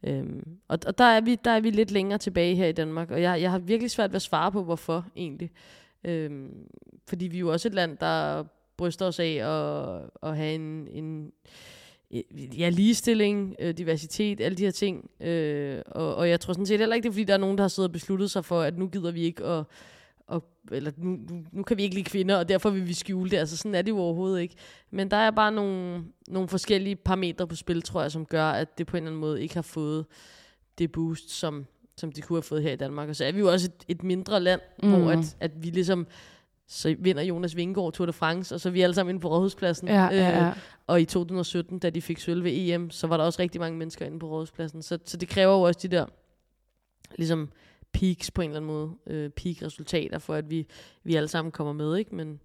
Øhm, 0.04 0.58
og 0.68 0.80
og 0.86 0.98
der, 0.98 1.04
er 1.04 1.22
vi, 1.22 1.36
der 1.36 1.52
er 1.52 1.60
vi 1.60 1.70
lidt 1.70 1.92
længere 1.92 2.18
tilbage 2.18 2.56
her 2.56 2.68
i 2.68 2.72
Danmark, 2.72 3.12
og 3.12 3.22
jeg, 3.22 3.42
jeg 3.42 3.52
har 3.52 3.60
virkelig 3.60 3.92
svært 3.92 4.12
ved 4.12 4.16
at 4.16 4.22
svare 4.22 4.52
på, 4.52 4.64
hvorfor 4.64 5.06
egentlig. 5.16 5.52
Øhm, 6.04 6.68
fordi 7.08 7.28
vi 7.28 7.38
er 7.38 7.40
jo 7.40 7.52
også 7.52 7.68
et 7.68 7.74
land, 7.74 7.98
der 7.98 8.44
bryster 8.78 9.06
os 9.06 9.20
af 9.20 9.34
at, 9.34 10.30
at 10.30 10.38
have 10.38 10.56
en, 10.56 10.88
en 10.92 11.32
ja, 12.58 12.70
ligestilling, 12.70 13.56
øh, 13.60 13.78
diversitet, 13.78 14.42
alle 14.42 14.58
de 14.58 14.64
her 14.64 14.72
ting. 14.72 15.10
Øh, 15.22 15.82
og, 15.86 16.16
og 16.16 16.30
jeg 16.30 16.40
tror 16.40 16.54
sådan 16.54 16.66
set 16.66 16.80
heller 16.80 16.96
ikke, 16.96 17.04
det 17.04 17.10
er, 17.10 17.14
fordi 17.14 17.24
der 17.24 17.34
er 17.34 17.38
nogen, 17.38 17.58
der 17.58 17.64
har 17.64 17.70
siddet 17.70 17.90
og 17.90 17.94
besluttet 17.94 18.32
sig 18.32 18.46
for, 18.46 18.62
at 18.62 18.78
nu 18.78 18.88
gider 18.88 19.12
vi 19.12 19.22
ikke 19.22 19.44
at 19.44 19.64
og, 20.28 20.44
eller 20.72 20.92
nu, 20.98 21.10
nu, 21.30 21.44
nu 21.52 21.64
kan 21.64 21.78
vi 21.78 21.84
ikke 21.84 21.96
lide 21.96 22.10
kvinder, 22.10 22.36
og 22.38 22.50
derfor 22.50 22.70
vil 22.70 22.88
vi 22.88 22.94
skjule 22.94 23.30
det. 23.30 23.38
Altså 23.38 23.58
sådan 23.58 23.76
er 23.76 23.82
det 23.82 23.92
jo 23.92 23.98
overhovedet 23.98 24.42
ikke. 24.42 24.56
Men 24.92 25.12
der 25.12 25.18
er 25.18 25.32
bare 25.32 25.52
nogle, 25.52 26.04
nogle 26.28 26.50
forskellige 26.50 26.96
parametre 26.96 27.48
på 27.48 27.56
spil, 27.56 27.82
tror 27.82 28.02
jeg, 28.02 28.12
som 28.12 28.26
gør, 28.26 28.46
at 28.50 28.78
det 28.78 28.88
på 28.88 28.98
en 28.98 29.04
eller 29.04 29.10
anden 29.10 29.22
måde 29.22 29.42
ikke 29.42 29.56
har 29.56 29.62
fået 29.62 30.06
det 30.78 30.92
boost, 30.92 31.30
som, 31.30 31.66
som 31.98 32.12
de 32.12 32.22
kunne 32.22 32.38
have 32.38 32.44
fået 32.44 32.64
her 32.64 32.72
i 32.72 32.76
Danmark. 32.76 33.10
Og 33.10 33.16
så 33.16 33.26
er 33.26 33.32
vi 33.32 33.40
jo 33.40 33.52
også 33.52 33.68
et, 33.68 33.86
et 33.98 34.04
mindre 34.04 34.40
land, 34.40 34.62
mm. 34.84 34.90
hvor 34.90 34.98
Mhm. 35.00 35.08
at, 35.10 35.38
at 35.40 35.64
vi 35.64 35.70
ligesom, 35.70 36.08
så 36.68 36.96
vinder 37.00 37.24
Jonas 37.24 37.56
Vingegaard 37.56 37.94
Tour 37.94 38.06
de 38.06 38.14
France, 38.14 38.56
og 38.56 38.62
så 38.62 38.70
er 38.70 38.74
vi 38.74 38.82
alle 38.82 38.94
sammen 38.94 39.10
inde 39.16 39.22
på 39.22 39.30
Rådhuspladsen. 39.30 39.88
Ja, 39.88 40.04
ja, 40.04 40.46
ja. 40.46 40.54
Og 40.88 41.02
i 41.02 41.06
2017, 41.06 41.80
da 41.80 41.90
de 41.90 42.02
fik 42.02 42.20
sølv 42.20 42.44
ved 42.44 42.52
EM, 42.56 42.90
så 42.90 43.08
var 43.08 43.18
der 43.18 43.24
også 43.24 43.42
rigtig 43.42 43.62
mange 43.62 43.78
mennesker 43.78 44.06
inde 44.06 44.20
på 44.20 44.28
Rådhuspladsen. 44.30 44.82
Så, 44.82 45.00
så 45.06 45.18
det 45.18 45.30
kræver 45.30 45.54
jo 45.54 45.62
også 45.62 45.80
de 45.84 45.88
der, 45.88 46.06
ligesom 47.16 47.50
peaks 48.00 48.32
på 48.32 48.42
en 48.42 48.50
eller 48.50 48.60
anden 48.60 48.72
måde, 48.72 48.92
øh, 49.08 49.30
peak-resultater, 49.30 50.20
for 50.20 50.34
at 50.34 50.50
vi, 50.50 50.68
vi 51.04 51.16
alle 51.16 51.28
sammen 51.28 51.52
kommer 51.52 51.74
med, 51.74 51.98
ikke? 51.98 52.16
Men, 52.16 52.40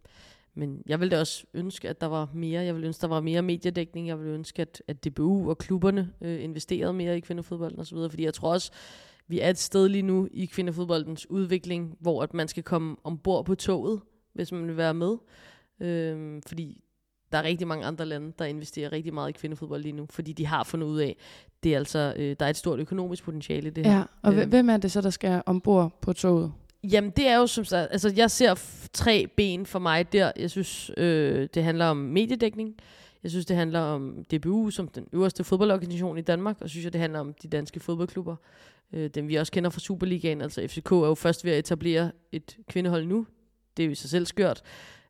men 0.55 0.83
jeg 0.87 1.01
ville 1.01 1.11
da 1.11 1.21
også 1.21 1.45
ønske, 1.55 1.88
at 1.88 2.01
der 2.01 2.07
var 2.07 2.31
mere. 2.35 2.62
Jeg 2.62 2.75
ville 2.75 2.87
ønske, 2.87 3.01
der 3.01 3.09
var 3.09 3.21
mere 3.21 3.43
mediedækning. 3.43 4.09
Jeg 4.09 4.19
ville 4.19 4.33
ønske, 4.33 4.62
at, 4.62 4.83
at 4.88 5.05
DBU 5.05 5.51
og 5.51 5.59
klubberne 5.59 6.12
øh, 6.21 6.45
investerede 6.45 6.93
mere 6.93 7.17
i 7.17 7.21
kvindefodbolden 7.21 7.81
osv., 7.81 7.99
fordi 8.11 8.25
jeg 8.25 8.35
tror 8.35 8.53
også, 8.53 8.73
vi 9.29 9.41
er 9.41 9.51
et 9.51 9.59
sted 9.59 9.88
lige 9.88 10.03
nu 10.03 10.29
i 10.31 10.45
kvindefodboldens 10.45 11.31
udvikling, 11.31 11.97
hvor 12.01 12.23
at 12.23 12.35
man 12.35 12.49
skal 12.49 12.62
komme 12.62 12.97
ombord 13.05 13.45
på 13.45 13.55
toget, 13.55 14.01
hvis 14.33 14.53
man 14.53 14.67
vil 14.67 14.77
være 14.77 14.95
med. 14.95 15.17
Øh, 15.81 16.43
fordi 16.47 16.85
der 17.33 17.38
er 17.38 17.43
rigtig 17.43 17.67
mange 17.67 17.85
andre 17.85 18.07
lande, 18.07 18.33
der 18.38 18.45
investerer 18.45 18.93
rigtig 18.93 19.15
meget 19.15 19.29
i 19.29 19.33
kvindefodbold 19.33 19.83
lige 19.83 19.93
nu, 19.93 20.07
fordi 20.11 20.33
de 20.33 20.47
har 20.47 20.65
fundet 20.65 20.87
ud 20.87 20.99
af, 20.99 21.17
det 21.62 21.75
er 21.75 21.79
altså, 21.79 22.14
øh, 22.16 22.37
der 22.40 22.46
er 22.46 22.51
et 22.51 22.57
stort 22.57 22.79
økonomisk 22.81 23.25
potentiale 23.25 23.66
i 23.66 23.70
det 23.70 23.87
her. 23.87 23.96
ja. 23.96 24.03
Og 24.22 24.35
Øhm. 24.35 24.48
hvem 24.48 24.70
er 24.70 24.77
det 24.77 24.92
så, 24.92 25.01
der 25.01 25.11
skal 25.11 25.42
ombord 25.46 25.98
på 26.01 26.12
toget? 26.12 26.53
Jamen, 26.92 27.11
det 27.16 27.29
er 27.29 27.37
jo 27.37 27.46
som 27.46 27.64
sagt, 27.64 27.88
altså 27.92 28.12
jeg 28.16 28.31
ser 28.31 28.55
tre 28.92 29.27
ben 29.37 29.66
for 29.66 29.79
mig 29.79 30.12
der. 30.12 30.33
Jeg 30.37 30.51
synes, 30.51 30.90
øh, 30.96 31.48
det 31.55 31.64
handler 31.64 31.87
om 31.87 31.96
mediedækning. 31.96 32.75
Jeg 33.22 33.31
synes, 33.31 33.46
det 33.46 33.57
handler 33.57 33.81
om 33.81 34.25
DBU 34.33 34.70
som 34.70 34.88
den 34.88 35.07
øverste 35.12 35.44
fodboldorganisation 35.44 36.18
i 36.18 36.20
Danmark, 36.20 36.57
og 36.61 36.70
synes 36.70 36.85
jeg, 36.85 36.92
det 36.92 37.01
handler 37.01 37.20
om 37.20 37.35
de 37.42 37.48
danske 37.48 37.81
fodboldklubber. 37.81 38.37
Øh, 38.92 39.11
dem 39.14 39.29
vi 39.29 39.35
også 39.35 39.53
kender 39.53 39.70
fra 39.70 39.81
Superligaen, 39.81 40.40
altså 40.40 40.66
FCK 40.68 40.92
er 40.92 40.96
jo 40.96 41.14
først 41.14 41.44
ved 41.44 41.53
at 41.53 41.59
etablere 41.59 42.11
et 42.33 42.57
kvindehold 42.68 43.07
nu. 43.07 43.27
Det 43.77 43.83
er 43.83 43.87
jo 43.87 43.92
i 43.92 43.94
sig 43.94 44.11
selv 44.11 44.27
skørt. 44.27 44.62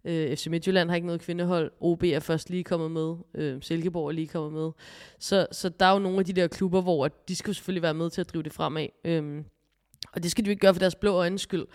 Øh, 0.05 0.37
FC 0.37 0.47
Midtjylland 0.47 0.89
har 0.89 0.97
ikke 0.97 1.07
noget 1.07 1.21
kvindehold. 1.21 1.73
OB 1.81 2.03
er 2.03 2.21
først 2.21 2.51
lige 2.51 2.65
kommet 2.65 2.91
med. 2.91 3.15
Øh, 3.35 3.63
Silkeborg 3.63 4.09
er 4.09 4.13
lige 4.13 4.29
kommet 4.29 4.53
med. 4.53 4.71
Så, 5.19 5.47
så 5.53 5.69
der 5.69 5.87
er 5.87 5.93
jo 5.93 5.99
nogle 5.99 6.19
af 6.19 6.25
de 6.25 6.33
der 6.33 6.49
klubber, 6.49 6.81
hvor 6.81 7.09
de 7.09 7.37
skal 7.37 7.55
selvfølgelig 7.55 7.83
være 7.83 7.95
med 7.95 8.11
til 8.11 8.21
at 8.21 8.33
drive 8.33 8.43
det 8.43 8.53
fremad. 8.53 8.87
Øh, 9.05 9.45
og 10.13 10.23
det 10.23 10.31
skal 10.31 10.45
de 10.45 10.49
jo 10.49 10.51
ikke 10.51 10.61
gøre 10.61 10.75
for 10.75 10.79
deres 10.79 10.95
blå 10.95 11.13
øjens 11.13 11.41
skyld, 11.41 11.67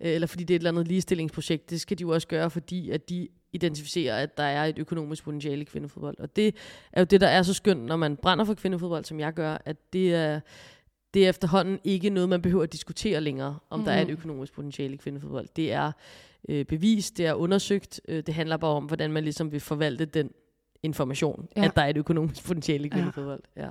øh, 0.00 0.12
eller 0.12 0.26
fordi 0.26 0.44
det 0.44 0.54
er 0.54 0.56
et 0.56 0.60
eller 0.60 0.70
andet 0.70 0.88
ligestillingsprojekt. 0.88 1.70
Det 1.70 1.80
skal 1.80 1.98
de 1.98 2.02
jo 2.02 2.08
også 2.08 2.28
gøre, 2.28 2.50
fordi 2.50 2.90
at 2.90 3.08
de 3.08 3.28
identificerer, 3.52 4.22
at 4.22 4.36
der 4.36 4.42
er 4.42 4.64
et 4.64 4.78
økonomisk 4.78 5.24
potentiale 5.24 5.60
i 5.62 5.64
kvindefodbold. 5.64 6.18
Og 6.18 6.36
det 6.36 6.54
er 6.92 7.00
jo 7.00 7.04
det, 7.04 7.20
der 7.20 7.28
er 7.28 7.42
så 7.42 7.54
skønt, 7.54 7.84
når 7.84 7.96
man 7.96 8.16
brænder 8.16 8.44
for 8.44 8.54
kvindefodbold, 8.54 9.04
som 9.04 9.20
jeg 9.20 9.32
gør, 9.32 9.58
at 9.64 9.76
det 9.92 10.14
er, 10.14 10.40
det 11.14 11.24
er 11.24 11.28
efterhånden 11.28 11.78
ikke 11.84 12.10
noget, 12.10 12.28
man 12.28 12.42
behøver 12.42 12.62
at 12.62 12.72
diskutere 12.72 13.20
længere, 13.20 13.58
om 13.70 13.78
mm. 13.78 13.84
der 13.84 13.92
er 13.92 14.02
et 14.02 14.10
økonomisk 14.10 14.52
potentiale 14.52 14.94
i 14.94 14.96
kvindefodbold. 14.96 15.48
Det 15.56 15.72
er 15.72 15.92
øh, 16.48 16.64
bevist, 16.64 17.18
det 17.18 17.26
er 17.26 17.34
undersøgt. 17.34 18.00
Øh, 18.08 18.22
det 18.26 18.34
handler 18.34 18.56
bare 18.56 18.70
om, 18.70 18.84
hvordan 18.84 19.12
man 19.12 19.22
ligesom 19.22 19.52
vil 19.52 19.60
forvalte 19.60 20.04
den 20.04 20.30
information, 20.82 21.48
ja. 21.56 21.64
at 21.64 21.76
der 21.76 21.82
er 21.82 21.88
et 21.88 21.96
økonomisk 21.96 22.46
potentiale 22.46 22.86
i 22.86 22.88
kvindefodbold. 22.88 23.40
Ja. 23.56 23.64
ja. 23.64 23.70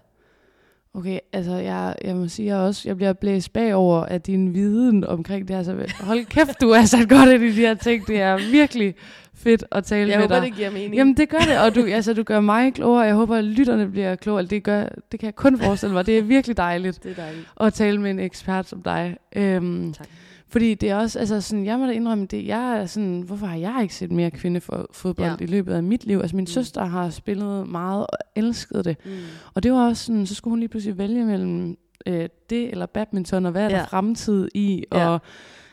Okay, 0.93 1.19
altså 1.33 1.55
jeg, 1.55 1.95
jeg 2.03 2.15
må 2.15 2.27
sige 2.27 2.47
jeg 2.47 2.57
også, 2.57 2.89
jeg 2.89 2.95
bliver 2.95 3.13
blæst 3.13 3.53
bagover 3.53 4.05
af 4.05 4.21
din 4.21 4.53
viden 4.53 5.03
omkring 5.03 5.47
det 5.47 5.55
her. 5.55 5.63
Så 5.63 5.93
hold 5.99 6.25
kæft, 6.25 6.61
du 6.61 6.69
er 6.69 6.85
sat 6.85 7.09
godt 7.09 7.29
ind 7.29 7.43
i 7.43 7.47
de 7.47 7.61
her 7.61 7.73
ting. 7.73 8.07
Det 8.07 8.21
er 8.21 8.51
virkelig 8.51 8.95
fedt 9.35 9.63
at 9.71 9.83
tale 9.83 10.09
jeg 10.09 10.19
med 10.19 10.23
håber, 10.23 10.35
dig. 10.39 10.47
det 10.47 10.55
giver 10.55 10.71
mening. 10.71 10.95
Jamen 10.95 11.17
det 11.17 11.29
gør 11.29 11.37
det, 11.37 11.59
og 11.59 11.75
du, 11.75 11.85
altså, 11.85 12.13
du 12.13 12.23
gør 12.23 12.39
mig 12.39 12.73
klogere. 12.73 13.01
Jeg 13.01 13.15
håber, 13.15 13.35
at 13.35 13.43
lytterne 13.43 13.87
bliver 13.87 14.15
klogere. 14.15 14.45
Det, 14.45 14.63
gør, 14.63 14.81
det 15.11 15.19
kan 15.19 15.25
jeg 15.25 15.35
kun 15.35 15.59
forestille 15.59 15.93
mig. 15.93 16.05
Det 16.05 16.17
er 16.17 16.21
virkelig 16.21 16.57
dejligt, 16.57 17.03
det 17.03 17.11
er 17.11 17.15
dejligt. 17.15 17.47
at 17.61 17.73
tale 17.73 18.01
med 18.01 18.11
en 18.11 18.19
ekspert 18.19 18.67
som 18.69 18.81
dig. 18.81 19.17
Øhm, 19.35 19.93
tak. 19.93 20.07
Fordi 20.47 20.73
det 20.73 20.89
er 20.89 20.95
også, 20.95 21.19
altså 21.19 21.41
sådan, 21.41 21.65
jeg 21.65 21.79
må 21.79 21.85
da 21.85 21.91
indrømme, 21.91 22.25
det, 22.25 22.47
jeg 22.47 22.77
er 22.77 22.85
sådan, 22.85 23.21
hvorfor 23.21 23.45
har 23.45 23.55
jeg 23.55 23.79
ikke 23.81 23.95
set 23.95 24.11
mere 24.11 24.31
kvindefodbold 24.31 25.29
ja. 25.39 25.43
i 25.43 25.45
løbet 25.45 25.73
af 25.73 25.83
mit 25.83 26.05
liv? 26.05 26.17
Altså 26.17 26.35
min 26.35 26.43
mm. 26.43 26.47
søster 26.47 26.85
har 26.85 27.09
spillet 27.09 27.67
meget 27.67 28.07
og 28.07 28.17
elsket 28.35 28.85
det. 28.85 28.97
Mm. 29.05 29.11
Og 29.53 29.63
det 29.63 29.71
var 29.71 29.87
også 29.87 30.05
sådan, 30.05 30.25
så 30.25 30.35
skulle 30.35 30.51
hun 30.51 30.59
lige 30.59 30.69
pludselig 30.69 30.97
vælge 30.97 31.25
mellem 31.25 31.77
øh, 32.05 32.29
det 32.49 32.71
eller 32.71 32.85
badminton, 32.85 33.45
og 33.45 33.51
hvad 33.51 33.65
er 33.65 33.69
ja. 33.69 33.77
der 33.77 33.85
fremtid 33.85 34.47
i, 34.53 34.83
og 34.91 34.99
ja. 34.99 35.17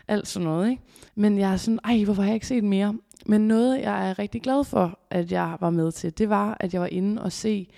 alt 0.09 0.29
sådan 0.29 0.49
noget. 0.49 0.71
Ikke? 0.71 0.83
Men 1.15 1.39
jeg 1.39 1.53
er 1.53 1.57
sådan, 1.57 1.79
ej, 1.85 2.05
hvorfor 2.05 2.23
har 2.23 2.29
jeg 2.29 2.35
ikke 2.35 2.47
set 2.47 2.65
mere? 2.65 2.95
Men 3.27 3.49
noget, 3.49 3.81
jeg 3.81 4.11
er 4.11 4.19
rigtig 4.19 4.43
glad 4.43 4.65
for, 4.65 4.99
at 5.11 5.33
jeg 5.33 5.57
var 5.61 5.71
med 5.71 5.93
til, 5.93 6.19
det 6.19 6.29
var, 6.29 6.57
at 6.61 6.73
jeg 6.73 6.81
var 6.81 6.87
inde 6.87 7.23
og 7.23 7.33
se 7.33 7.69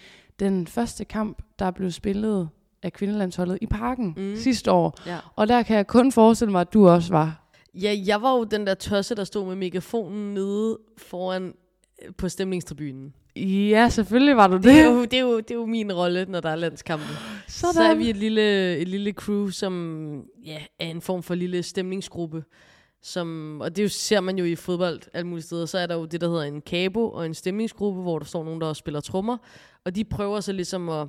den 0.40 0.66
første 0.66 1.04
kamp, 1.04 1.42
der 1.58 1.70
blev 1.70 1.90
spillet 1.90 2.48
af 2.82 2.92
kvindelandsholdet 2.92 3.58
i 3.60 3.66
parken 3.66 4.14
mm. 4.16 4.36
sidste 4.36 4.72
år. 4.72 4.98
Ja. 5.06 5.18
Og 5.36 5.48
der 5.48 5.62
kan 5.62 5.76
jeg 5.76 5.86
kun 5.86 6.12
forestille 6.12 6.52
mig, 6.52 6.60
at 6.60 6.72
du 6.72 6.88
også 6.88 7.12
var. 7.12 7.40
Ja, 7.74 7.94
jeg 8.06 8.22
var 8.22 8.36
jo 8.36 8.44
den 8.44 8.66
der 8.66 8.74
tosse, 8.74 9.14
der 9.14 9.24
stod 9.24 9.46
med 9.46 9.56
megafonen 9.56 10.34
nede 10.34 10.78
foran 10.98 11.54
øh, 12.02 12.14
på 12.14 12.28
stemningstribunen. 12.28 13.14
Ja, 13.36 13.88
selvfølgelig 13.88 14.36
var 14.36 14.46
du 14.46 14.56
det. 14.56 14.64
Det 14.64 14.80
er 14.80 14.84
jo, 14.84 15.02
det 15.02 15.14
er 15.14 15.20
jo, 15.20 15.38
det 15.38 15.50
er 15.50 15.54
jo 15.54 15.66
min 15.66 15.92
rolle, 15.92 16.26
når 16.28 16.40
der 16.40 16.48
er 16.50 16.56
landskampe. 16.56 17.04
Sådan. 17.48 17.74
Så 17.74 17.82
er 17.82 17.94
vi 17.94 18.10
et 18.10 18.16
lille, 18.16 18.76
et 18.76 18.88
lille 18.88 19.12
crew, 19.12 19.48
som 19.48 20.24
ja, 20.44 20.58
er 20.78 20.86
en 20.86 21.00
form 21.00 21.22
for 21.22 21.34
lille 21.34 21.62
stemningsgruppe. 21.62 22.44
Som, 23.06 23.60
og 23.60 23.76
det 23.76 23.82
jo, 23.82 23.88
ser 23.88 24.20
man 24.20 24.38
jo 24.38 24.44
i 24.44 24.54
fodbold 24.54 25.00
alle 25.12 25.26
mulige 25.26 25.44
steder. 25.44 25.66
Så 25.66 25.78
er 25.78 25.86
der 25.86 25.94
jo 25.94 26.04
det, 26.04 26.20
der 26.20 26.28
hedder 26.28 26.42
en 26.42 26.60
kabo 26.60 27.10
og 27.10 27.26
en 27.26 27.34
stemningsgruppe, 27.34 28.02
hvor 28.02 28.18
der 28.18 28.26
står 28.26 28.44
nogen, 28.44 28.60
der 28.60 28.72
spiller 28.72 29.00
trommer. 29.00 29.36
Og 29.84 29.94
de 29.94 30.04
prøver 30.04 30.40
så 30.40 30.52
ligesom 30.52 30.88
at 30.88 31.08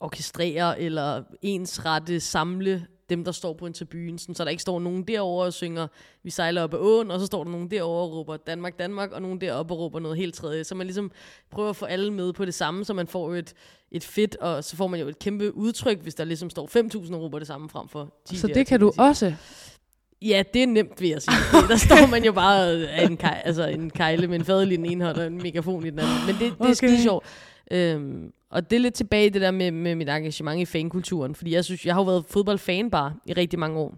orkestrere 0.00 0.80
eller 0.80 1.22
ensrette, 1.42 2.20
samle 2.20 2.86
dem, 3.08 3.24
der 3.24 3.32
står 3.32 3.52
på 3.52 3.66
en 3.66 3.72
tribune, 3.72 4.18
så 4.18 4.44
der 4.44 4.50
ikke 4.50 4.62
står 4.62 4.80
nogen 4.80 5.02
derovre 5.02 5.46
og 5.46 5.52
synger, 5.52 5.86
vi 6.22 6.30
sejler 6.30 6.62
op 6.62 6.74
ad 6.74 6.78
åen, 6.78 7.10
og 7.10 7.20
så 7.20 7.26
står 7.26 7.44
der 7.44 7.50
nogen 7.50 7.70
derovre 7.70 8.02
og 8.02 8.12
råber 8.12 8.36
Danmark, 8.36 8.78
Danmark, 8.78 9.12
og 9.12 9.22
nogen 9.22 9.40
deroppe 9.40 9.74
og 9.74 9.78
råber 9.78 10.00
noget 10.00 10.16
helt 10.16 10.34
tredje. 10.34 10.64
Så 10.64 10.74
man 10.74 10.86
ligesom 10.86 11.10
prøver 11.50 11.70
at 11.70 11.76
få 11.76 11.84
alle 11.84 12.12
med 12.12 12.32
på 12.32 12.44
det 12.44 12.54
samme, 12.54 12.84
så 12.84 12.94
man 12.94 13.06
får 13.06 13.34
et, 13.34 13.54
et 13.90 14.04
fedt, 14.04 14.36
og 14.36 14.64
så 14.64 14.76
får 14.76 14.86
man 14.86 15.00
jo 15.00 15.08
et 15.08 15.18
kæmpe 15.18 15.56
udtryk, 15.56 16.00
hvis 16.00 16.14
der 16.14 16.24
ligesom 16.24 16.50
står 16.50 16.66
5.000 17.06 17.14
og 17.14 17.20
råber 17.20 17.38
det 17.38 17.48
samme 17.48 17.68
frem 17.68 17.88
for 17.88 18.14
10 18.24 18.36
Så 18.36 18.46
det 18.46 18.66
kan 18.66 18.80
du 18.80 18.92
også? 18.98 19.34
Ja, 20.22 20.42
det 20.54 20.62
er 20.62 20.66
nemt, 20.66 21.00
vil 21.00 21.08
jeg 21.08 21.22
sige. 21.22 21.36
der 21.70 21.76
står 21.76 22.06
man 22.10 22.24
jo 22.24 22.32
bare 22.32 22.88
af 22.88 23.04
en, 23.06 23.16
kej, 23.16 23.42
altså 23.44 23.66
en 23.66 23.90
kejle 23.90 24.26
med 24.26 24.38
en 24.38 24.44
fadel 24.44 24.72
i 24.72 24.76
den 24.76 24.86
ene 24.86 25.04
hånd 25.04 25.16
og 25.16 25.26
en 25.26 25.42
megafon 25.42 25.86
i 25.86 25.90
den 25.90 25.98
anden. 25.98 26.26
Men 26.26 26.34
det, 26.34 26.40
det 26.40 26.52
okay. 26.58 26.70
er 26.70 26.74
skide 26.74 27.02
sjovt. 27.02 27.26
Øhm, 27.70 28.32
og 28.50 28.70
det 28.70 28.76
er 28.76 28.80
lidt 28.80 28.94
tilbage 28.94 29.30
det 29.30 29.40
der 29.40 29.50
med, 29.50 29.70
med 29.70 29.94
mit 29.94 30.08
engagement 30.08 30.60
i 30.60 30.64
fankulturen, 30.64 31.34
fordi 31.34 31.54
jeg 31.54 31.64
synes, 31.64 31.86
jeg 31.86 31.94
har 31.94 32.00
jo 32.00 32.04
været 32.04 32.24
fodboldfan 32.28 32.90
bare 32.90 33.14
i 33.26 33.32
rigtig 33.32 33.58
mange 33.58 33.78
år. 33.78 33.94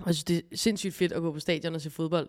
Og 0.00 0.06
jeg 0.06 0.14
synes, 0.14 0.24
det 0.24 0.36
er 0.36 0.56
sindssygt 0.56 0.94
fedt 0.94 1.12
at 1.12 1.22
gå 1.22 1.32
på 1.32 1.40
stadion 1.40 1.74
og 1.74 1.80
se 1.80 1.90
fodbold. 1.90 2.28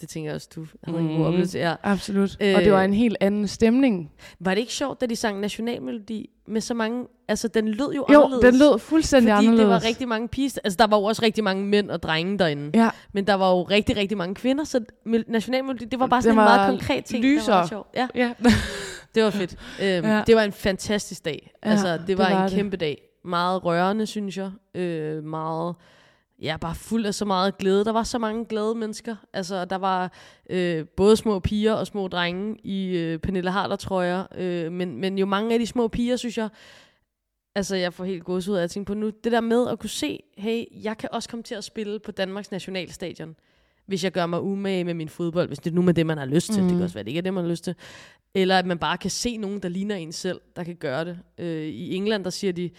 Det 0.00 0.08
tænker 0.08 0.30
jeg 0.30 0.34
også, 0.34 0.48
du 0.56 0.66
havde 0.84 0.98
mm, 0.98 1.04
en 1.04 1.10
god 1.10 1.18
mm, 1.18 1.26
oplevelse. 1.26 1.58
Ja. 1.58 1.74
Absolut. 1.82 2.36
Øh, 2.40 2.54
og 2.56 2.62
det 2.62 2.72
var 2.72 2.82
en 2.82 2.94
helt 2.94 3.16
anden 3.20 3.48
stemning. 3.48 4.12
Var 4.40 4.54
det 4.54 4.60
ikke 4.60 4.72
sjovt, 4.72 5.00
da 5.00 5.06
de 5.06 5.16
sang 5.16 5.40
nationalmelodi 5.40 6.30
med 6.46 6.60
så 6.60 6.74
mange... 6.74 7.06
Altså, 7.28 7.48
den 7.48 7.68
lød 7.68 7.92
jo, 7.92 8.06
jo 8.12 8.22
anderledes. 8.22 8.44
den 8.44 8.58
lød 8.58 8.78
fuldstændig 8.78 9.34
fordi 9.34 9.46
anderledes. 9.46 9.60
det 9.60 9.82
var 9.82 9.88
rigtig 9.88 10.08
mange 10.08 10.28
piger. 10.28 10.58
Altså, 10.64 10.76
der 10.76 10.86
var 10.86 10.96
jo 10.96 11.04
også 11.04 11.22
rigtig 11.22 11.44
mange 11.44 11.64
mænd 11.64 11.90
og 11.90 12.02
drenge 12.02 12.38
derinde. 12.38 12.70
Ja. 12.74 12.90
Men 13.12 13.26
der 13.26 13.34
var 13.34 13.50
jo 13.50 13.62
rigtig, 13.62 13.96
rigtig 13.96 14.18
mange 14.18 14.34
kvinder, 14.34 14.64
så 14.64 14.80
nationalmelodi, 15.28 15.84
det 15.84 16.00
var 16.00 16.06
bare 16.06 16.22
sådan 16.22 16.38
en 16.38 16.44
meget 16.44 16.70
konkret 16.70 17.04
ting. 17.04 17.24
Lyser. 17.24 17.52
Der 17.52 17.58
var 17.58 17.66
sjov. 17.66 17.86
Ja. 17.94 18.08
ja. 18.14 18.32
det 19.14 19.24
var 19.24 19.30
fedt. 19.30 19.56
Øhm, 19.82 20.06
ja. 20.06 20.22
Det 20.26 20.36
var 20.36 20.42
en 20.42 20.52
fantastisk 20.52 21.24
dag. 21.24 21.52
Altså, 21.62 21.92
det, 21.92 22.06
det 22.06 22.18
var, 22.18 22.30
var 22.30 22.38
en 22.38 22.48
det. 22.48 22.52
kæmpe 22.52 22.76
dag. 22.76 23.02
Meget 23.24 23.64
rørende, 23.64 24.06
synes 24.06 24.36
jeg. 24.36 24.50
Øh, 24.74 25.24
meget 25.24 25.74
ja, 26.42 26.56
bare 26.60 26.74
fuld 26.74 27.06
af 27.06 27.14
så 27.14 27.24
meget 27.24 27.58
glæde. 27.58 27.84
Der 27.84 27.92
var 27.92 28.02
så 28.02 28.18
mange 28.18 28.44
glade 28.44 28.74
mennesker. 28.74 29.16
Altså, 29.32 29.64
der 29.64 29.76
var 29.76 30.12
øh, 30.50 30.86
både 30.96 31.16
små 31.16 31.40
piger 31.40 31.72
og 31.72 31.86
små 31.86 32.08
drenge 32.08 32.56
i 32.64 32.96
øh, 32.96 33.18
Pernille 33.18 33.50
Harder 33.50 33.76
trøjer, 33.76 34.26
øh, 34.34 34.72
men, 34.72 34.96
men 34.96 35.18
jo 35.18 35.26
mange 35.26 35.52
af 35.52 35.58
de 35.58 35.66
små 35.66 35.88
piger, 35.88 36.16
synes 36.16 36.38
jeg, 36.38 36.48
altså 37.54 37.76
jeg 37.76 37.92
får 37.92 38.04
helt 38.04 38.24
gås 38.24 38.48
ud 38.48 38.56
af 38.56 38.62
at 38.62 38.70
tænke 38.70 38.86
på 38.86 38.94
nu, 38.94 39.10
det 39.24 39.32
der 39.32 39.40
med 39.40 39.68
at 39.68 39.78
kunne 39.78 39.90
se, 39.90 40.22
hey, 40.36 40.64
jeg 40.82 40.98
kan 40.98 41.08
også 41.12 41.28
komme 41.28 41.42
til 41.42 41.54
at 41.54 41.64
spille 41.64 41.98
på 41.98 42.12
Danmarks 42.12 42.50
nationalstadion, 42.50 43.36
hvis 43.86 44.04
jeg 44.04 44.12
gør 44.12 44.26
mig 44.26 44.42
umage 44.42 44.84
med 44.84 44.94
min 44.94 45.08
fodbold, 45.08 45.48
hvis 45.48 45.58
det 45.58 45.70
er 45.70 45.74
nu 45.74 45.82
med 45.82 45.94
det, 45.94 46.06
man 46.06 46.18
har 46.18 46.26
lyst 46.26 46.52
til. 46.52 46.62
Mm. 46.62 46.62
Det 46.62 46.70
kan 46.70 46.76
mhm. 46.76 46.84
også 46.84 46.94
være, 46.94 47.04
det 47.04 47.10
ikke 47.10 47.18
er 47.18 47.22
det, 47.22 47.34
man 47.34 47.44
har 47.44 47.50
lyst 47.50 47.64
til. 47.64 47.74
Eller 48.34 48.58
at 48.58 48.66
man 48.66 48.78
bare 48.78 48.98
kan 48.98 49.10
se 49.10 49.36
nogen, 49.36 49.60
der 49.60 49.68
ligner 49.68 49.94
en 49.94 50.12
selv, 50.12 50.40
der 50.56 50.64
kan 50.64 50.76
gøre 50.76 51.04
det. 51.04 51.18
Øh, 51.38 51.66
I 51.66 51.94
England, 51.94 52.24
der 52.24 52.30
siger 52.30 52.52
de, 52.52 52.70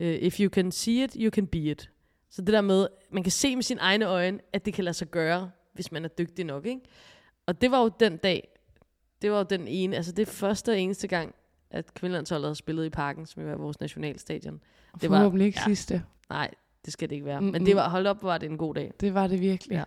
uh, 0.00 0.06
if 0.06 0.40
you 0.40 0.50
can 0.50 0.72
see 0.72 1.04
it, 1.04 1.16
you 1.20 1.30
can 1.30 1.46
be 1.46 1.58
it. 1.58 1.90
Så 2.34 2.42
det 2.42 2.52
der 2.52 2.60
med, 2.60 2.86
man 3.10 3.22
kan 3.22 3.32
se 3.32 3.56
med 3.56 3.62
sine 3.62 3.80
egne 3.80 4.06
øjne, 4.06 4.38
at 4.52 4.64
det 4.64 4.74
kan 4.74 4.84
lade 4.84 4.94
sig 4.94 5.08
gøre, 5.08 5.50
hvis 5.72 5.92
man 5.92 6.04
er 6.04 6.08
dygtig 6.08 6.44
nok. 6.44 6.66
Ikke? 6.66 6.80
Og 7.46 7.60
det 7.60 7.70
var 7.70 7.82
jo 7.82 7.90
den 8.00 8.16
dag, 8.16 8.48
det 9.22 9.30
var 9.30 9.38
jo 9.38 9.46
den 9.50 9.68
ene, 9.68 9.96
altså 9.96 10.12
det 10.12 10.28
første 10.28 10.70
og 10.70 10.78
eneste 10.78 11.08
gang, 11.08 11.34
at 11.70 11.94
kvindelandsholdet 11.94 12.46
havde 12.46 12.54
spillet 12.54 12.84
i 12.84 12.90
parken, 12.90 13.26
som 13.26 13.42
jo 13.42 13.48
er 13.48 13.56
vores 13.56 13.80
nationalstadion. 13.80 14.60
Det 15.00 15.10
var 15.10 15.16
Forhåbentlig 15.16 15.46
ikke 15.46 15.58
ja, 15.60 15.64
sidste. 15.64 16.02
Nej, 16.30 16.50
det 16.84 16.92
skal 16.92 17.08
det 17.08 17.14
ikke 17.14 17.26
være. 17.26 17.40
Men 17.40 17.66
det 17.66 17.76
var, 17.76 17.88
hold 17.88 18.06
op, 18.06 18.22
var 18.22 18.38
det 18.38 18.50
en 18.50 18.58
god 18.58 18.74
dag. 18.74 18.92
Det 19.00 19.14
var 19.14 19.26
det 19.26 19.40
virkelig. 19.40 19.76
Ja. 19.76 19.84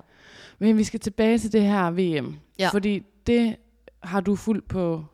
Men 0.59 0.77
vi 0.77 0.83
skal 0.83 0.99
tilbage 0.99 1.37
til 1.37 1.51
det 1.51 1.61
her 1.61 1.91
VM. 1.91 2.39
Ja. 2.59 2.69
Fordi 2.69 3.03
det 3.27 3.55
har 4.03 4.21
du 4.21 4.35
fuldt 4.35 4.67
på 4.67 5.05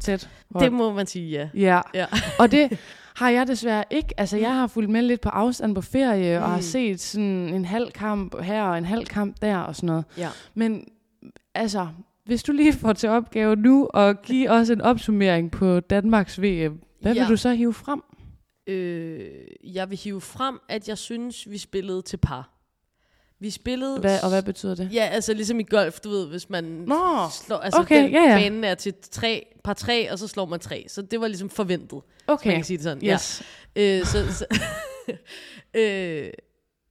tæt. 0.00 0.30
Hold. 0.50 0.64
Det 0.64 0.72
må 0.72 0.92
man 0.92 1.06
sige, 1.06 1.30
ja. 1.30 1.48
Ja, 1.54 1.80
ja. 1.94 2.06
og 2.38 2.50
det 2.50 2.78
har 3.16 3.30
jeg 3.30 3.46
desværre 3.46 3.84
ikke. 3.90 4.20
Altså, 4.20 4.36
jeg 4.36 4.54
har 4.54 4.66
fulgt 4.66 4.90
med 4.90 5.02
lidt 5.02 5.20
på 5.20 5.28
afstand 5.28 5.74
på 5.74 5.80
ferie, 5.80 6.38
mm. 6.38 6.44
og 6.44 6.50
har 6.50 6.56
mm. 6.56 6.62
set 6.62 7.00
sådan 7.00 7.54
en 7.54 7.64
halv 7.64 7.92
kamp 7.92 8.42
her 8.42 8.62
og 8.62 8.78
en 8.78 8.84
halv 8.84 9.06
kamp 9.06 9.36
der 9.42 9.58
og 9.58 9.76
sådan 9.76 9.86
noget. 9.86 10.04
Ja. 10.18 10.28
Men 10.54 10.88
altså, 11.54 11.88
hvis 12.24 12.42
du 12.42 12.52
lige 12.52 12.72
får 12.72 12.92
til 12.92 13.08
opgave 13.08 13.56
nu 13.56 13.84
at 13.84 14.22
give 14.22 14.50
os 14.50 14.70
en 14.70 14.80
opsummering 14.80 15.50
på 15.50 15.80
Danmarks 15.80 16.42
VM, 16.42 16.80
hvad 17.00 17.14
ja. 17.14 17.20
vil 17.20 17.28
du 17.28 17.36
så 17.36 17.52
hive 17.52 17.74
frem? 17.74 18.02
Øh, 18.66 19.30
jeg 19.62 19.90
vil 19.90 19.98
hive 19.98 20.20
frem, 20.20 20.58
at 20.68 20.88
jeg 20.88 20.98
synes, 20.98 21.50
vi 21.50 21.58
spillede 21.58 22.02
til 22.02 22.16
par. 22.16 22.55
Vi 23.40 23.50
spillede... 23.50 24.00
Hvad, 24.00 24.22
og 24.22 24.28
hvad 24.28 24.42
betyder 24.42 24.74
det? 24.74 24.88
Ja, 24.92 25.08
altså 25.12 25.34
ligesom 25.34 25.60
i 25.60 25.62
golf, 25.62 26.00
du 26.00 26.10
ved, 26.10 26.26
hvis 26.28 26.50
man 26.50 26.64
Nå, 26.64 27.28
slår... 27.30 27.56
Altså 27.56 27.80
okay, 27.80 28.02
den 28.02 28.10
ja, 28.10 28.22
ja. 28.22 28.36
banen 28.36 28.64
er 28.64 28.74
til 28.74 28.94
tre, 29.10 29.46
par 29.64 29.74
tre, 29.74 30.12
og 30.12 30.18
så 30.18 30.28
slår 30.28 30.46
man 30.46 30.60
tre. 30.60 30.84
Så 30.88 31.02
det 31.02 31.20
var 31.20 31.28
ligesom 31.28 31.50
forventet, 31.50 32.00
okay. 32.26 32.48
man 32.50 32.56
kan 32.56 32.64
sige 32.64 32.76
det 32.76 32.84
sådan. 32.84 33.06
Yes. 33.06 33.42
Ja. 33.76 33.98
Øh, 33.98 34.04
så, 34.04 34.32
så 34.32 34.46
øh, 35.80 36.30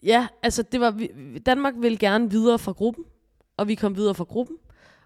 ja, 0.04 0.28
altså 0.44 0.62
det 0.62 0.80
var... 0.80 1.02
Danmark 1.46 1.74
ville 1.78 1.98
gerne 1.98 2.32
videre 2.32 2.60
fra 2.60 2.72
gruppen, 2.72 3.04
og 3.58 3.68
vi 3.68 3.76
kom 3.76 3.96
videre 3.96 4.16
fra 4.16 4.24
gruppen, 4.24 4.58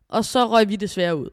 og 0.09 0.25
så 0.25 0.45
røg 0.45 0.69
vi 0.69 0.75
desværre 0.75 1.15
ud. 1.17 1.29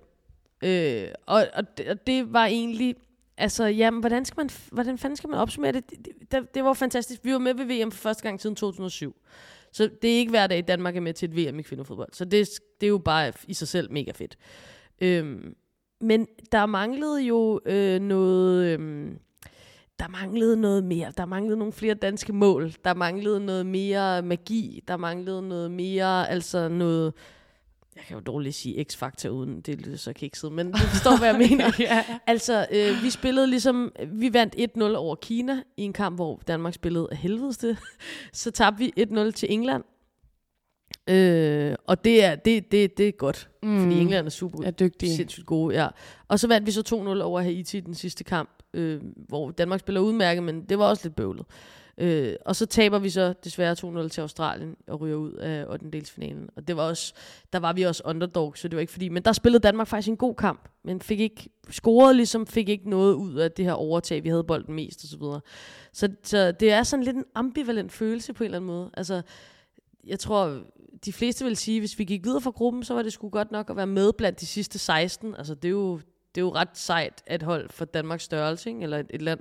Øh, 0.62 1.08
og, 1.26 1.46
og, 1.54 1.78
det, 1.78 1.88
og 1.88 2.06
det 2.06 2.32
var 2.32 2.46
egentlig... 2.46 2.94
Altså, 3.38 3.64
jamen, 3.64 4.00
hvordan, 4.00 4.24
skal 4.24 4.40
man, 4.40 4.50
hvordan 4.70 4.98
fanden 4.98 5.16
skal 5.16 5.30
man 5.30 5.38
opsummere 5.38 5.72
det? 5.72 5.90
Det, 5.90 5.98
det? 6.32 6.54
det 6.54 6.64
var 6.64 6.72
fantastisk. 6.72 7.20
Vi 7.24 7.32
var 7.32 7.38
med 7.38 7.54
ved 7.54 7.64
VM 7.64 7.92
for 7.92 7.98
første 7.98 8.22
gang 8.22 8.40
siden 8.40 8.56
2007. 8.56 9.16
Så 9.76 9.90
det 10.02 10.14
er 10.14 10.18
ikke 10.18 10.30
hver 10.30 10.46
dag, 10.46 10.64
Danmark 10.68 10.96
er 10.96 11.00
med 11.00 11.14
til 11.14 11.28
et 11.30 11.36
VM 11.36 11.58
i 11.58 11.62
kvindefodbold. 11.62 12.08
Så 12.12 12.24
det, 12.24 12.48
det 12.80 12.86
er 12.86 12.90
jo 12.90 12.98
bare 12.98 13.32
i 13.48 13.54
sig 13.54 13.68
selv 13.68 13.92
mega 13.92 14.12
fedt. 14.12 14.36
Øhm, 15.00 15.54
men 16.00 16.26
der 16.52 16.66
manglede 16.66 17.22
jo 17.22 17.60
øh, 17.66 18.00
noget... 18.00 18.66
Øhm, 18.66 19.18
der 19.98 20.08
manglede 20.08 20.56
noget 20.56 20.84
mere. 20.84 21.12
Der 21.16 21.26
manglede 21.26 21.58
nogle 21.58 21.72
flere 21.72 21.94
danske 21.94 22.32
mål. 22.32 22.72
Der 22.84 22.94
manglede 22.94 23.40
noget 23.40 23.66
mere 23.66 24.22
magi. 24.22 24.82
Der 24.88 24.96
manglede 24.96 25.48
noget 25.48 25.70
mere, 25.70 26.30
altså 26.30 26.68
noget 26.68 27.14
jeg 27.96 28.04
kan 28.08 28.16
jo 28.16 28.20
dårligt 28.20 28.54
sige 28.54 28.86
X-Factor 28.92 29.28
uden, 29.28 29.60
det 29.60 29.80
lyder 29.80 29.96
så 29.96 30.12
kikset, 30.12 30.52
men 30.52 30.72
du 30.72 30.78
forstår, 30.78 31.18
hvad 31.18 31.28
jeg 31.28 31.38
mener. 31.50 31.72
ja. 31.78 32.04
Altså, 32.26 32.66
øh, 32.72 33.02
vi 33.02 33.10
spillede 33.10 33.46
ligesom, 33.46 33.92
vi 34.12 34.32
vandt 34.32 34.54
1-0 34.78 34.96
over 34.96 35.14
Kina 35.14 35.62
i 35.76 35.82
en 35.82 35.92
kamp, 35.92 36.16
hvor 36.16 36.42
Danmark 36.46 36.74
spillede 36.74 37.08
af 37.10 37.16
helvedeste. 37.16 37.76
Så 38.32 38.50
tabte 38.50 38.78
vi 38.78 38.92
1-0 39.00 39.30
til 39.30 39.52
England. 39.52 39.84
Øh, 41.08 41.74
og 41.86 42.04
det 42.04 42.24
er, 42.24 42.34
det, 42.34 42.72
det, 42.72 42.98
det 42.98 43.08
er 43.08 43.12
godt, 43.12 43.48
mm. 43.62 43.82
fordi 43.82 44.00
England 44.00 44.26
er 44.26 44.30
super 44.30 44.64
er 44.64 44.70
dygtige. 44.70 45.16
sindssygt 45.16 45.46
gode. 45.46 45.74
Ja. 45.74 45.88
Og 46.28 46.40
så 46.40 46.48
vandt 46.48 46.66
vi 46.66 46.72
så 46.72 46.82
2-0 47.18 47.22
over 47.22 47.40
Haiti 47.40 47.76
i 47.76 47.80
den 47.80 47.94
sidste 47.94 48.24
kamp, 48.24 48.50
øh, 48.74 49.00
hvor 49.28 49.50
Danmark 49.50 49.80
spiller 49.80 50.00
udmærket, 50.00 50.42
men 50.42 50.62
det 50.64 50.78
var 50.78 50.84
også 50.84 51.04
lidt 51.04 51.16
bøvlet. 51.16 51.44
Øh, 51.48 51.54
Øh, 51.98 52.34
og 52.44 52.56
så 52.56 52.66
taber 52.66 52.98
vi 52.98 53.10
så 53.10 53.34
desværre 53.44 54.02
2-0 54.04 54.08
til 54.08 54.20
Australien 54.20 54.76
og 54.86 55.00
ryger 55.00 55.16
ud 55.16 55.32
af 55.32 55.64
8. 55.68 56.02
finalen. 56.04 56.48
Og 56.56 56.68
det 56.68 56.76
var 56.76 56.82
også, 56.82 57.14
der 57.52 57.58
var 57.58 57.72
vi 57.72 57.82
også 57.82 58.02
underdog, 58.04 58.56
så 58.56 58.68
det 58.68 58.76
var 58.76 58.80
ikke 58.80 58.92
fordi, 58.92 59.08
men 59.08 59.22
der 59.22 59.32
spillede 59.32 59.62
Danmark 59.62 59.88
faktisk 59.88 60.08
en 60.08 60.16
god 60.16 60.34
kamp, 60.34 60.68
men 60.84 61.00
fik 61.00 61.20
ikke 61.20 61.48
scoret 61.70 62.16
ligesom, 62.16 62.46
fik 62.46 62.68
ikke 62.68 62.90
noget 62.90 63.14
ud 63.14 63.34
af 63.34 63.52
det 63.52 63.64
her 63.64 63.72
overtag, 63.72 64.24
vi 64.24 64.28
havde 64.28 64.44
bolden 64.44 64.74
mest 64.74 65.04
og 65.04 65.08
så 65.08 65.18
videre. 65.18 65.40
Så, 65.92 66.08
så 66.22 66.52
det 66.52 66.72
er 66.72 66.82
sådan 66.82 67.04
lidt 67.04 67.16
en 67.16 67.24
ambivalent 67.34 67.92
følelse 67.92 68.32
på 68.32 68.44
en 68.44 68.46
eller 68.46 68.58
anden 68.58 68.66
måde. 68.66 68.90
Altså, 68.94 69.22
jeg 70.06 70.18
tror, 70.18 70.60
de 71.04 71.12
fleste 71.12 71.44
vil 71.44 71.56
sige, 71.56 71.80
hvis 71.80 71.98
vi 71.98 72.04
gik 72.04 72.24
videre 72.24 72.40
fra 72.40 72.50
gruppen, 72.50 72.84
så 72.84 72.94
var 72.94 73.02
det 73.02 73.12
sgu 73.12 73.28
godt 73.28 73.50
nok 73.50 73.70
at 73.70 73.76
være 73.76 73.86
med 73.86 74.12
blandt 74.12 74.40
de 74.40 74.46
sidste 74.46 74.78
16. 74.78 75.34
Altså, 75.34 75.54
det 75.54 75.64
er 75.64 75.72
jo, 75.72 75.96
det 76.34 76.40
er 76.40 76.44
jo 76.44 76.54
ret 76.54 76.68
sejt 76.78 77.22
at 77.26 77.42
hold 77.42 77.70
for 77.70 77.84
Danmarks 77.84 78.24
størrelse, 78.24 78.70
ikke? 78.70 78.82
eller 78.82 78.98
et, 78.98 79.06
et 79.10 79.22
land 79.22 79.40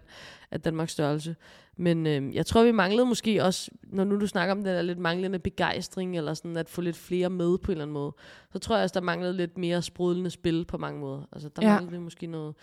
af 0.51 0.61
Danmarks 0.61 0.91
størrelse. 0.91 1.35
Men 1.77 2.07
øh, 2.07 2.35
jeg 2.35 2.45
tror, 2.45 2.63
vi 2.63 2.71
manglede 2.71 3.05
måske 3.05 3.43
også, 3.43 3.71
når 3.83 4.03
nu 4.03 4.19
du 4.19 4.27
snakker 4.27 4.51
om 4.51 4.57
den 4.57 4.65
der 4.75 4.81
lidt 4.81 4.99
manglende 4.99 5.39
begejstring, 5.39 6.17
eller 6.17 6.33
sådan 6.33 6.57
at 6.57 6.69
få 6.69 6.81
lidt 6.81 6.95
flere 6.95 7.29
med 7.29 7.57
på 7.57 7.71
en 7.71 7.73
eller 7.73 7.83
anden 7.83 7.93
måde, 7.93 8.13
så 8.53 8.59
tror 8.59 8.75
jeg 8.75 8.83
også, 8.83 8.93
der 8.93 9.01
manglede 9.01 9.33
lidt 9.33 9.57
mere 9.57 9.81
sprudlende 9.81 10.29
spil 10.29 10.65
på 10.65 10.77
mange 10.77 10.99
måder. 10.99 11.21
Altså, 11.31 11.49
der 11.49 11.67
Ja. 11.67 11.75
manglede 11.79 12.01
måske 12.01 12.27
noget, 12.27 12.55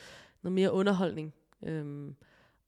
noget 0.42 0.52
mere 0.54 0.72
underholdning. 0.72 1.34
Øhm, 1.66 2.14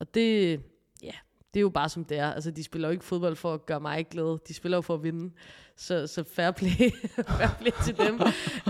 og 0.01 0.15
det, 0.15 0.61
ja, 1.03 1.11
det 1.55 1.61
er 1.61 1.63
jo 1.63 1.69
bare 1.69 1.89
som 1.89 2.05
det 2.05 2.19
er. 2.19 2.31
Altså, 2.33 2.51
de 2.51 2.65
spiller 2.65 2.89
jo 2.89 2.93
ikke 2.93 3.05
fodbold 3.05 3.37
for 3.37 3.55
at 3.55 3.67
gøre 3.67 3.81
mig 3.81 4.07
glad. 4.11 4.39
De 4.49 4.55
spiller 4.55 4.77
jo 4.79 4.83
for 4.83 4.95
at 4.95 5.03
vinde. 5.03 5.35
Så, 5.77 6.07
så 6.07 6.23
fair 6.25 6.51
play, 6.51 6.91
fair 7.39 7.57
play 7.61 7.73
til 7.85 7.97
dem. 7.99 8.21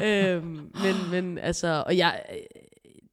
øhm, 0.05 0.71
men, 0.83 0.95
men 1.11 1.39
altså, 1.39 1.85
og 1.87 1.97
jeg, 1.97 2.23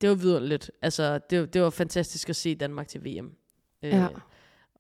det 0.02 0.10
var 0.10 0.16
vidunderligt. 0.16 0.72
Altså, 0.82 1.20
det, 1.30 1.54
det 1.54 1.62
var 1.62 1.70
fantastisk 1.70 2.30
at 2.30 2.36
se 2.36 2.56
Danmark 2.56 2.88
til 2.88 3.02
VM. 3.06 3.26
Øh, 3.84 3.90
Ja. 3.92 4.08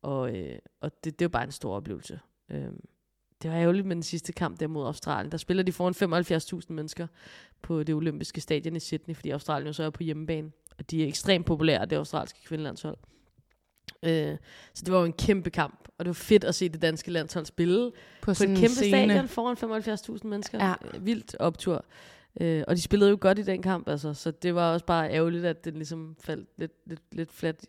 Og, 0.01 0.35
øh, 0.37 0.59
og 0.81 0.91
det, 1.03 1.19
det 1.19 1.25
var 1.25 1.29
bare 1.29 1.43
en 1.43 1.51
stor 1.51 1.75
oplevelse. 1.75 2.19
Øhm, 2.51 2.79
det 3.41 3.51
var 3.51 3.57
ærgerligt 3.57 3.87
med 3.87 3.95
den 3.95 4.03
sidste 4.03 4.33
kamp 4.33 4.59
der 4.59 4.67
mod 4.67 4.85
Australien. 4.85 5.31
Der 5.31 5.37
spiller 5.37 5.63
de 5.63 5.71
foran 5.71 6.59
75.000 6.61 6.73
mennesker 6.73 7.07
på 7.61 7.83
det 7.83 7.95
olympiske 7.95 8.41
stadion 8.41 8.75
i 8.75 8.79
Sydney, 8.79 9.15
fordi 9.15 9.29
Australien 9.29 9.67
jo 9.67 9.73
så 9.73 9.83
er 9.83 9.89
på 9.89 10.03
hjemmebane. 10.03 10.51
Og 10.77 10.91
de 10.91 11.03
er 11.03 11.07
ekstremt 11.07 11.45
populære, 11.45 11.85
det 11.85 11.95
australske 11.95 12.39
kvindelandshold. 12.45 12.97
Øh, 14.03 14.37
så 14.73 14.83
det 14.85 14.93
var 14.93 14.99
jo 14.99 15.05
en 15.05 15.13
kæmpe 15.13 15.49
kamp, 15.49 15.87
og 15.97 16.05
det 16.05 16.07
var 16.09 16.13
fedt 16.13 16.43
at 16.43 16.55
se 16.55 16.69
det 16.69 16.81
danske 16.81 17.11
landshold 17.11 17.45
spille 17.45 17.91
På, 18.21 18.25
på 18.25 18.31
et 18.31 18.41
en 18.41 18.55
kæmpe 18.55 18.67
scene. 18.75 19.07
stadion 19.07 19.27
foran 19.27 20.17
75.000 20.17 20.27
mennesker. 20.27 20.65
Ja. 20.65 20.73
Øh, 20.93 21.05
Vildt 21.05 21.35
optur. 21.39 21.85
Øh, 22.41 22.63
og 22.67 22.75
de 22.75 22.81
spillede 22.81 23.09
jo 23.09 23.17
godt 23.21 23.39
i 23.39 23.43
den 23.43 23.61
kamp, 23.61 23.89
altså, 23.89 24.13
så 24.13 24.31
det 24.31 24.55
var 24.55 24.73
også 24.73 24.85
bare 24.85 25.11
ærgerligt, 25.11 25.45
at 25.45 25.65
den 25.65 25.73
ligesom 25.73 26.15
faldt 26.19 26.49
lidt, 26.57 26.71
lidt, 26.85 27.01
lidt 27.11 27.31
flat 27.31 27.65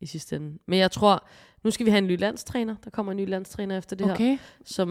i 0.00 0.06
sidste 0.06 0.36
ende. 0.36 0.58
Men 0.66 0.78
jeg 0.78 0.90
tror, 0.90 1.26
nu 1.64 1.70
skal 1.70 1.86
vi 1.86 1.90
have 1.90 1.98
en 1.98 2.06
ny 2.06 2.18
landstræner. 2.20 2.74
Der 2.84 2.90
kommer 2.90 3.12
en 3.12 3.18
ny 3.18 3.28
landstræner 3.28 3.78
efter 3.78 3.96
det 3.96 4.06
her, 4.06 4.14
Okay, 4.14 4.38
som... 4.64 4.88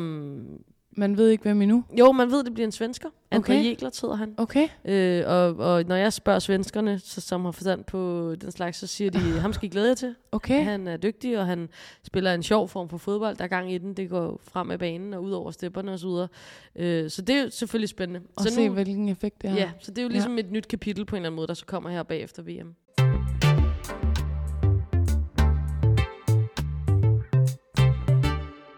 man 0.91 1.17
ved 1.17 1.29
ikke, 1.29 1.41
hvem 1.41 1.61
endnu. 1.61 1.83
Jo, 1.99 2.11
man 2.11 2.31
ved, 2.31 2.43
det 2.43 2.53
bliver 2.53 2.67
en 2.67 2.71
svensker. 2.71 3.09
André 3.09 3.37
Okay. 3.37 3.65
Jekler 3.65 3.89
hedder 4.01 4.15
han. 4.15 4.33
Okay, 4.37 4.67
Øh, 4.85 5.23
og, 5.27 5.55
og 5.55 5.83
når 5.83 5.95
jeg 5.95 6.13
spørger 6.13 6.39
svenskerne, 6.39 6.99
så, 6.99 7.21
som 7.21 7.45
har 7.45 7.51
forstand 7.51 7.83
på 7.83 8.35
den 8.41 8.51
slags, 8.51 8.77
så 8.77 8.87
siger 8.87 9.11
de, 9.11 9.19
ham 9.19 9.53
skal 9.53 9.65
I 9.67 9.69
glæde 9.69 9.87
jer 9.87 9.95
til. 9.95 10.15
okay. 10.31 10.63
Han 10.63 10.87
er 10.87 10.97
dygtig, 10.97 11.39
og 11.39 11.45
han 11.45 11.69
spiller 12.03 12.33
en 12.33 12.43
sjov 12.43 12.69
form 12.69 12.89
for 12.89 12.97
fodbold. 12.97 13.37
Der 13.37 13.43
er 13.43 13.47
gang 13.47 13.73
i 13.73 13.77
den. 13.77 13.93
Det 13.93 14.09
går 14.09 14.39
frem 14.43 14.71
af 14.71 14.79
banen 14.79 15.13
og 15.13 15.23
ud 15.23 15.31
over 15.31 15.51
stepperne 15.51 15.91
osv. 15.91 15.99
Så, 15.99 16.27
øh, 16.75 17.09
så 17.09 17.21
det 17.21 17.35
er 17.35 17.43
jo 17.43 17.49
selvfølgelig 17.49 17.89
spændende. 17.89 18.21
Og 18.35 18.43
så 18.43 18.53
se, 18.53 18.69
hvilken 18.69 19.09
effekt 19.09 19.41
det 19.41 19.49
har. 19.49 19.57
ja, 19.57 19.71
så 19.79 19.91
det 19.91 19.97
er 19.97 20.03
jo 20.03 20.09
ligesom 20.09 20.33
ja. 20.33 20.39
et 20.39 20.51
nyt 20.51 20.67
kapitel 20.67 21.05
på 21.05 21.15
en 21.15 21.17
eller 21.19 21.29
anden 21.29 21.35
måde, 21.35 21.47
der 21.47 21.53
så 21.53 21.65
kommer 21.65 21.89
her 21.89 22.03
bagefter 22.03 22.43
VM. 22.43 22.75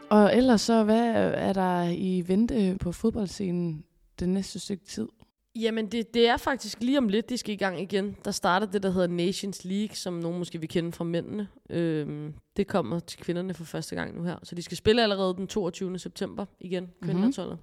Og 0.09 0.37
ellers 0.37 0.61
så, 0.61 0.83
hvad 0.83 1.13
er 1.35 1.53
der 1.53 1.83
i 1.83 2.23
vente 2.27 2.77
på 2.79 2.91
fodboldscenen 2.91 3.83
det 4.19 4.29
næste 4.29 4.59
stykke 4.59 4.85
tid? 4.85 5.07
Jamen, 5.55 5.87
det, 5.87 6.13
det 6.13 6.27
er 6.27 6.37
faktisk 6.37 6.81
lige 6.81 6.97
om 6.97 7.07
lidt, 7.07 7.29
de 7.29 7.37
skal 7.37 7.53
i 7.53 7.57
gang 7.57 7.81
igen. 7.81 8.17
Der 8.25 8.31
starter 8.31 8.67
det, 8.67 8.83
der 8.83 8.89
hedder 8.89 9.07
Nations 9.07 9.65
League, 9.65 9.95
som 9.95 10.13
nogen 10.13 10.37
måske 10.37 10.59
vil 10.59 10.69
kende 10.69 10.91
fra 10.91 11.03
mændene. 11.03 11.47
Øhm, 11.69 12.33
det 12.57 12.67
kommer 12.67 12.99
til 12.99 13.19
kvinderne 13.19 13.53
for 13.53 13.63
første 13.63 13.95
gang 13.95 14.17
nu 14.17 14.23
her. 14.23 14.37
Så 14.43 14.55
de 14.55 14.61
skal 14.61 14.77
spille 14.77 15.03
allerede 15.03 15.35
den 15.35 15.47
22. 15.47 15.99
september 15.99 16.45
igen, 16.59 16.89
kvindelandsholdet. 17.01 17.57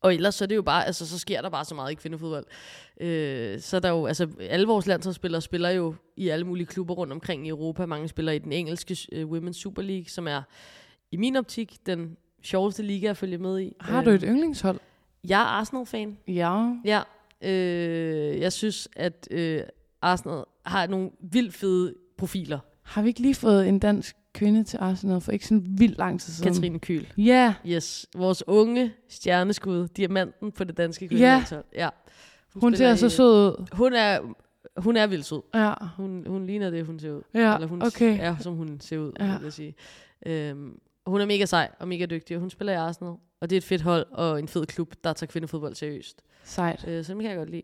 Og 0.00 0.14
ellers 0.14 0.34
så 0.34 0.44
er 0.44 0.46
det 0.46 0.56
jo 0.56 0.62
bare, 0.62 0.86
altså 0.86 1.08
så 1.08 1.18
sker 1.18 1.42
der 1.42 1.48
bare 1.48 1.64
så 1.64 1.74
meget 1.74 1.92
i 1.92 1.94
kvindefodbold. 1.94 2.44
Øh, 3.00 3.60
så 3.60 3.76
er 3.76 3.80
der 3.80 3.88
jo, 3.88 4.06
altså 4.06 4.28
alle 4.40 4.66
vores 4.66 4.86
landsholdsspillere 4.86 5.42
spiller 5.42 5.70
jo 5.70 5.94
i 6.16 6.28
alle 6.28 6.46
mulige 6.46 6.66
klubber 6.66 6.94
rundt 6.94 7.12
omkring 7.12 7.46
i 7.46 7.50
Europa. 7.50 7.86
Mange 7.86 8.08
spiller 8.08 8.32
i 8.32 8.38
den 8.38 8.52
engelske 8.52 8.96
øh, 9.12 9.28
Women's 9.28 9.52
Super 9.52 9.82
League, 9.82 10.08
som 10.08 10.28
er 10.28 10.42
i 11.12 11.16
min 11.16 11.36
optik 11.36 11.76
den 11.86 12.16
sjoveste 12.42 12.82
liga 12.82 13.06
at 13.06 13.16
følge 13.16 13.38
med 13.38 13.60
i. 13.60 13.76
Har 13.80 14.02
du 14.02 14.10
Øh, 14.10 14.16
et 14.16 14.22
yndlingshold? 14.26 14.80
Jeg 15.28 15.40
er 15.40 15.44
Arsenal-fan. 15.44 16.18
Ja. 16.28 16.74
Ja, 16.84 17.00
øh, 17.42 18.40
jeg 18.40 18.52
synes, 18.52 18.88
at 18.96 19.28
øh, 19.30 19.60
Arsenal 20.02 20.44
har 20.66 20.86
nogle 20.86 21.10
vildt 21.20 21.54
fede 21.54 21.94
profiler. 22.18 22.58
Har 22.82 23.02
vi 23.02 23.08
ikke 23.08 23.20
lige 23.20 23.34
fået 23.34 23.68
en 23.68 23.78
dansk 23.78 24.16
kvinde 24.34 24.64
til 24.64 24.76
Arsenal 24.80 25.20
for 25.20 25.32
ikke 25.32 25.46
sådan 25.46 25.64
vildt 25.78 25.98
lang 25.98 26.20
tid 26.20 26.32
siden? 26.32 26.52
Katrine 26.52 26.78
Kyl. 26.78 27.04
Ja, 27.18 27.54
Yes, 27.66 28.06
vores 28.16 28.42
unge 28.46 28.92
stjerneskud, 29.08 29.88
diamanten 29.88 30.52
på 30.52 30.64
det 30.64 30.76
danske 30.76 31.08
kvindelandshold. 31.08 31.64
Ja. 31.74 31.88
hun 32.54 32.74
spiller 32.74 32.94
ser 32.94 33.08
så 33.08 33.16
sød 33.16 33.48
ud. 33.48 33.66
Hun 33.72 33.92
er, 33.92 34.20
hun 34.76 34.96
er 34.96 35.06
vildt 35.06 35.26
sød. 35.26 35.40
Ja, 35.54 35.74
Hun, 35.96 36.26
hun 36.26 36.46
ligner 36.46 36.70
det, 36.70 36.86
hun 36.86 36.98
ser 36.98 37.12
ud. 37.12 37.22
ja 37.34 37.54
Eller 37.54 37.68
hun 37.68 37.82
okay. 37.82 38.18
er, 38.20 38.36
som 38.40 38.54
hun 38.54 38.80
ser 38.80 38.98
ud, 38.98 39.12
ja. 39.20 39.36
vil 39.38 39.44
jeg 39.44 39.52
sige. 39.52 39.74
Øhm, 40.26 40.78
hun 41.06 41.20
er 41.20 41.26
mega 41.26 41.44
sej 41.44 41.70
og 41.78 41.88
mega 41.88 42.06
dygtig, 42.06 42.36
og 42.36 42.40
hun 42.40 42.50
spiller 42.50 42.72
i 42.72 42.76
Arsenal. 42.76 43.14
Og 43.40 43.50
det 43.50 43.56
er 43.56 43.58
et 43.60 43.64
fedt 43.64 43.82
hold 43.82 44.06
og 44.10 44.38
en 44.38 44.48
fed 44.48 44.66
klub, 44.66 44.94
der 45.04 45.12
tager 45.12 45.30
kvindefodbold 45.30 45.74
seriøst. 45.74 46.22
Sejt. 46.44 46.88
Øh, 46.88 47.04
så 47.04 47.12
dem 47.12 47.20
kan 47.20 47.30
jeg 47.30 47.36
godt 47.38 47.50
lide. 47.50 47.62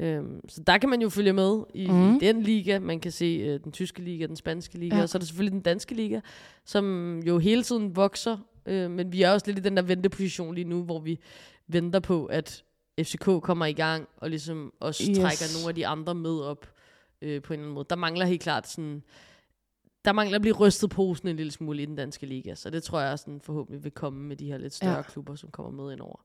Øhm, 0.00 0.40
så 0.48 0.62
der 0.62 0.78
kan 0.78 0.88
man 0.88 1.02
jo 1.02 1.08
følge 1.08 1.32
med 1.32 1.62
i, 1.74 1.90
mm. 1.90 2.14
i 2.14 2.18
den 2.20 2.42
liga. 2.42 2.78
Man 2.78 3.00
kan 3.00 3.12
se 3.12 3.24
øh, 3.24 3.60
den 3.64 3.72
tyske 3.72 4.02
liga, 4.02 4.26
den 4.26 4.36
spanske 4.36 4.78
liga, 4.78 4.96
Ja. 4.96 5.02
og 5.02 5.08
så 5.08 5.18
er 5.18 5.20
der 5.20 5.26
selvfølgelig 5.26 5.52
den 5.52 5.60
danske 5.62 5.94
liga, 5.94 6.20
som 6.64 7.18
jo 7.20 7.38
hele 7.38 7.62
tiden 7.62 7.96
vokser. 7.96 8.36
Øh, 8.66 8.90
men 8.90 9.12
vi 9.12 9.22
er 9.22 9.30
også 9.30 9.46
lidt 9.46 9.58
i 9.58 9.62
den 9.62 9.76
der 9.76 9.82
venteposition 9.82 10.54
lige 10.54 10.64
nu, 10.64 10.82
hvor 10.82 11.00
vi 11.00 11.18
venter 11.68 12.00
på, 12.00 12.26
at 12.26 12.64
FCK 13.00 13.24
kommer 13.42 13.66
i 13.66 13.72
gang, 13.72 14.08
og 14.16 14.30
ligesom 14.30 14.72
også 14.80 15.04
yes. 15.10 15.18
trækker 15.18 15.44
nogle 15.56 15.68
af 15.68 15.74
de 15.74 15.86
andre 15.86 16.14
med 16.14 16.40
op 16.40 16.66
øh, 17.22 17.42
på 17.42 17.52
en 17.52 17.58
eller 17.58 17.64
anden 17.64 17.74
måde. 17.74 17.86
Der 17.90 17.96
mangler 17.96 18.26
helt 18.26 18.42
klart 18.42 18.68
sådan... 18.68 19.02
Der 20.04 20.12
mangler 20.12 20.34
at 20.36 20.42
blive 20.42 20.54
rystet 20.54 20.90
posen 20.90 21.28
en 21.28 21.36
lille 21.36 21.52
smule 21.52 21.82
i 21.82 21.86
den 21.86 21.96
danske 21.96 22.26
liga, 22.26 22.54
så 22.54 22.70
det 22.70 22.82
tror 22.82 23.00
jeg 23.00 23.18
sådan 23.18 23.40
forhåbentlig 23.44 23.84
vil 23.84 23.92
komme 23.92 24.20
med 24.22 24.36
de 24.36 24.46
her 24.46 24.58
lidt 24.58 24.74
større 24.74 24.96
Ja. 24.96 25.02
klubber, 25.02 25.34
som 25.34 25.50
kommer 25.50 25.82
med 25.84 25.92
ind 25.92 26.00
over. 26.00 26.20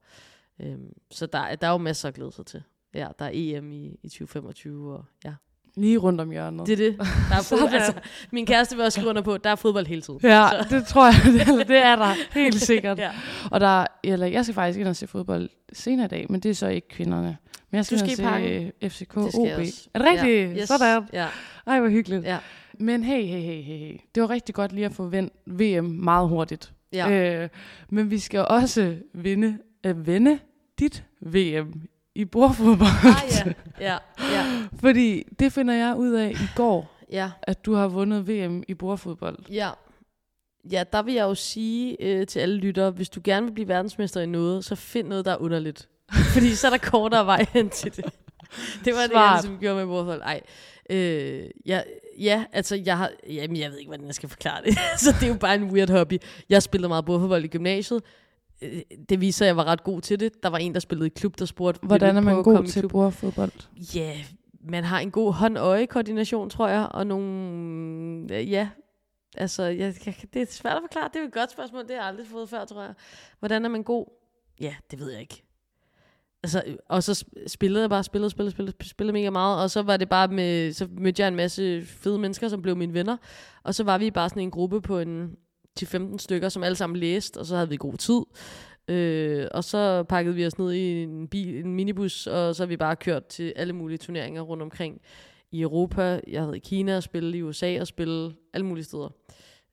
Øhm, 0.61 0.93
så 1.11 1.25
der, 1.25 1.55
der 1.55 1.67
er 1.67 1.71
jo 1.71 1.77
masser 1.77 2.07
at 2.07 2.13
glæde 2.13 2.31
sig 2.31 2.45
til. 2.45 2.63
Ja, 2.93 3.07
der 3.19 3.25
er 3.25 3.29
EM 3.33 3.71
i, 3.71 3.85
i 4.03 4.07
2025, 4.09 4.93
og 4.93 5.05
ja. 5.25 5.33
Lige 5.75 5.97
rundt 5.97 6.21
om 6.21 6.31
hjørnet. 6.31 6.67
Det 6.67 6.73
er 6.73 6.77
det. 6.77 6.97
Der 6.97 7.35
er 7.35 7.41
fodbold, 7.49 7.73
altså, 7.73 7.93
min 8.31 8.45
kæreste 8.45 8.75
vil 8.75 8.85
også 8.85 8.95
skrive 8.99 9.09
under 9.09 9.21
på, 9.21 9.37
der 9.37 9.49
er 9.49 9.55
fodbold 9.55 9.85
hele 9.87 10.01
tiden. 10.01 10.19
Ja, 10.23 10.47
Så, 10.51 10.75
det 10.75 10.87
tror 10.87 11.05
jeg, 11.05 11.67
det, 11.67 11.77
er 11.77 11.95
der 11.95 12.13
helt 12.39 12.61
sikkert. 12.61 12.97
ja. 12.99 13.11
Og 13.51 13.59
der, 13.59 13.85
eller 14.03 14.27
jeg 14.27 14.45
skal 14.45 14.53
faktisk 14.55 14.79
ind 14.79 14.87
og 14.87 14.95
se 14.95 15.07
fodbold 15.07 15.49
senere 15.73 16.05
i 16.05 16.09
dag, 16.09 16.25
men 16.29 16.39
det 16.39 16.49
er 16.51 16.55
så 16.55 16.67
ikke 16.67 16.87
kvinderne. 16.87 17.37
Men 17.71 17.77
jeg 17.77 17.85
skal, 17.85 17.99
Du 17.99 18.05
skal 18.05 18.15
se 18.17 18.23
parken. 18.23 18.71
øh, 18.81 18.89
FCK 18.89 19.15
Det 19.15 19.31
skal 19.31 19.39
OB. 19.41 19.47
Er 19.93 19.99
det 19.99 20.07
rigtigt? 20.07 20.51
Ja. 20.55 20.61
Yes. 20.61 20.67
Sådan. 20.67 21.03
Ja. 21.13 21.27
Ej, 21.67 21.79
hvor 21.79 21.89
hyggeligt. 21.89 22.23
Ja. 22.23 22.37
Men 22.79 23.03
hey, 23.03 23.21
hey, 23.25 23.39
hey, 23.41 23.61
hey, 23.61 23.77
hey. 23.79 23.97
Det 24.15 24.21
var 24.23 24.29
rigtig 24.29 24.55
godt 24.55 24.71
lige 24.71 24.85
at 24.85 24.93
få 24.93 25.07
vendt 25.07 25.33
VM 25.45 25.85
meget 25.85 26.29
hurtigt. 26.29 26.73
Ja. 26.93 27.41
Øh, 27.43 27.49
men 27.89 28.11
vi 28.11 28.19
skal 28.19 28.39
også 28.49 28.95
vinde, 29.13 29.57
øh, 29.85 30.07
vinde 30.07 30.39
dit 30.79 31.03
VM 31.21 31.81
i 32.15 32.25
bordfodbold. 32.25 32.89
Ah, 33.05 33.31
ja. 33.45 33.53
ja. 33.79 33.97
Ja. 34.35 34.45
Fordi 34.83 35.23
det 35.39 35.53
finder 35.53 35.73
jeg 35.73 35.95
ud 35.95 36.11
af 36.11 36.31
i 36.31 36.47
går, 36.55 36.99
Ja. 37.11 37.31
at 37.41 37.65
du 37.65 37.73
har 37.73 37.87
vundet 37.87 38.27
VM 38.27 38.63
i 38.67 38.73
bordfodbold. 38.73 39.37
Ja. 39.51 39.69
Ja, 40.71 40.83
der 40.93 41.01
vil 41.03 41.13
jeg 41.13 41.23
jo 41.23 41.35
sige 41.35 41.97
øh, 42.01 42.27
til 42.27 42.39
alle 42.39 42.57
lyttere, 42.57 42.91
hvis 42.91 43.09
du 43.09 43.21
gerne 43.23 43.45
vil 43.45 43.53
blive 43.53 43.67
verdensmester 43.67 44.21
i 44.21 44.25
noget, 44.25 44.65
så 44.65 44.75
find 44.75 45.07
noget, 45.07 45.25
der 45.25 45.31
er 45.31 45.37
underligt. 45.37 45.89
Fordi 46.33 46.55
så 46.55 46.67
er 46.67 46.71
der 46.71 46.77
kortere 46.77 47.25
vej 47.25 47.45
hen 47.53 47.69
til 47.69 47.95
det. 47.95 48.05
Det 48.85 48.93
var 48.93 48.99
det, 49.01 49.01
jeg 49.01 49.09
Smart. 49.11 49.43
ligesom 49.43 49.59
gjorde 49.59 49.75
med 49.75 49.85
bordfodbold. 49.85 50.21
Ej, 50.21 50.41
øh, 50.89 51.49
ja, 51.65 51.81
ja, 52.19 52.45
altså 52.53 52.75
jeg 52.85 52.97
har, 52.97 53.11
jamen 53.29 53.57
jeg 53.57 53.71
ved 53.71 53.77
ikke, 53.77 53.89
hvordan 53.89 54.05
jeg 54.05 54.15
skal 54.15 54.29
forklare 54.29 54.61
det. 54.65 54.73
så 55.03 55.11
det 55.19 55.23
er 55.23 55.27
jo 55.27 55.37
bare 55.39 55.55
en 55.55 55.63
weird 55.71 55.89
hobby. 55.89 56.17
Jeg 56.49 56.63
spillede 56.63 56.87
meget 56.89 57.05
bordfodbold 57.05 57.43
i 57.43 57.47
gymnasiet. 57.47 58.01
øh, 58.61 58.81
det 59.09 59.21
viser, 59.21 59.45
at 59.45 59.47
jeg 59.47 59.57
var 59.57 59.63
ret 59.65 59.83
god 59.83 60.01
til 60.01 60.19
det. 60.19 60.43
Der 60.43 60.49
var 60.49 60.57
en, 60.57 60.73
der 60.73 60.79
spillede 60.79 61.07
i 61.07 61.09
klub, 61.15 61.39
der 61.39 61.45
spurgte... 61.45 61.79
"Vil 61.81 61.83
du 61.83 61.87
Hvordan 61.87 62.17
er 62.17 62.21
man 62.21 62.43
god 62.43 62.63
til 62.67 62.81
klub?" 62.81 62.91
bordfodbold? 62.91 63.51
Ja, 63.95 64.13
man 64.69 64.83
har 64.83 64.99
en 64.99 65.11
god 65.11 65.33
hånd-øje-koordination, 65.33 66.49
tror 66.49 66.67
jeg, 66.67 66.87
og 66.91 67.07
nogle... 67.07 68.27
øh, 68.37 68.51
Ja, 68.51 68.69
altså, 69.37 69.63
jeg, 69.63 69.93
jeg, 70.05 70.15
det 70.33 70.41
er 70.41 70.45
svært 70.49 70.75
at 70.77 70.81
forklare. 70.83 71.09
Det 71.13 71.21
er 71.21 71.25
et 71.27 71.33
godt 71.33 71.51
spørgsmål. 71.51 71.81
Det 71.81 71.89
har 71.91 71.95
jeg 71.97 72.05
aldrig 72.05 72.27
fået 72.27 72.49
før, 72.49 72.65
tror 72.65 72.81
jeg. 72.81 72.93
Hvordan 73.39 73.65
er 73.65 73.69
man 73.69 73.83
god? 73.83 74.05
Ja, 74.61 74.75
det 74.91 74.99
ved 74.99 75.11
jeg 75.11 75.21
ikke. 75.21 75.43
Altså, 76.43 76.63
og 76.89 77.03
så 77.03 77.25
spillede 77.47 77.81
jeg 77.81 77.89
bare, 77.89 78.03
spillede, 78.03 78.29
spillede, 78.29 78.51
spillede, 78.51 78.85
spillede 78.85 79.13
mega 79.13 79.29
meget, 79.29 79.63
og 79.63 79.71
så 79.71 79.81
var 79.81 79.97
det 79.97 80.09
bare 80.09 80.27
med, 80.27 80.73
så 80.73 80.87
mødte 80.97 81.21
jeg 81.21 81.27
en 81.27 81.35
masse 81.35 81.85
fede 81.85 82.19
mennesker, 82.19 82.47
som 82.47 82.61
blev 82.61 82.75
mine 82.75 82.93
venner, 82.93 83.17
og 83.63 83.75
så 83.75 83.83
var 83.83 83.97
vi 83.97 84.11
bare 84.11 84.29
sådan 84.29 84.43
en 84.43 84.51
gruppe 84.51 84.81
på 84.81 84.99
en 84.99 85.37
10-15 85.79 86.17
stykker, 86.17 86.49
som 86.49 86.63
alle 86.63 86.75
sammen 86.75 86.97
læste, 86.99 87.37
og 87.37 87.45
så 87.45 87.55
havde 87.55 87.69
vi 87.69 87.77
god 87.77 87.93
tid. 87.93 88.21
Øh, 88.87 89.47
og 89.51 89.63
så 89.63 90.03
pakkede 90.03 90.35
vi 90.35 90.45
os 90.45 90.57
ned 90.57 90.71
i 90.71 91.03
en, 91.03 91.27
bil, 91.27 91.65
en 91.65 91.75
minibus, 91.75 92.27
og 92.27 92.55
så 92.55 92.63
har 92.63 92.67
vi 92.67 92.77
bare 92.77 92.95
kørt 92.95 93.25
til 93.25 93.53
alle 93.55 93.73
mulige 93.73 93.97
turneringer 93.97 94.41
rundt 94.41 94.63
omkring 94.63 95.01
i 95.51 95.61
Europa. 95.61 96.21
Jeg 96.27 96.41
havde 96.41 96.57
i 96.57 96.59
Kina 96.59 96.97
og 96.97 97.03
spille, 97.03 97.37
i 97.37 97.41
USA 97.41 97.81
og 97.81 97.87
spille, 97.87 98.33
alle 98.53 98.65
mulige 98.65 98.83
steder. 98.83 99.09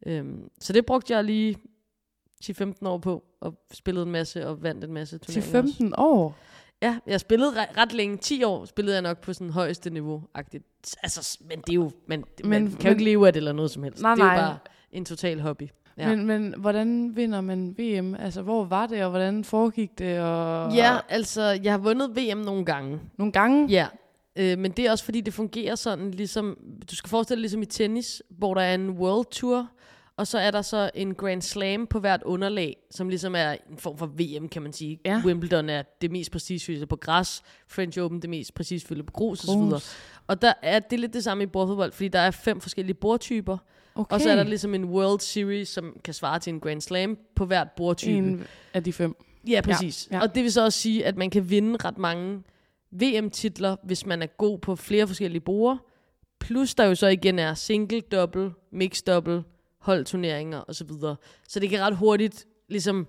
Øh, 0.06 0.24
så 0.60 0.72
det 0.72 0.86
brugte 0.86 1.16
jeg 1.16 1.24
lige 1.24 1.56
10-15 2.44 2.72
år 2.82 2.98
på, 2.98 3.24
og 3.40 3.54
spillede 3.72 4.06
en 4.06 4.12
masse 4.12 4.46
og 4.46 4.62
vandt 4.62 4.84
en 4.84 4.92
masse 4.92 5.18
turneringer. 5.18 5.60
også. 5.60 5.76
15 5.76 5.94
år? 5.98 6.36
Ja, 6.82 6.98
jeg 7.06 7.20
spillede 7.20 7.50
re- 7.62 7.80
ret 7.80 7.92
længe. 7.92 8.16
10 8.16 8.44
år 8.44 8.64
spillede 8.64 8.94
jeg 8.96 9.02
nok 9.02 9.18
på 9.20 9.32
sådan 9.32 9.50
højeste 9.50 9.90
niveau-agtigt. 9.90 10.64
Altså, 11.02 11.38
men 11.48 11.58
det 11.60 11.70
er 11.70 11.74
jo, 11.74 11.90
man, 12.06 12.24
men, 12.42 12.50
man 12.50 12.62
Men- 12.62 12.72
kan 12.72 12.84
jo 12.84 12.90
ikke 12.90 13.04
leve 13.04 13.26
af 13.26 13.32
det 13.32 13.40
eller 13.40 13.52
noget 13.52 13.70
som 13.70 13.82
helst. 13.82 14.02
Nej, 14.02 14.14
det 14.14 14.20
er 14.22 14.26
nej. 14.26 14.34
jo 14.34 14.40
bare 14.40 14.58
en 14.92 15.04
total 15.04 15.40
hobby. 15.40 15.68
Ja. 15.98 16.08
Men, 16.16 16.26
men 16.26 16.54
hvordan 16.58 17.16
vinder 17.16 17.40
man 17.40 17.74
VM? 17.78 18.14
Altså, 18.14 18.42
hvor 18.42 18.64
var 18.64 18.86
det, 18.86 19.04
og 19.04 19.10
hvordan 19.10 19.44
foregik 19.44 19.98
det? 19.98 20.20
Og, 20.20 20.74
ja, 20.74 20.98
altså, 21.08 21.42
jeg 21.62 21.72
har 21.72 21.78
vundet 21.78 22.16
VM 22.16 22.38
nogle 22.38 22.64
gange. 22.64 23.00
Nogle 23.18 23.32
gange? 23.32 23.66
Ja, 23.68 23.86
øh, 24.36 24.58
men 24.58 24.70
det 24.72 24.86
er 24.86 24.90
også 24.90 25.04
fordi, 25.04 25.20
det 25.20 25.34
fungerer 25.34 25.74
sådan 25.74 26.10
ligesom, 26.10 26.58
du 26.90 26.96
skal 26.96 27.08
forestille 27.10 27.36
dig 27.36 27.40
ligesom 27.42 27.62
i 27.62 27.66
tennis, 27.66 28.22
hvor 28.30 28.54
der 28.54 28.60
er 28.62 28.74
en 28.74 28.90
World 28.90 29.26
Tour, 29.30 29.68
og 30.20 30.26
så 30.26 30.38
er 30.38 30.50
der 30.50 30.62
så 30.62 30.90
en 30.94 31.14
Grand 31.14 31.42
Slam 31.42 31.86
på 31.86 32.00
hvert 32.00 32.22
underlag, 32.22 32.76
som 32.90 33.08
ligesom 33.08 33.34
er 33.34 33.50
en 33.70 33.78
form 33.78 33.98
for 33.98 34.06
VM, 34.06 34.48
kan 34.48 34.62
man 34.62 34.72
sige. 34.72 35.00
Ja. 35.04 35.22
Wimbledon 35.24 35.68
er 35.68 35.82
det 36.00 36.10
mest 36.10 36.30
prestigefyldte 36.32 36.86
på 36.86 36.96
græs, 36.96 37.42
French 37.68 37.98
Open 38.00 38.22
det 38.22 38.30
mest 38.30 38.54
prestigefyldte 38.54 39.04
på 39.04 39.12
grus 39.12 39.44
osv. 39.48 39.58
Grus. 39.58 39.96
Og 40.26 40.42
der 40.42 40.52
er 40.62 40.78
det 40.78 40.96
er 40.96 41.00
lidt 41.00 41.12
det 41.14 41.24
samme 41.24 41.42
i 41.42 41.46
bordfodbold, 41.46 41.92
fordi 41.92 42.08
der 42.08 42.18
er 42.18 42.30
fem 42.30 42.60
forskellige 42.60 42.94
bordtyper, 42.94 43.58
Okay. 43.94 44.14
og 44.14 44.20
så 44.20 44.30
er 44.30 44.36
der 44.36 44.42
ligesom 44.44 44.74
en 44.74 44.84
World 44.84 45.20
Series, 45.20 45.68
som 45.68 45.96
kan 46.04 46.14
svare 46.14 46.38
til 46.38 46.52
en 46.52 46.60
Grand 46.60 46.80
Slam 46.80 47.18
på 47.36 47.46
hvert 47.46 47.68
bordtype. 47.76 48.12
en 48.18 48.44
af 48.74 48.84
de 48.84 48.92
fem. 48.92 49.14
Ja, 49.48 49.60
præcis. 49.64 50.08
Ja, 50.10 50.16
Ja. 50.16 50.22
Og 50.22 50.34
det 50.34 50.42
vil 50.42 50.52
så 50.52 50.64
også 50.64 50.78
sige, 50.78 51.06
at 51.06 51.16
man 51.16 51.30
kan 51.30 51.50
vinde 51.50 51.76
ret 51.84 51.98
mange 51.98 52.42
VM-titler, 52.90 53.76
hvis 53.84 54.06
man 54.06 54.22
er 54.22 54.26
god 54.26 54.58
på 54.58 54.76
flere 54.76 55.06
forskellige 55.06 55.40
borer. 55.40 55.76
Plus 56.40 56.74
der 56.74 56.84
jo 56.84 56.94
så 56.94 57.06
igen 57.06 57.38
er 57.38 57.54
single, 57.54 58.00
double, 58.00 58.50
mixed 58.72 59.06
double, 59.14 59.42
holdturneringer 59.80 60.62
osv. 60.68 60.88
Så, 60.88 61.14
så 61.48 61.60
det 61.60 61.70
kan 61.70 61.80
ret 61.80 61.96
hurtigt 61.96 62.46
ligesom 62.68 63.06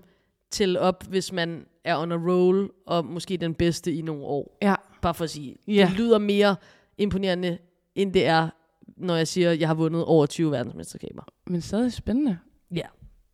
tælle 0.50 0.80
op, 0.80 1.04
hvis 1.08 1.32
man 1.32 1.66
er 1.84 1.96
on 1.98 2.12
a 2.12 2.16
roll, 2.16 2.70
og 2.86 3.04
måske 3.04 3.36
den 3.36 3.54
bedste 3.54 3.94
i 3.94 4.02
nogle 4.02 4.24
år. 4.24 4.58
Ja. 4.62 4.74
Bare 5.02 5.14
for 5.14 5.24
at 5.24 5.30
sige, 5.30 5.56
Ja. 5.68 5.86
det 5.90 5.98
lyder 5.98 6.18
mere 6.18 6.56
imponerende, 6.98 7.58
end 7.94 8.12
det 8.12 8.26
er, 8.26 8.48
når 8.96 9.16
jeg 9.16 9.28
siger, 9.28 9.50
at 9.50 9.60
jeg 9.60 9.68
har 9.68 9.74
vundet 9.74 10.04
over 10.04 10.26
20 10.26 10.50
verdensmesterskaber. 10.50 11.22
Men 11.46 11.60
stadig 11.60 11.92
spændende. 11.92 12.38
Ja. 12.74 12.82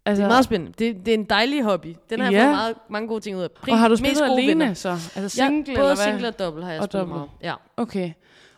Altså, 0.07 0.20
Det 0.22 0.24
er 0.24 0.32
meget 0.32 0.45
spændende. 0.45 0.72
Det, 0.78 0.97
det 1.07 1.14
er 1.14 1.18
en 1.18 1.24
dejlig 1.24 1.62
hobby. 1.62 1.95
Den 2.11 2.20
har 2.20 2.30
jeg 2.30 2.43
fået 2.45 2.51
meget, 2.55 2.76
mange 2.91 3.09
gode 3.09 3.20
ting 3.20 3.36
ud 3.36 3.43
af. 3.43 3.49
Pri- 3.49 3.72
og 3.72 3.78
har 3.78 3.89
du 3.89 3.97
spillet 3.97 4.22
alene 4.22 4.47
venner. 4.49 4.74
så? 4.74 4.89
Altså 4.89 5.28
single, 5.28 5.72
ja, 5.72 5.80
både 5.80 5.91
eller 5.91 6.05
hvad? 6.05 6.05
single 6.14 6.28
og 6.28 6.39
double 6.39 6.64
har 6.64 6.72
jeg 6.72 6.80
Og 6.80 6.86
spillet 6.89 7.09
meget. 7.09 7.28
Ja. 7.43 7.55
Okay. 7.76 8.12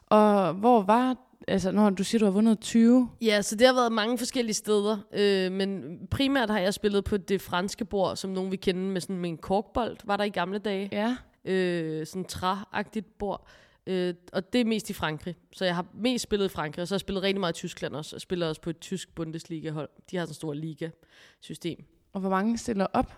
Og 0.07 0.53
hvor 0.53 0.83
var... 0.83 1.17
Altså, 1.49 1.71
når 1.71 1.91
du 1.91 2.05
siger, 2.05 2.19
du 2.19 2.25
har 2.25 2.33
vundet 2.33 2.61
20. 2.61 3.11
ja, 3.23 3.43
så 3.43 3.57
det 3.57 3.67
har 3.67 3.75
været 3.75 3.93
mange 3.93 4.19
forskellige 4.19 4.55
steder. 4.55 4.99
Øh, 5.13 5.53
men 5.53 5.99
primært 6.11 6.51
har 6.51 6.59
jeg 6.59 6.75
spillet 6.75 7.05
på 7.05 7.17
det 7.17 7.41
franske 7.43 7.85
bord, 7.85 8.17
som 8.17 8.31
nogen 8.31 8.51
vil 8.51 8.61
kende 8.61 8.81
med 8.81 9.01
sådan 9.01 9.17
med 9.17 9.31
en 9.31 9.39
korkbold, 9.39 9.97
var 10.05 10.17
der 10.17 10.25
i 10.25 10.29
gamle 10.29 10.59
dage. 10.59 10.89
Ja. 10.93 11.17
Øh, 11.45 12.07
sådan 12.07 12.25
træagtigt 12.25 13.19
bord. 13.19 13.47
Øh, 13.87 14.15
og 14.33 14.53
det 14.53 14.61
er 14.61 14.65
mest 14.65 14.91
i 14.91 14.93
Frankrig. 14.93 15.37
Så 15.53 15.65
jeg 15.65 15.75
har 15.75 15.87
mest 15.95 16.23
spillet 16.23 16.47
i 16.47 16.49
Frankrig, 16.49 16.83
og 16.83 16.89
så 16.89 16.95
har 16.95 16.97
jeg 16.97 17.01
spillet 17.01 17.23
rigtig 17.23 17.41
meget 17.41 17.53
i 17.53 17.59
Tyskland 17.59 17.97
også. 17.97 18.17
Og 18.17 18.21
spiller 18.21 18.49
også 18.49 18.61
på 18.61 18.71
et 18.71 18.81
tysk 18.81 19.15
Bundesliga-hold. 19.15 19.89
De 20.11 20.17
har 20.17 20.25
sådan 20.25 20.31
en 20.31 20.35
stor 20.35 20.55
liga-system. 20.55 21.85
Og 22.13 22.21
hvor 22.21 22.31
mange 22.31 22.59
stiller 22.59 22.87
op? 22.93 23.13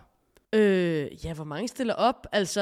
Øh, 0.53 1.25
ja, 1.25 1.33
hvor 1.33 1.43
mange 1.43 1.67
stiller 1.67 1.93
op? 1.93 2.27
Altså, 2.31 2.61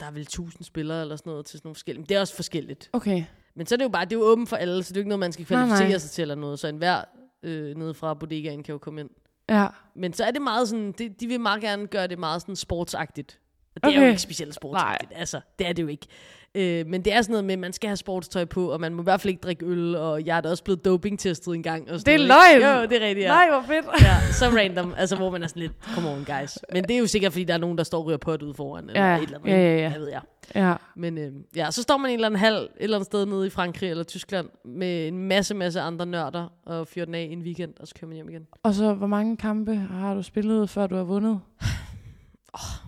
der 0.00 0.06
er 0.06 0.10
vel 0.10 0.26
tusind 0.26 0.64
spillere 0.64 1.00
eller 1.00 1.16
sådan 1.16 1.30
noget 1.30 1.46
til 1.46 1.58
sådan 1.58 1.66
nogle 1.66 1.74
forskellige. 1.74 2.00
Men 2.00 2.08
det 2.08 2.16
er 2.16 2.20
også 2.20 2.34
forskelligt. 2.34 2.90
Okay. 2.92 3.24
Men 3.54 3.66
så 3.66 3.74
er 3.74 3.76
det 3.76 3.84
jo 3.84 3.88
bare, 3.88 4.04
det 4.04 4.12
er 4.12 4.16
jo 4.16 4.22
åbent 4.22 4.48
for 4.48 4.56
alle, 4.56 4.82
så 4.82 4.88
det 4.88 4.96
er 4.96 5.00
jo 5.00 5.02
ikke 5.02 5.08
noget, 5.08 5.20
man 5.20 5.32
skal 5.32 5.42
Nej, 5.42 5.46
kvalificere 5.48 5.88
nej. 5.88 5.98
sig 5.98 6.10
til 6.10 6.22
eller 6.22 6.34
noget. 6.34 6.58
Så 6.58 6.68
enhver 6.68 7.02
øh, 7.42 7.76
nede 7.76 7.94
fra 7.94 8.14
bodegaen 8.14 8.62
kan 8.62 8.72
jo 8.72 8.78
komme 8.78 9.00
ind. 9.00 9.10
Ja. 9.48 9.66
Men 9.94 10.12
så 10.12 10.24
er 10.24 10.30
det 10.30 10.42
meget 10.42 10.68
sådan, 10.68 10.92
de, 10.92 11.08
de 11.08 11.26
vil 11.26 11.40
meget 11.40 11.60
gerne 11.60 11.86
gøre 11.86 12.06
det 12.06 12.18
meget 12.18 12.40
sådan 12.42 12.56
sportsagtigt. 12.56 13.40
Og 13.74 13.82
det 13.82 13.88
okay. 13.88 13.98
er 13.98 14.02
jo 14.02 14.08
ikke 14.08 14.22
specielt 14.22 14.54
sportsagtigt. 14.54 15.12
Altså, 15.14 15.40
det 15.58 15.66
er 15.66 15.72
det 15.72 15.82
jo 15.82 15.88
ikke. 15.88 16.06
Øh, 16.54 16.86
men 16.86 17.04
det 17.04 17.12
er 17.12 17.22
sådan 17.22 17.32
noget 17.32 17.44
med, 17.44 17.52
at 17.52 17.58
man 17.58 17.72
skal 17.72 17.88
have 17.88 17.96
sportstøj 17.96 18.44
på, 18.44 18.70
og 18.72 18.80
man 18.80 18.94
må 18.94 19.02
i 19.02 19.04
hvert 19.04 19.20
fald 19.20 19.30
ikke 19.30 19.40
drikke 19.40 19.66
øl, 19.66 19.96
og 19.96 20.26
jeg 20.26 20.36
er 20.36 20.40
da 20.40 20.48
også 20.50 20.64
blevet 20.64 20.84
dopingtestet 20.84 21.54
en 21.54 21.62
gang. 21.62 21.90
Og 21.90 22.00
sådan 22.00 22.18
Det 22.18 22.24
er 22.24 22.28
noget, 22.28 22.60
løgn! 22.60 22.80
Jo, 22.82 22.88
det 22.88 23.02
er 23.02 23.06
rigtigt, 23.06 23.24
ja. 23.24 23.28
Nej, 23.28 23.48
hvor 23.50 23.62
fedt. 23.74 23.86
Ja, 24.02 24.32
så 24.32 24.46
random, 24.58 24.94
altså 24.96 25.16
hvor 25.16 25.30
man 25.30 25.42
er 25.42 25.46
sådan 25.46 25.60
lidt, 25.62 25.72
come 25.94 26.08
on 26.10 26.24
guys. 26.24 26.58
Men 26.72 26.84
det 26.84 26.90
er 26.90 26.98
jo 26.98 27.06
sikkert, 27.06 27.32
fordi 27.32 27.44
der 27.44 27.54
er 27.54 27.58
nogen, 27.58 27.78
der 27.78 27.84
står 27.84 27.98
og 27.98 28.06
ryger 28.06 28.18
på 28.18 28.36
ude 28.42 28.54
foran, 28.54 28.88
eller 28.88 29.06
Ja, 29.06 29.16
et 29.16 29.22
eller 29.22 29.38
andet. 29.38 29.50
ja, 29.50 29.56
ja, 29.58 29.76
ja. 29.82 29.88
Hvad 29.90 30.00
ved 30.00 30.08
jeg. 30.08 30.20
Ja. 30.54 30.74
Men 30.96 31.18
øh, 31.18 31.32
ja, 31.56 31.70
så 31.70 31.82
står 31.82 31.96
man 31.96 32.10
en 32.10 32.14
eller 32.14 32.26
anden 32.26 32.40
hal, 32.40 32.54
et 32.54 32.68
eller 32.80 32.96
andet 32.96 33.06
sted 33.06 33.26
nede 33.26 33.46
i 33.46 33.50
Frankrig 33.50 33.90
eller 33.90 34.04
Tyskland, 34.04 34.48
med 34.64 35.08
en 35.08 35.18
masse, 35.18 35.54
masse 35.54 35.80
andre 35.80 36.06
nørder, 36.06 36.52
og 36.66 36.88
fyrer 36.88 37.04
den 37.04 37.14
af 37.14 37.26
i 37.30 37.32
en 37.32 37.42
weekend, 37.42 37.72
og 37.80 37.88
så 37.88 37.94
kører 38.00 38.08
man 38.08 38.14
hjem 38.14 38.28
igen. 38.28 38.42
Og 38.62 38.74
så, 38.74 38.92
hvor 38.94 39.06
mange 39.06 39.36
kampe 39.36 39.74
har 39.74 40.14
du 40.14 40.22
spillet, 40.22 40.70
før 40.70 40.86
du 40.86 40.96
har 40.96 41.04
vundet? 41.04 41.40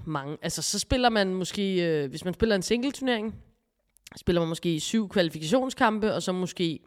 Mange. 0.06 0.36
Altså, 0.42 0.62
så 0.62 0.78
spiller 0.78 1.08
man 1.08 1.34
måske, 1.34 1.86
øh, 1.86 2.10
hvis 2.10 2.24
man 2.24 2.34
spiller 2.34 2.56
en 2.56 2.62
single-turnering, 2.62 3.34
spiller 4.16 4.40
man 4.40 4.48
måske 4.48 4.80
syv 4.80 5.08
kvalifikationskampe, 5.08 6.14
og 6.14 6.22
så 6.22 6.32
måske 6.32 6.80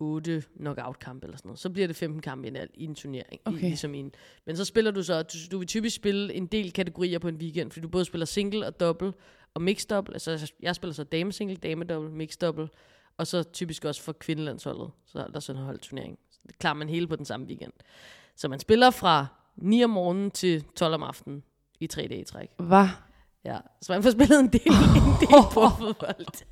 otte 0.00 0.44
knockout-kampe 0.56 1.26
eller 1.26 1.36
sådan 1.36 1.48
noget. 1.48 1.58
Så 1.58 1.70
bliver 1.70 1.86
det 1.86 1.96
15 1.96 2.22
kampe 2.22 2.48
i 2.48 2.50
en, 2.50 2.56
i 2.74 2.84
en 2.84 2.94
turnering. 2.94 3.40
Okay. 3.44 3.58
I, 3.58 3.62
ligesom 3.62 3.94
en. 3.94 4.12
Men 4.46 4.56
så 4.56 4.64
spiller 4.64 4.90
du 4.90 5.02
så, 5.02 5.22
du, 5.22 5.38
du 5.50 5.58
vil 5.58 5.68
typisk 5.68 5.96
spille 5.96 6.34
en 6.34 6.46
del 6.46 6.72
kategorier 6.72 7.18
på 7.18 7.28
en 7.28 7.36
weekend, 7.36 7.70
fordi 7.70 7.82
du 7.82 7.88
både 7.88 8.04
spiller 8.04 8.24
single 8.24 8.66
og 8.66 8.80
double, 8.80 9.12
og 9.54 9.62
mixed 9.62 9.88
double. 9.88 10.14
Altså, 10.14 10.52
jeg 10.62 10.74
spiller 10.74 10.94
så 10.94 11.04
dame 11.04 11.32
single, 11.32 11.56
dame 11.56 11.84
double, 11.84 12.10
mixed 12.10 12.40
double, 12.40 12.68
og 13.16 13.26
så 13.26 13.42
typisk 13.42 13.84
også 13.84 14.02
for 14.02 14.12
kvindelandsholdet. 14.12 14.90
Så 15.06 15.18
er 15.18 15.28
der 15.28 15.40
sådan 15.40 15.60
en 15.60 15.66
holdturnering. 15.66 16.18
Så 16.30 16.40
det 16.46 16.58
klarer 16.58 16.74
man 16.74 16.88
hele 16.88 17.06
på 17.06 17.16
den 17.16 17.24
samme 17.24 17.46
weekend. 17.46 17.72
Så 18.36 18.48
man 18.48 18.60
spiller 18.60 18.90
fra 18.90 19.26
9 19.56 19.84
om 19.84 19.90
morgenen 19.90 20.30
til 20.30 20.64
12 20.76 20.94
om 20.94 21.02
aftenen 21.02 21.42
i 21.80 21.86
tre 21.86 22.06
dage 22.08 22.20
i 22.20 22.24
træk. 22.24 22.48
Hvad? 22.58 22.86
Ja, 23.44 23.58
så 23.82 23.92
man 23.92 24.02
får 24.02 24.10
spillet 24.10 24.40
en 24.40 24.48
del, 24.48 24.72
en 24.72 25.16
del 25.20 25.28
på 25.54 25.68
fodbold. 25.78 26.44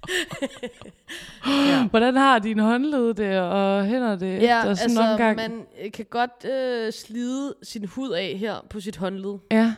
ja. 1.70 1.88
Hvordan 1.88 2.16
har 2.16 2.38
dine 2.38 2.62
håndled 2.62 3.14
det, 3.14 3.38
og 3.40 3.86
hænder 3.86 4.16
det 4.16 4.42
ja, 4.42 4.58
efter 4.58 4.74
sådan 4.74 4.90
altså 4.90 5.02
en 5.02 5.08
omgang? 5.08 5.36
man 5.36 5.66
øh, 5.82 5.92
kan 5.92 6.06
godt 6.10 6.44
øh, 6.44 6.92
slide 6.92 7.54
sin 7.62 7.84
hud 7.84 8.10
af 8.10 8.36
her 8.38 8.66
på 8.70 8.80
sit 8.80 8.96
håndled. 8.96 9.38
Ja. 9.50 9.74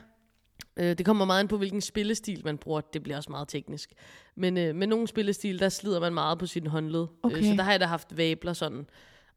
Øh, 0.76 0.98
det 0.98 1.06
kommer 1.06 1.24
meget 1.24 1.42
ind 1.42 1.48
på, 1.48 1.56
hvilken 1.58 1.80
spillestil 1.80 2.42
man 2.44 2.58
bruger. 2.58 2.80
Det 2.80 3.02
bliver 3.02 3.16
også 3.16 3.30
meget 3.30 3.48
teknisk. 3.48 3.92
Men 4.36 4.58
øh, 4.58 4.74
med 4.74 4.86
nogle 4.86 5.08
spillestil, 5.08 5.58
der 5.58 5.68
slider 5.68 6.00
man 6.00 6.14
meget 6.14 6.38
på 6.38 6.46
sin 6.46 6.66
håndled. 6.66 7.06
Okay. 7.22 7.36
Øh, 7.36 7.44
så 7.44 7.54
der 7.56 7.62
har 7.62 7.70
jeg 7.70 7.80
da 7.80 7.86
haft 7.86 8.16
vabler 8.16 8.52
sådan. 8.52 8.86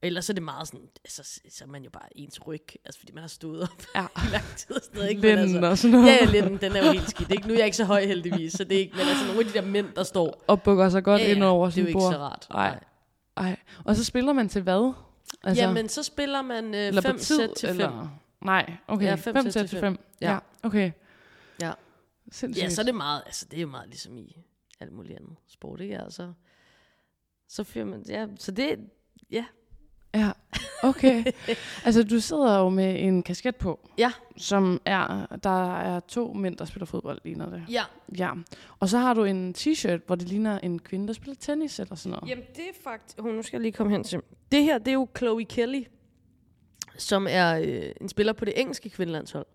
Ellers 0.04 0.30
er 0.30 0.34
det 0.34 0.44
meget 0.44 0.68
sådan, 0.68 0.88
altså, 1.06 1.24
så 1.50 1.64
er 1.64 1.68
man 1.68 1.84
jo 1.84 1.90
bare 1.90 2.18
ens 2.18 2.48
ryg, 2.48 2.66
altså 2.86 3.00
fordi 3.00 3.12
man 3.14 3.22
har 3.24 3.28
stået 3.28 3.62
op 3.64 3.84
Ja. 3.96 4.02
i 4.28 4.32
lang 4.32 4.44
tid. 4.58 4.76
og 4.76 4.82
Sådan 4.84 4.96
noget, 4.98 5.10
ikke? 5.10 5.22
Men 5.22 5.30
Linden 5.40 5.56
altså, 5.56 5.70
og 5.70 5.78
sådan 5.78 5.92
noget. 5.92 6.08
Ja, 6.22 6.26
linden, 6.26 6.58
den 6.58 6.72
er 6.76 6.86
jo 6.86 6.92
helt 6.92 7.10
skidt. 7.10 7.32
Ikke? 7.32 7.48
Nu 7.48 7.54
er 7.54 7.58
jeg 7.58 7.66
ikke 7.66 7.78
så 7.78 7.86
høj 7.86 8.06
heldigvis, 8.06 8.54
så 8.54 8.64
det 8.64 8.76
er 8.76 8.80
ikke, 8.80 8.98
men 8.98 9.08
altså 9.08 9.26
nogle 9.26 9.40
af 9.40 9.46
de 9.46 9.54
der 9.54 9.62
mænd, 9.62 9.88
der 9.96 10.04
står, 10.04 10.44
Og 10.48 10.62
bukker 10.62 10.90
sig 10.90 11.04
godt 11.04 11.22
ja, 11.22 11.32
ind 11.36 11.44
over 11.44 11.66
det 11.70 11.78
er 11.78 11.82
jo 11.82 11.86
sin 11.86 11.88
ikke 11.88 12.00
bord. 12.00 12.14
så 12.14 12.18
rart. 12.20 12.48
Nej. 12.50 12.80
Ej. 13.38 13.56
Og 13.86 13.96
så 13.96 14.04
spiller 14.04 14.34
man 14.34 14.50
til 14.50 14.62
hvad? 14.62 14.94
Altså, 15.44 15.64
Jamen, 15.64 15.90
så 15.90 16.04
spiller 16.04 16.42
man 16.42 16.76
øh, 16.76 16.94
fem 17.02 17.18
tid, 17.18 17.38
sæt 17.38 17.50
til 17.58 17.70
fem. 17.70 17.76
eller? 17.80 18.20
Nej, 18.46 18.74
okay. 18.88 19.06
Ja, 19.06 19.16
fem, 19.16 19.20
fem 19.24 19.36
fem 19.36 19.44
sæt 19.44 19.54
sæt 19.54 19.62
til 19.62 19.70
til 19.70 19.80
fem. 19.80 19.98
Ja. 20.22 20.32
Ja, 20.32 20.40
okay. 20.64 20.92
Ja. 21.62 21.72
Sindssygt. 22.32 22.64
Ja, 22.64 22.70
så 22.70 22.82
er 22.82 22.86
det 22.86 22.96
meget, 22.96 23.22
altså 23.26 23.46
det 23.52 23.58
er 23.58 23.62
jo 23.62 23.68
meget 23.68 23.88
ligesom 23.90 24.18
i 24.18 24.38
alt 24.80 24.92
muligt 24.92 25.18
andet 25.20 25.36
sport, 25.48 25.82
ikke? 25.82 26.00
Altså, 26.00 26.34
så 27.50 27.64
fyrer 27.64 27.86
man, 27.86 28.04
ja, 28.10 28.28
så 28.40 28.52
det, 28.52 28.80
ja. 29.32 29.46
Ja, 30.16 30.32
okay. 30.84 31.24
altså, 31.86 32.04
du 32.04 32.20
sidder 32.20 32.60
jo 32.60 32.70
med 32.70 33.00
en 33.00 33.24
kasket 33.24 33.56
på. 33.56 33.80
Ja. 33.98 34.12
Som 34.38 34.82
er, 34.86 35.26
der 35.44 35.80
er 35.80 36.00
to 36.00 36.34
mænd, 36.34 36.58
der 36.58 36.66
spiller 36.66 36.86
fodbold, 36.86 37.20
ligner 37.24 37.50
det. 37.50 37.64
Ja, 37.70 37.84
Ja. 38.18 38.32
Og 38.80 38.90
så 38.90 38.98
har 38.98 39.14
du 39.14 39.24
en 39.24 39.56
t-shirt, 39.58 40.00
hvor 40.06 40.16
det 40.16 40.28
ligner 40.28 40.60
en 40.60 40.80
kvinde, 40.80 41.08
der 41.08 41.14
spiller 41.14 41.36
tennis 41.40 41.80
eller 41.80 41.96
sådan 41.96 42.10
noget. 42.10 42.30
jamen 42.30 42.44
det 42.56 42.64
er 42.64 42.84
faktisk, 42.84 43.20
oh, 43.20 43.26
nu 43.26 43.42
skal 43.42 43.58
jeg 43.58 43.62
lige 43.62 43.72
komme 43.72 43.92
hen 43.92 44.04
til, 44.04 44.22
det 44.52 44.64
her, 44.64 44.78
det 44.78 44.88
er 44.88 44.94
jo 44.94 45.08
Chloe 45.18 45.46
Kelly, 45.46 45.84
som 46.98 47.28
er 47.30 47.60
øh, 47.66 47.92
en 48.02 48.10
spiller 48.10 48.34
på 48.34 48.46
det 48.46 48.60
engelske 48.60 48.90
kvindelandshold, 48.90 49.46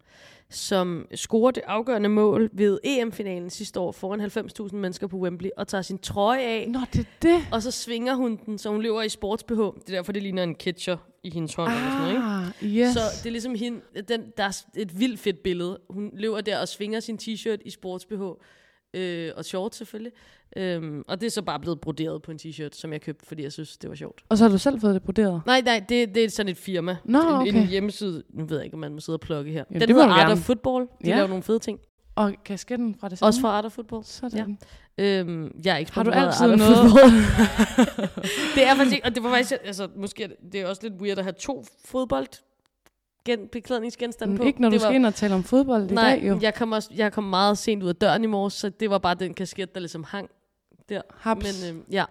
som 0.51 1.07
scorer 1.15 1.51
det 1.51 1.63
afgørende 1.67 2.09
mål 2.09 2.51
ved 2.53 2.79
EM-finalen 2.85 3.51
sidste 3.51 3.81
år 3.81 3.93
foran 3.93 4.21
90.000 4.21 4.77
mennesker 4.77 5.07
på 5.07 5.17
Wembley, 5.17 5.51
og 5.57 5.69
tager 5.69 5.83
sin 5.83 5.99
trøje 5.99 6.41
af, 6.41 6.69
Nå, 6.69 6.79
det 6.93 7.01
er 7.01 7.05
det. 7.23 7.41
og 7.53 7.63
så 7.63 7.71
svinger 7.71 8.15
hun 8.15 8.39
den, 8.47 8.59
så 8.59 8.71
hun 8.71 8.83
løber 8.83 9.03
i 9.03 9.09
sports 9.09 9.43
BH. 9.45 9.53
Det 9.53 9.61
er 9.61 9.71
derfor, 9.89 10.13
det 10.13 10.23
ligner 10.23 10.43
en 10.43 10.55
catcher 10.55 10.97
i 11.23 11.31
hendes 11.31 11.55
hånd. 11.55 11.73
eller 11.73 11.85
sådan 11.91 11.99
noget, 11.99 12.13
ikke? 12.13 12.25
Ah, 12.25 12.89
yes. 12.89 12.95
Så 12.95 13.01
det 13.23 13.27
er 13.27 13.31
ligesom 13.31 13.55
hende, 13.55 13.81
den, 14.09 14.23
der 14.37 14.45
er 14.45 14.63
et 14.77 15.01
vildt 15.01 15.21
fedt 15.21 15.43
billede. 15.43 15.79
Hun 15.91 16.11
løber 16.15 16.41
der 16.41 16.59
og 16.59 16.69
svinger 16.69 17.01
sin 17.01 17.19
t-shirt 17.23 17.59
i 17.65 17.71
sports 17.71 18.05
BH. 18.05 18.23
Øh, 18.95 19.31
og 19.37 19.45
short 19.45 19.75
selvfølgelig. 19.75 20.13
Øhm, 20.57 21.03
og 21.09 21.21
det 21.21 21.27
er 21.27 21.31
så 21.31 21.43
bare 21.43 21.61
blevet 21.61 21.81
broderet 21.81 22.23
på 22.23 22.31
en 22.31 22.39
t-shirt, 22.43 22.69
som 22.73 22.93
jeg 22.93 23.01
købte, 23.01 23.27
fordi 23.27 23.43
jeg 23.43 23.53
synes, 23.53 23.77
det 23.77 23.91
var 23.91 23.97
sjovt. 23.97 24.23
Og 24.29 24.39
så 24.39 24.45
har 24.45 24.51
du 24.51 24.59
selv 24.59 24.81
fået 24.81 24.95
det 24.95 25.03
broderet? 25.03 25.43
Nej, 25.47 25.61
nej, 25.61 25.85
det, 25.89 26.15
det 26.15 26.25
er 26.25 26.29
sådan 26.31 26.51
et 26.51 26.57
firma. 26.57 26.97
Nå, 27.05 27.19
en, 27.19 27.27
okay. 27.27 27.55
en 27.55 27.67
hjemmeside. 27.67 28.23
Nu 28.31 28.45
ved 28.45 28.57
jeg 28.57 28.65
ikke, 28.65 28.75
om 28.75 28.81
man 28.81 28.93
må 28.93 29.01
sidde 29.01 29.17
og 29.17 29.21
plukke 29.21 29.53
her. 29.53 29.65
Jamen, 29.71 29.89
den 29.89 29.97
hedder 29.97 30.09
Art 30.09 30.33
of 30.33 30.39
Football. 30.39 30.83
De 30.85 30.89
Ja. 31.09 31.15
laver 31.17 31.29
nogle 31.29 31.43
fede 31.43 31.59
ting. 31.59 31.81
Og 32.15 32.35
kasketten 32.45 32.95
fra 33.01 33.09
det 33.09 33.19
samme? 33.19 33.29
Også 33.29 33.41
fra 33.41 33.49
Art 33.49 33.65
of 33.65 33.73
Football. 33.73 34.05
Sådan. 34.05 34.59
Øhm, 34.99 35.61
jeg 35.65 35.75
er 35.75 35.79
ikke 35.79 35.93
Har 35.93 36.03
du 36.03 36.11
altid 36.11 36.47
Art 36.47 36.51
of 36.51 36.59
noget? 36.59 36.77
Det 38.55 38.67
er 38.67 38.75
faktisk 38.77 39.01
og 39.05 39.15
det 39.15 39.23
var 39.23 39.31
faktisk, 39.31 39.53
altså 39.65 39.89
måske, 39.97 40.29
det 40.53 40.61
er 40.61 40.67
også 40.67 40.83
lidt 40.89 40.95
weird 41.01 41.19
at 41.19 41.25
have 41.25 41.35
to 41.41 41.65
fodbold 41.85 42.27
gen, 43.25 43.49
beklædningsgenstande 43.53 44.37
på. 44.37 44.43
Ikke 44.43 44.61
når 44.61 44.69
du 44.69 44.73
det 44.73 44.81
skal 44.81 44.95
ind 44.95 45.07
og 45.07 45.15
tale 45.15 45.35
om 45.35 45.45
fodbold 45.45 45.91
i 45.91 45.95
Nej, 45.95 46.11
dag, 46.11 46.29
jo. 46.29 46.39
jeg 46.43 46.55
kom, 46.55 46.73
også, 46.73 46.91
jeg 46.95 47.13
kom 47.13 47.25
meget 47.25 47.59
sent 47.59 47.83
ud 47.83 47.89
af 47.89 47.97
døren 47.97 48.25
i 48.25 48.27
morges, 48.27 48.53
så 48.55 48.69
det 48.69 48.91
var 48.91 48.99
bare 48.99 49.15
den 49.15 49.35
kasket, 49.35 49.75
der 49.75 49.81
ligesom 49.81 50.05
hang 50.05 50.31
der. 50.89 51.03
Haps. 51.15 51.65
Men 51.65 51.77
øh, 51.77 51.83
ja, 51.95 52.05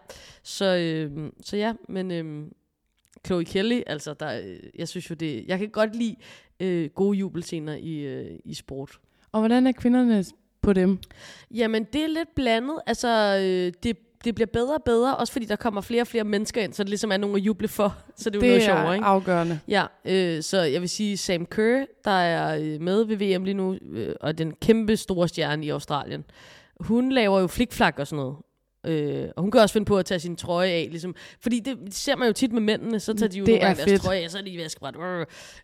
så, 0.43 0.65
øh, 0.65 1.31
så 1.41 1.57
ja, 1.57 1.73
men 1.89 2.11
øh, 2.11 2.47
Chloe 3.25 3.45
Kelly, 3.45 3.81
altså, 3.87 4.13
der, 4.13 4.41
øh, 4.41 4.57
jeg 4.75 4.87
synes 4.87 5.09
jo 5.09 5.15
det, 5.15 5.45
jeg 5.47 5.59
kan 5.59 5.69
godt 5.69 5.95
lide 5.95 6.15
øh, 6.59 6.89
gode 6.89 7.17
jubelscener 7.17 7.75
i, 7.75 7.97
øh, 7.97 8.39
i 8.45 8.53
sport. 8.53 8.99
Og 9.31 9.39
hvordan 9.39 9.67
er 9.67 9.71
kvinderne 9.71 10.25
på 10.61 10.73
dem? 10.73 10.99
Jamen, 11.51 11.83
det 11.83 12.03
er 12.03 12.07
lidt 12.07 12.35
blandet. 12.35 12.79
Altså, 12.85 13.37
øh, 13.41 13.73
det, 13.83 13.97
det 14.25 14.35
bliver 14.35 14.47
bedre 14.53 14.75
og 14.75 14.83
bedre, 14.83 15.17
også 15.17 15.33
fordi 15.33 15.45
der 15.45 15.55
kommer 15.55 15.81
flere 15.81 16.01
og 16.01 16.07
flere 16.07 16.23
mennesker 16.23 16.61
ind, 16.61 16.73
så 16.73 16.83
det 16.83 16.89
ligesom 16.89 17.11
er 17.11 17.17
nogen 17.17 17.35
at 17.35 17.41
juble 17.41 17.67
for. 17.67 17.97
Så 18.15 18.29
det 18.29 18.35
er 18.35 18.39
jo 18.39 18.41
det 18.41 18.49
noget 18.49 18.69
er 18.69 18.75
sjovere, 18.75 18.95
ikke? 18.95 19.05
afgørende. 19.05 19.59
Ja, 19.67 19.85
øh, 20.05 20.43
så 20.43 20.61
jeg 20.61 20.81
vil 20.81 20.89
sige 20.89 21.17
Sam 21.17 21.45
Kerr, 21.45 21.85
der 22.05 22.11
er 22.11 22.57
øh, 22.59 22.81
med 22.81 23.03
ved 23.03 23.15
VM 23.15 23.43
lige 23.43 23.53
nu, 23.53 23.77
øh, 23.91 24.15
og 24.21 24.37
den 24.37 24.53
kæmpe 24.61 24.97
store 24.97 25.27
stjerne 25.27 25.65
i 25.65 25.69
Australien. 25.69 26.23
Hun 26.79 27.11
laver 27.11 27.39
jo 27.39 27.47
flikflak 27.47 27.99
og 27.99 28.07
sådan 28.07 28.23
noget. 28.23 28.35
Øh, 28.85 29.27
og 29.35 29.41
hun 29.41 29.51
kan 29.51 29.61
også 29.61 29.73
finde 29.73 29.85
på 29.85 29.97
at 29.97 30.05
tage 30.05 30.19
sin 30.19 30.35
trøje 30.35 30.69
af, 30.69 30.87
ligesom, 30.91 31.15
fordi 31.41 31.59
det 31.59 31.77
ser 31.91 32.15
man 32.15 32.27
jo 32.27 32.33
tit 32.33 32.51
med 32.51 32.61
mændene, 32.61 32.99
så 32.99 33.13
tager 33.13 33.29
de 33.29 33.37
jo 33.37 33.45
Det 33.45 33.53
nogle 33.53 33.65
er 33.67 33.73
deres 33.85 34.01
trøje 34.01 34.17
af, 34.19 34.31
så 34.31 34.37
er 34.37 34.41
de 34.41 34.49
i 34.49 34.57
vaskebræt. 34.57 34.95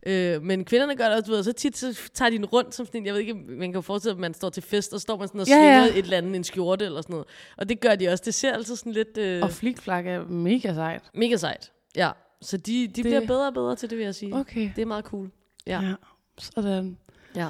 Øh, 0.05 0.41
men 0.43 0.65
kvinderne 0.65 0.95
gør 0.95 1.05
det 1.05 1.13
også, 1.13 1.25
du 1.31 1.35
ved, 1.35 1.43
så 1.43 1.53
tit 1.53 1.77
så 1.77 1.99
tager 2.13 2.29
de 2.29 2.37
den 2.37 2.45
rundt 2.45 2.75
som 2.75 2.85
sådan 2.85 3.01
en, 3.01 3.05
jeg 3.05 3.13
ved 3.13 3.21
ikke, 3.21 3.33
man 3.33 3.59
kan 3.69 3.73
jo 3.75 3.81
forestille 3.81 4.13
at 4.13 4.19
man 4.19 4.33
står 4.33 4.49
til 4.49 4.63
fest, 4.63 4.93
og 4.93 5.01
står 5.01 5.17
man 5.17 5.27
sådan 5.27 5.41
og 5.41 5.47
Ja, 5.47 5.53
svinger 5.53 5.77
ja. 5.83 5.89
et 5.89 5.97
eller 5.97 6.17
andet, 6.17 6.35
en 6.35 6.43
skjorte 6.43 6.85
eller 6.85 7.01
sådan 7.01 7.13
noget. 7.13 7.27
Og 7.57 7.69
det 7.69 7.79
gør 7.79 7.95
de 7.95 8.07
også. 8.09 8.21
Det 8.25 8.33
ser 8.33 8.53
altid 8.53 8.75
sådan 8.75 8.91
lidt 8.91 9.17
øh, 9.17 9.43
Og 9.43 9.51
flikflak 9.51 10.07
er 10.07 10.25
mega 10.27 10.73
sejt. 10.73 11.01
mega 11.13 11.35
sejt. 11.37 11.71
Ja, 11.95 12.11
så 12.41 12.57
de, 12.57 12.71
de 12.81 12.87
Det- 12.87 13.03
bliver 13.03 13.19
bedre 13.27 13.47
og 13.47 13.53
bedre 13.53 13.75
til 13.75 13.89
det, 13.89 13.97
vil 13.97 14.03
jeg 14.05 14.15
sige. 14.15 14.35
Okay. 14.35 14.69
Det 14.75 14.81
er 14.81 14.85
meget 14.85 15.05
cool. 15.05 15.29
Ja. 15.67 15.81
ja. 15.81 15.93
Sådan. 16.37 16.97
Ja. 17.35 17.47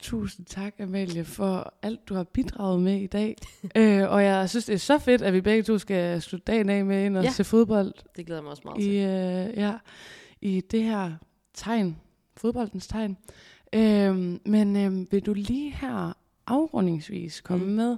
Tusind 0.00 0.46
tak, 0.46 0.74
Amalie, 0.80 1.24
for 1.24 1.74
alt, 1.82 2.08
du 2.08 2.14
har 2.14 2.24
bidraget 2.24 2.80
med 2.82 3.00
i 3.00 3.06
dag. 3.06 3.36
øh, 3.76 4.10
og 4.10 4.24
jeg 4.24 4.50
synes, 4.50 4.64
det 4.64 4.74
er 4.74 4.78
så 4.78 4.98
fedt, 4.98 5.22
at 5.22 5.32
vi 5.32 5.40
begge 5.40 5.62
to 5.62 5.78
skal 5.78 6.22
slutte 6.22 6.44
dagen 6.44 6.70
af 6.70 6.84
med 6.84 7.04
ind 7.06 7.16
og 7.16 7.24
Ja. 7.24 7.30
se 7.30 7.44
fodbold 7.44 7.92
Det 8.16 8.26
glæder 8.26 8.42
mig 8.42 8.50
også 8.50 8.62
meget 8.64 8.78
i, 8.80 8.82
til. 8.82 8.94
øh, 8.94 9.58
ja, 9.58 9.74
i 10.40 10.60
det 10.60 10.82
her 10.82 11.12
tegn, 11.54 11.96
fodboldens 12.36 12.86
tegn. 12.86 13.16
Øhm, 13.72 14.40
men 14.46 14.76
øhm, 14.76 15.08
vil 15.10 15.22
du 15.26 15.32
lige 15.32 15.70
her 15.70 16.12
afrundingsvis 16.46 17.40
komme 17.40 17.66
Mm. 17.66 17.72
med 17.72 17.96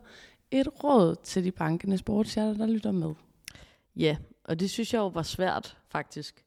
et 0.51 0.85
råd 0.85 1.17
til 1.25 1.45
de 1.45 1.51
bankende 1.53 1.99
sportshjerter, 1.99 2.55
der 2.55 2.67
lytter 2.67 2.93
med? 2.93 3.15
Ja, 3.97 4.17
og 4.45 4.61
det 4.61 4.71
synes 4.71 4.93
jeg 4.95 4.99
jo 4.99 5.07
var 5.09 5.23
svært, 5.23 5.77
faktisk. 5.89 6.45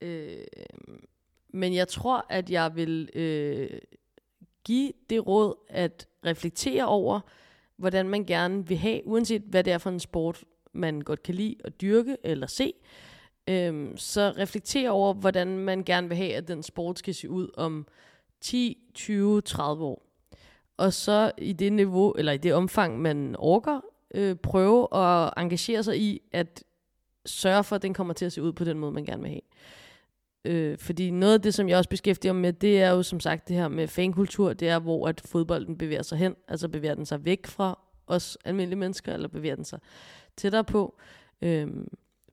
Øh, 0.00 0.36
men 1.48 1.74
jeg 1.74 1.88
tror, 1.88 2.26
at 2.30 2.50
jeg 2.50 2.76
vil 2.76 3.10
øh, 3.14 3.70
give 4.66 4.92
det 5.10 5.26
råd 5.26 5.54
at 5.68 6.08
reflektere 6.26 6.86
over, 6.86 7.20
hvordan 7.76 8.08
man 8.08 8.24
gerne 8.24 8.68
vil 8.68 8.76
have, 8.76 9.06
uanset 9.06 9.42
hvad 9.42 9.64
det 9.64 9.72
er 9.72 9.78
for 9.78 9.90
en 9.90 10.00
sport, 10.00 10.44
man 10.72 11.00
godt 11.00 11.22
kan 11.22 11.34
lide 11.34 11.54
at 11.64 11.80
dyrke 11.80 12.16
eller 12.24 12.46
se, 12.46 12.72
øhm, 13.48 13.96
så 13.96 14.34
reflektere 14.38 14.90
over, 14.90 15.14
hvordan 15.14 15.58
man 15.58 15.84
gerne 15.84 16.08
vil 16.08 16.16
have, 16.16 16.34
at 16.34 16.48
den 16.48 16.62
sport 16.62 16.98
skal 16.98 17.14
se 17.14 17.30
ud 17.30 17.48
om 17.56 17.86
10, 18.40 18.78
20, 18.94 19.40
30 19.40 19.84
år. 19.84 20.02
Og 20.76 20.92
så 20.92 21.32
i 21.38 21.52
det 21.52 21.72
niveau, 21.72 22.12
eller 22.12 22.32
i 22.32 22.36
det 22.36 22.54
omfang, 22.54 23.00
man 23.00 23.36
orker, 23.38 23.80
øh, 24.14 24.36
prøve 24.36 24.96
at 24.96 25.32
engagere 25.36 25.82
sig 25.82 26.00
i, 26.00 26.20
at 26.32 26.64
sørge 27.26 27.64
for, 27.64 27.76
at 27.76 27.82
den 27.82 27.94
kommer 27.94 28.14
til 28.14 28.24
at 28.24 28.32
se 28.32 28.42
ud 28.42 28.52
på 28.52 28.64
den 28.64 28.78
måde, 28.78 28.92
man 28.92 29.04
gerne 29.04 29.22
vil 29.22 29.30
have. 29.30 29.40
Øh, 30.46 30.78
fordi 30.78 31.10
noget 31.10 31.34
af 31.34 31.42
det, 31.42 31.54
som 31.54 31.68
jeg 31.68 31.78
også 31.78 31.90
beskæftiger 31.90 32.32
mig 32.32 32.42
med, 32.42 32.52
det 32.52 32.82
er 32.82 32.90
jo 32.90 33.02
som 33.02 33.20
sagt 33.20 33.48
det 33.48 33.56
her 33.56 33.68
med 33.68 33.88
fankultur, 33.88 34.52
det 34.52 34.68
er, 34.68 34.78
hvor 34.78 35.08
at 35.08 35.20
fodbolden 35.24 35.78
bevæger 35.78 36.02
sig 36.02 36.18
hen, 36.18 36.34
altså 36.48 36.68
bevæger 36.68 36.94
den 36.94 37.06
sig 37.06 37.24
væk 37.24 37.46
fra 37.46 37.78
os 38.06 38.38
almindelige 38.44 38.78
mennesker, 38.78 39.12
eller 39.12 39.28
bevæger 39.28 39.54
den 39.54 39.64
sig 39.64 39.78
tættere 40.36 40.64
på. 40.64 40.98
Øh, 41.42 41.66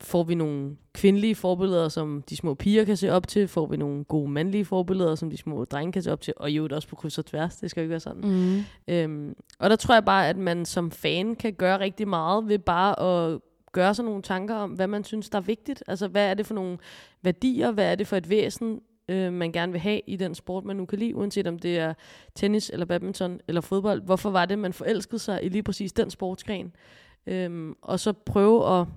får 0.02 0.24
vi 0.24 0.36
nogle 0.36 0.76
kvindelige 0.94 1.36
forbilleder, 1.36 1.90
som 1.90 2.24
de 2.30 2.36
små 2.36 2.54
piger 2.54 2.86
kan 2.86 2.98
se 2.98 3.12
op 3.12 3.28
til, 3.28 3.48
får 3.48 3.68
vi 3.68 3.78
nogle 3.78 4.04
gode 4.04 4.32
mandlige 4.32 4.66
forbilleder, 4.66 5.16
som 5.16 5.30
de 5.30 5.38
små 5.38 5.66
drenge 5.66 5.92
kan 5.92 6.04
se 6.04 6.12
op 6.12 6.22
til, 6.22 6.34
og 6.38 6.52
jo 6.52 6.68
også 6.72 6.88
på 6.88 6.96
kryds 6.96 7.18
og 7.18 7.26
tværs, 7.26 7.56
det 7.56 7.70
skal 7.72 7.82
jo 7.82 7.84
ikke 7.84 7.90
være 7.90 8.00
sådan. 8.00 8.22
Mm. 8.24 8.64
Øhm, 8.88 9.36
og 9.60 9.70
der 9.70 9.76
tror 9.76 9.94
jeg 9.94 10.06
bare, 10.06 10.30
at 10.30 10.38
man 10.38 10.66
som 10.66 10.92
fan 10.92 11.36
kan 11.36 11.54
gøre 11.54 11.80
rigtig 11.80 12.08
meget 12.08 12.48
ved 12.48 12.60
bare 12.60 13.00
at 13.00 13.40
gøre 13.74 13.96
sig 13.96 14.06
nogle 14.06 14.22
tanker 14.22 14.56
om, 14.56 14.72
hvad 14.72 14.88
man 14.88 15.04
synes, 15.04 15.30
der 15.30 15.38
er 15.38 15.42
vigtigt. 15.42 15.84
Altså, 15.88 16.08
hvad 16.08 16.30
er 16.30 16.34
det 16.34 16.46
for 16.46 16.54
nogle 16.54 16.78
værdier, 17.22 17.72
hvad 17.72 17.92
er 17.92 17.96
det 17.96 18.08
for 18.08 18.18
et 18.18 18.30
væsen, 18.30 18.82
øh, 19.10 19.34
man 19.34 19.52
gerne 19.52 19.72
vil 19.72 19.82
have 19.82 20.02
i 20.08 20.16
den 20.16 20.36
sport, 20.36 20.66
man 20.66 20.76
nu 20.76 20.86
kan 20.86 21.00
lide, 21.00 21.16
uanset 21.16 21.48
om 21.48 21.60
det 21.60 21.80
er 21.80 21.94
tennis 22.36 22.70
eller 22.70 22.86
badminton 22.86 23.40
eller 23.48 23.62
fodbold. 23.62 24.02
Hvorfor 24.02 24.30
var 24.30 24.46
det, 24.46 24.60
man 24.60 24.74
forelskede 24.74 25.20
sig 25.20 25.44
i 25.44 25.50
lige 25.50 25.64
præcis 25.64 25.94
den 25.94 26.10
sportsgren? 26.10 26.76
Øhm, 27.28 27.76
og 27.82 28.00
så 28.00 28.14
prøve 28.14 28.80
at 28.80 28.88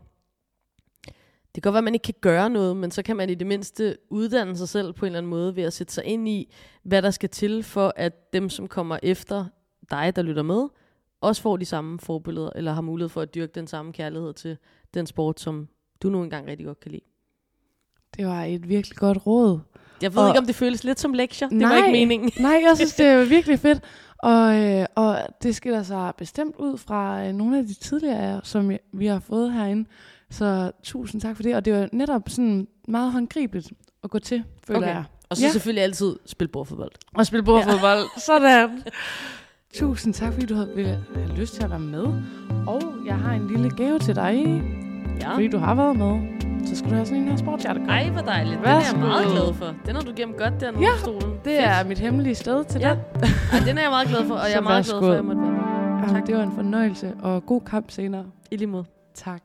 det 1.55 1.63
kan 1.63 1.69
godt 1.69 1.73
være, 1.73 1.81
at 1.81 1.85
man 1.85 1.95
ikke 1.95 2.05
kan 2.05 2.15
gøre 2.21 2.51
noget, 2.51 2.77
men 2.77 2.91
så 2.91 3.03
kan 3.03 3.17
man 3.17 3.31
i 3.31 3.35
det 3.35 3.47
mindste 3.47 3.97
uddanne 4.11 4.57
sig 4.57 4.69
selv 4.69 4.93
på 4.93 5.05
en 5.05 5.07
eller 5.07 5.19
anden 5.19 5.31
måde 5.31 5.57
ved 5.57 5.63
at 5.63 5.73
sætte 5.73 5.93
sig 5.93 6.05
ind 6.05 6.29
i, 6.29 6.55
hvad 6.83 7.03
der 7.03 7.11
skal 7.11 7.29
til 7.29 7.63
for, 7.63 7.93
at 7.97 8.33
dem, 8.33 8.49
som 8.49 8.69
kommer 8.69 8.99
efter 9.03 9.45
dig, 9.91 10.17
der 10.17 10.23
lytter 10.23 10.43
med, 10.43 10.69
også 11.21 11.43
får 11.43 11.57
de 11.57 11.65
samme 11.65 11.99
forbilleder, 11.99 12.51
eller 12.57 12.73
har 12.73 12.81
mulighed 12.81 13.09
for 13.09 13.21
at 13.21 13.35
dyrke 13.35 13.53
den 13.55 13.67
samme 13.67 13.93
kærlighed 13.93 14.35
til 14.35 14.57
den 14.95 15.07
sport, 15.07 15.41
som 15.41 15.69
du 16.03 16.09
nu 16.11 16.23
engang 16.23 16.47
rigtig 16.47 16.67
godt 16.67 16.81
kan 16.81 16.91
lide. 16.91 17.03
Det 18.17 18.27
var 18.27 18.45
et 18.45 18.69
virkelig 18.69 18.97
godt 18.97 19.27
råd. 19.27 19.59
Jeg 20.03 20.15
ved 20.15 20.23
Og- 20.23 20.29
ikke, 20.29 20.39
om 20.39 20.47
det 20.47 20.55
føles 20.55 20.85
lidt 20.85 21.01
som 21.01 21.13
lektier. 21.13 21.49
Det 21.49 21.61
var 21.61 21.67
Nej. 21.69 21.77
ikke 21.77 21.93
meningen. 21.93 22.31
Nej, 22.41 22.61
jeg 22.69 22.77
synes, 22.77 22.95
det 23.01 23.07
er 23.07 23.25
virkelig 23.25 23.59
fedt. 23.59 23.81
Og, 24.19 24.57
øh, 24.65 24.87
og 24.95 25.19
det 25.43 25.57
skiller 25.57 25.83
sig 25.83 26.13
bestemt 26.19 26.57
ud 26.59 26.79
fra 26.79 27.25
øh, 27.27 27.33
nogle 27.33 27.59
af 27.59 27.65
de 27.67 27.75
tidligere, 27.75 28.41
som 28.45 28.71
jeg- 28.71 28.81
vi 28.93 29.07
har 29.07 29.19
fået 29.21 29.53
herinde. 29.53 29.89
Så 30.31 30.71
tusind 30.83 31.21
tak 31.21 31.37
for 31.37 31.43
det. 31.43 31.57
Og 31.57 31.65
det 31.65 31.73
var 31.75 31.89
netop 31.93 32.23
sådan 32.29 32.69
meget 32.89 33.13
håndgribeligt 33.13 33.73
at 34.05 34.11
gå 34.11 34.19
til, 34.19 34.45
føler 34.67 34.79
Okay. 34.81 34.89
jeg. 34.89 35.05
Og 35.29 35.37
så 35.37 35.45
Ja. 35.47 35.53
selvfølgelig 35.53 35.83
altid 35.83 36.17
spille 36.27 36.49
bordfodbold. 36.49 36.93
Og 37.15 37.27
spille 37.27 37.43
bordfodbold. 37.45 37.99
Ja. 38.17 38.21
Sådan. 38.21 38.83
Tusind 39.79 40.15
tak, 40.15 40.33
fordi 40.33 40.47
du 40.47 40.55
havde, 40.55 40.71
ville 40.75 41.05
have 41.15 41.29
lyst 41.37 41.55
til 41.55 41.63
at 41.65 41.71
være 41.71 41.79
med. 41.79 42.05
Og 42.67 42.83
jeg 43.07 43.17
har 43.17 43.33
en 43.33 43.47
lille 43.49 43.71
gave 43.71 43.99
til 43.99 44.15
dig, 44.17 44.63
Ja. 45.21 45.35
fordi 45.35 45.49
du 45.49 45.59
har 45.59 45.75
været 45.75 45.97
med. 45.97 46.21
Så 46.67 46.77
skal 46.77 46.91
du 46.91 46.95
have 46.95 47.07
sådan 47.07 47.23
en 47.23 47.29
her 47.29 47.37
sportshjertekop. 47.37 47.89
Ej, 47.89 48.11
hvor 48.11 48.21
dejligt. 48.21 48.57
Den 48.59 48.65
er 48.65 48.71
jeg 48.93 49.01
meget 49.01 49.27
glad 49.27 49.55
for. 49.55 49.75
Den 49.87 49.95
har 49.95 50.03
du 50.03 50.13
gemt 50.17 50.37
godt 50.37 50.61
dernede 50.61 50.83
Ja, 50.83 50.89
på 50.93 50.99
stolen. 50.99 51.37
Det 51.45 51.65
er 51.65 51.85
mit 51.89 51.99
hemmelige 51.99 52.35
sted 52.35 52.65
til 52.65 52.81
Ja. 52.81 52.97
dig. 53.15 53.29
Ej, 53.53 53.59
den 53.67 53.79
er 53.79 53.83
jeg 53.83 53.91
meget 53.91 54.09
glad 54.09 54.27
for, 54.27 54.35
og 54.35 54.49
jeg 54.53 54.57
er 54.57 54.61
meget 54.61 54.85
glad 54.85 55.01
for, 55.01 55.09
at 55.11 55.17
jeg 55.17 55.25
måtte 55.25 55.43
være 55.43 55.51
med. 55.51 56.07
Jamen, 56.09 56.27
det 56.27 56.37
var 56.37 56.43
en 56.43 56.53
fornøjelse, 56.55 57.13
og 57.23 57.47
god 57.47 57.61
kamp 57.61 57.91
senere. 57.91 58.25
I 58.51 58.57
lige 58.57 58.67
måde. 58.69 58.85
Tak. 59.15 59.43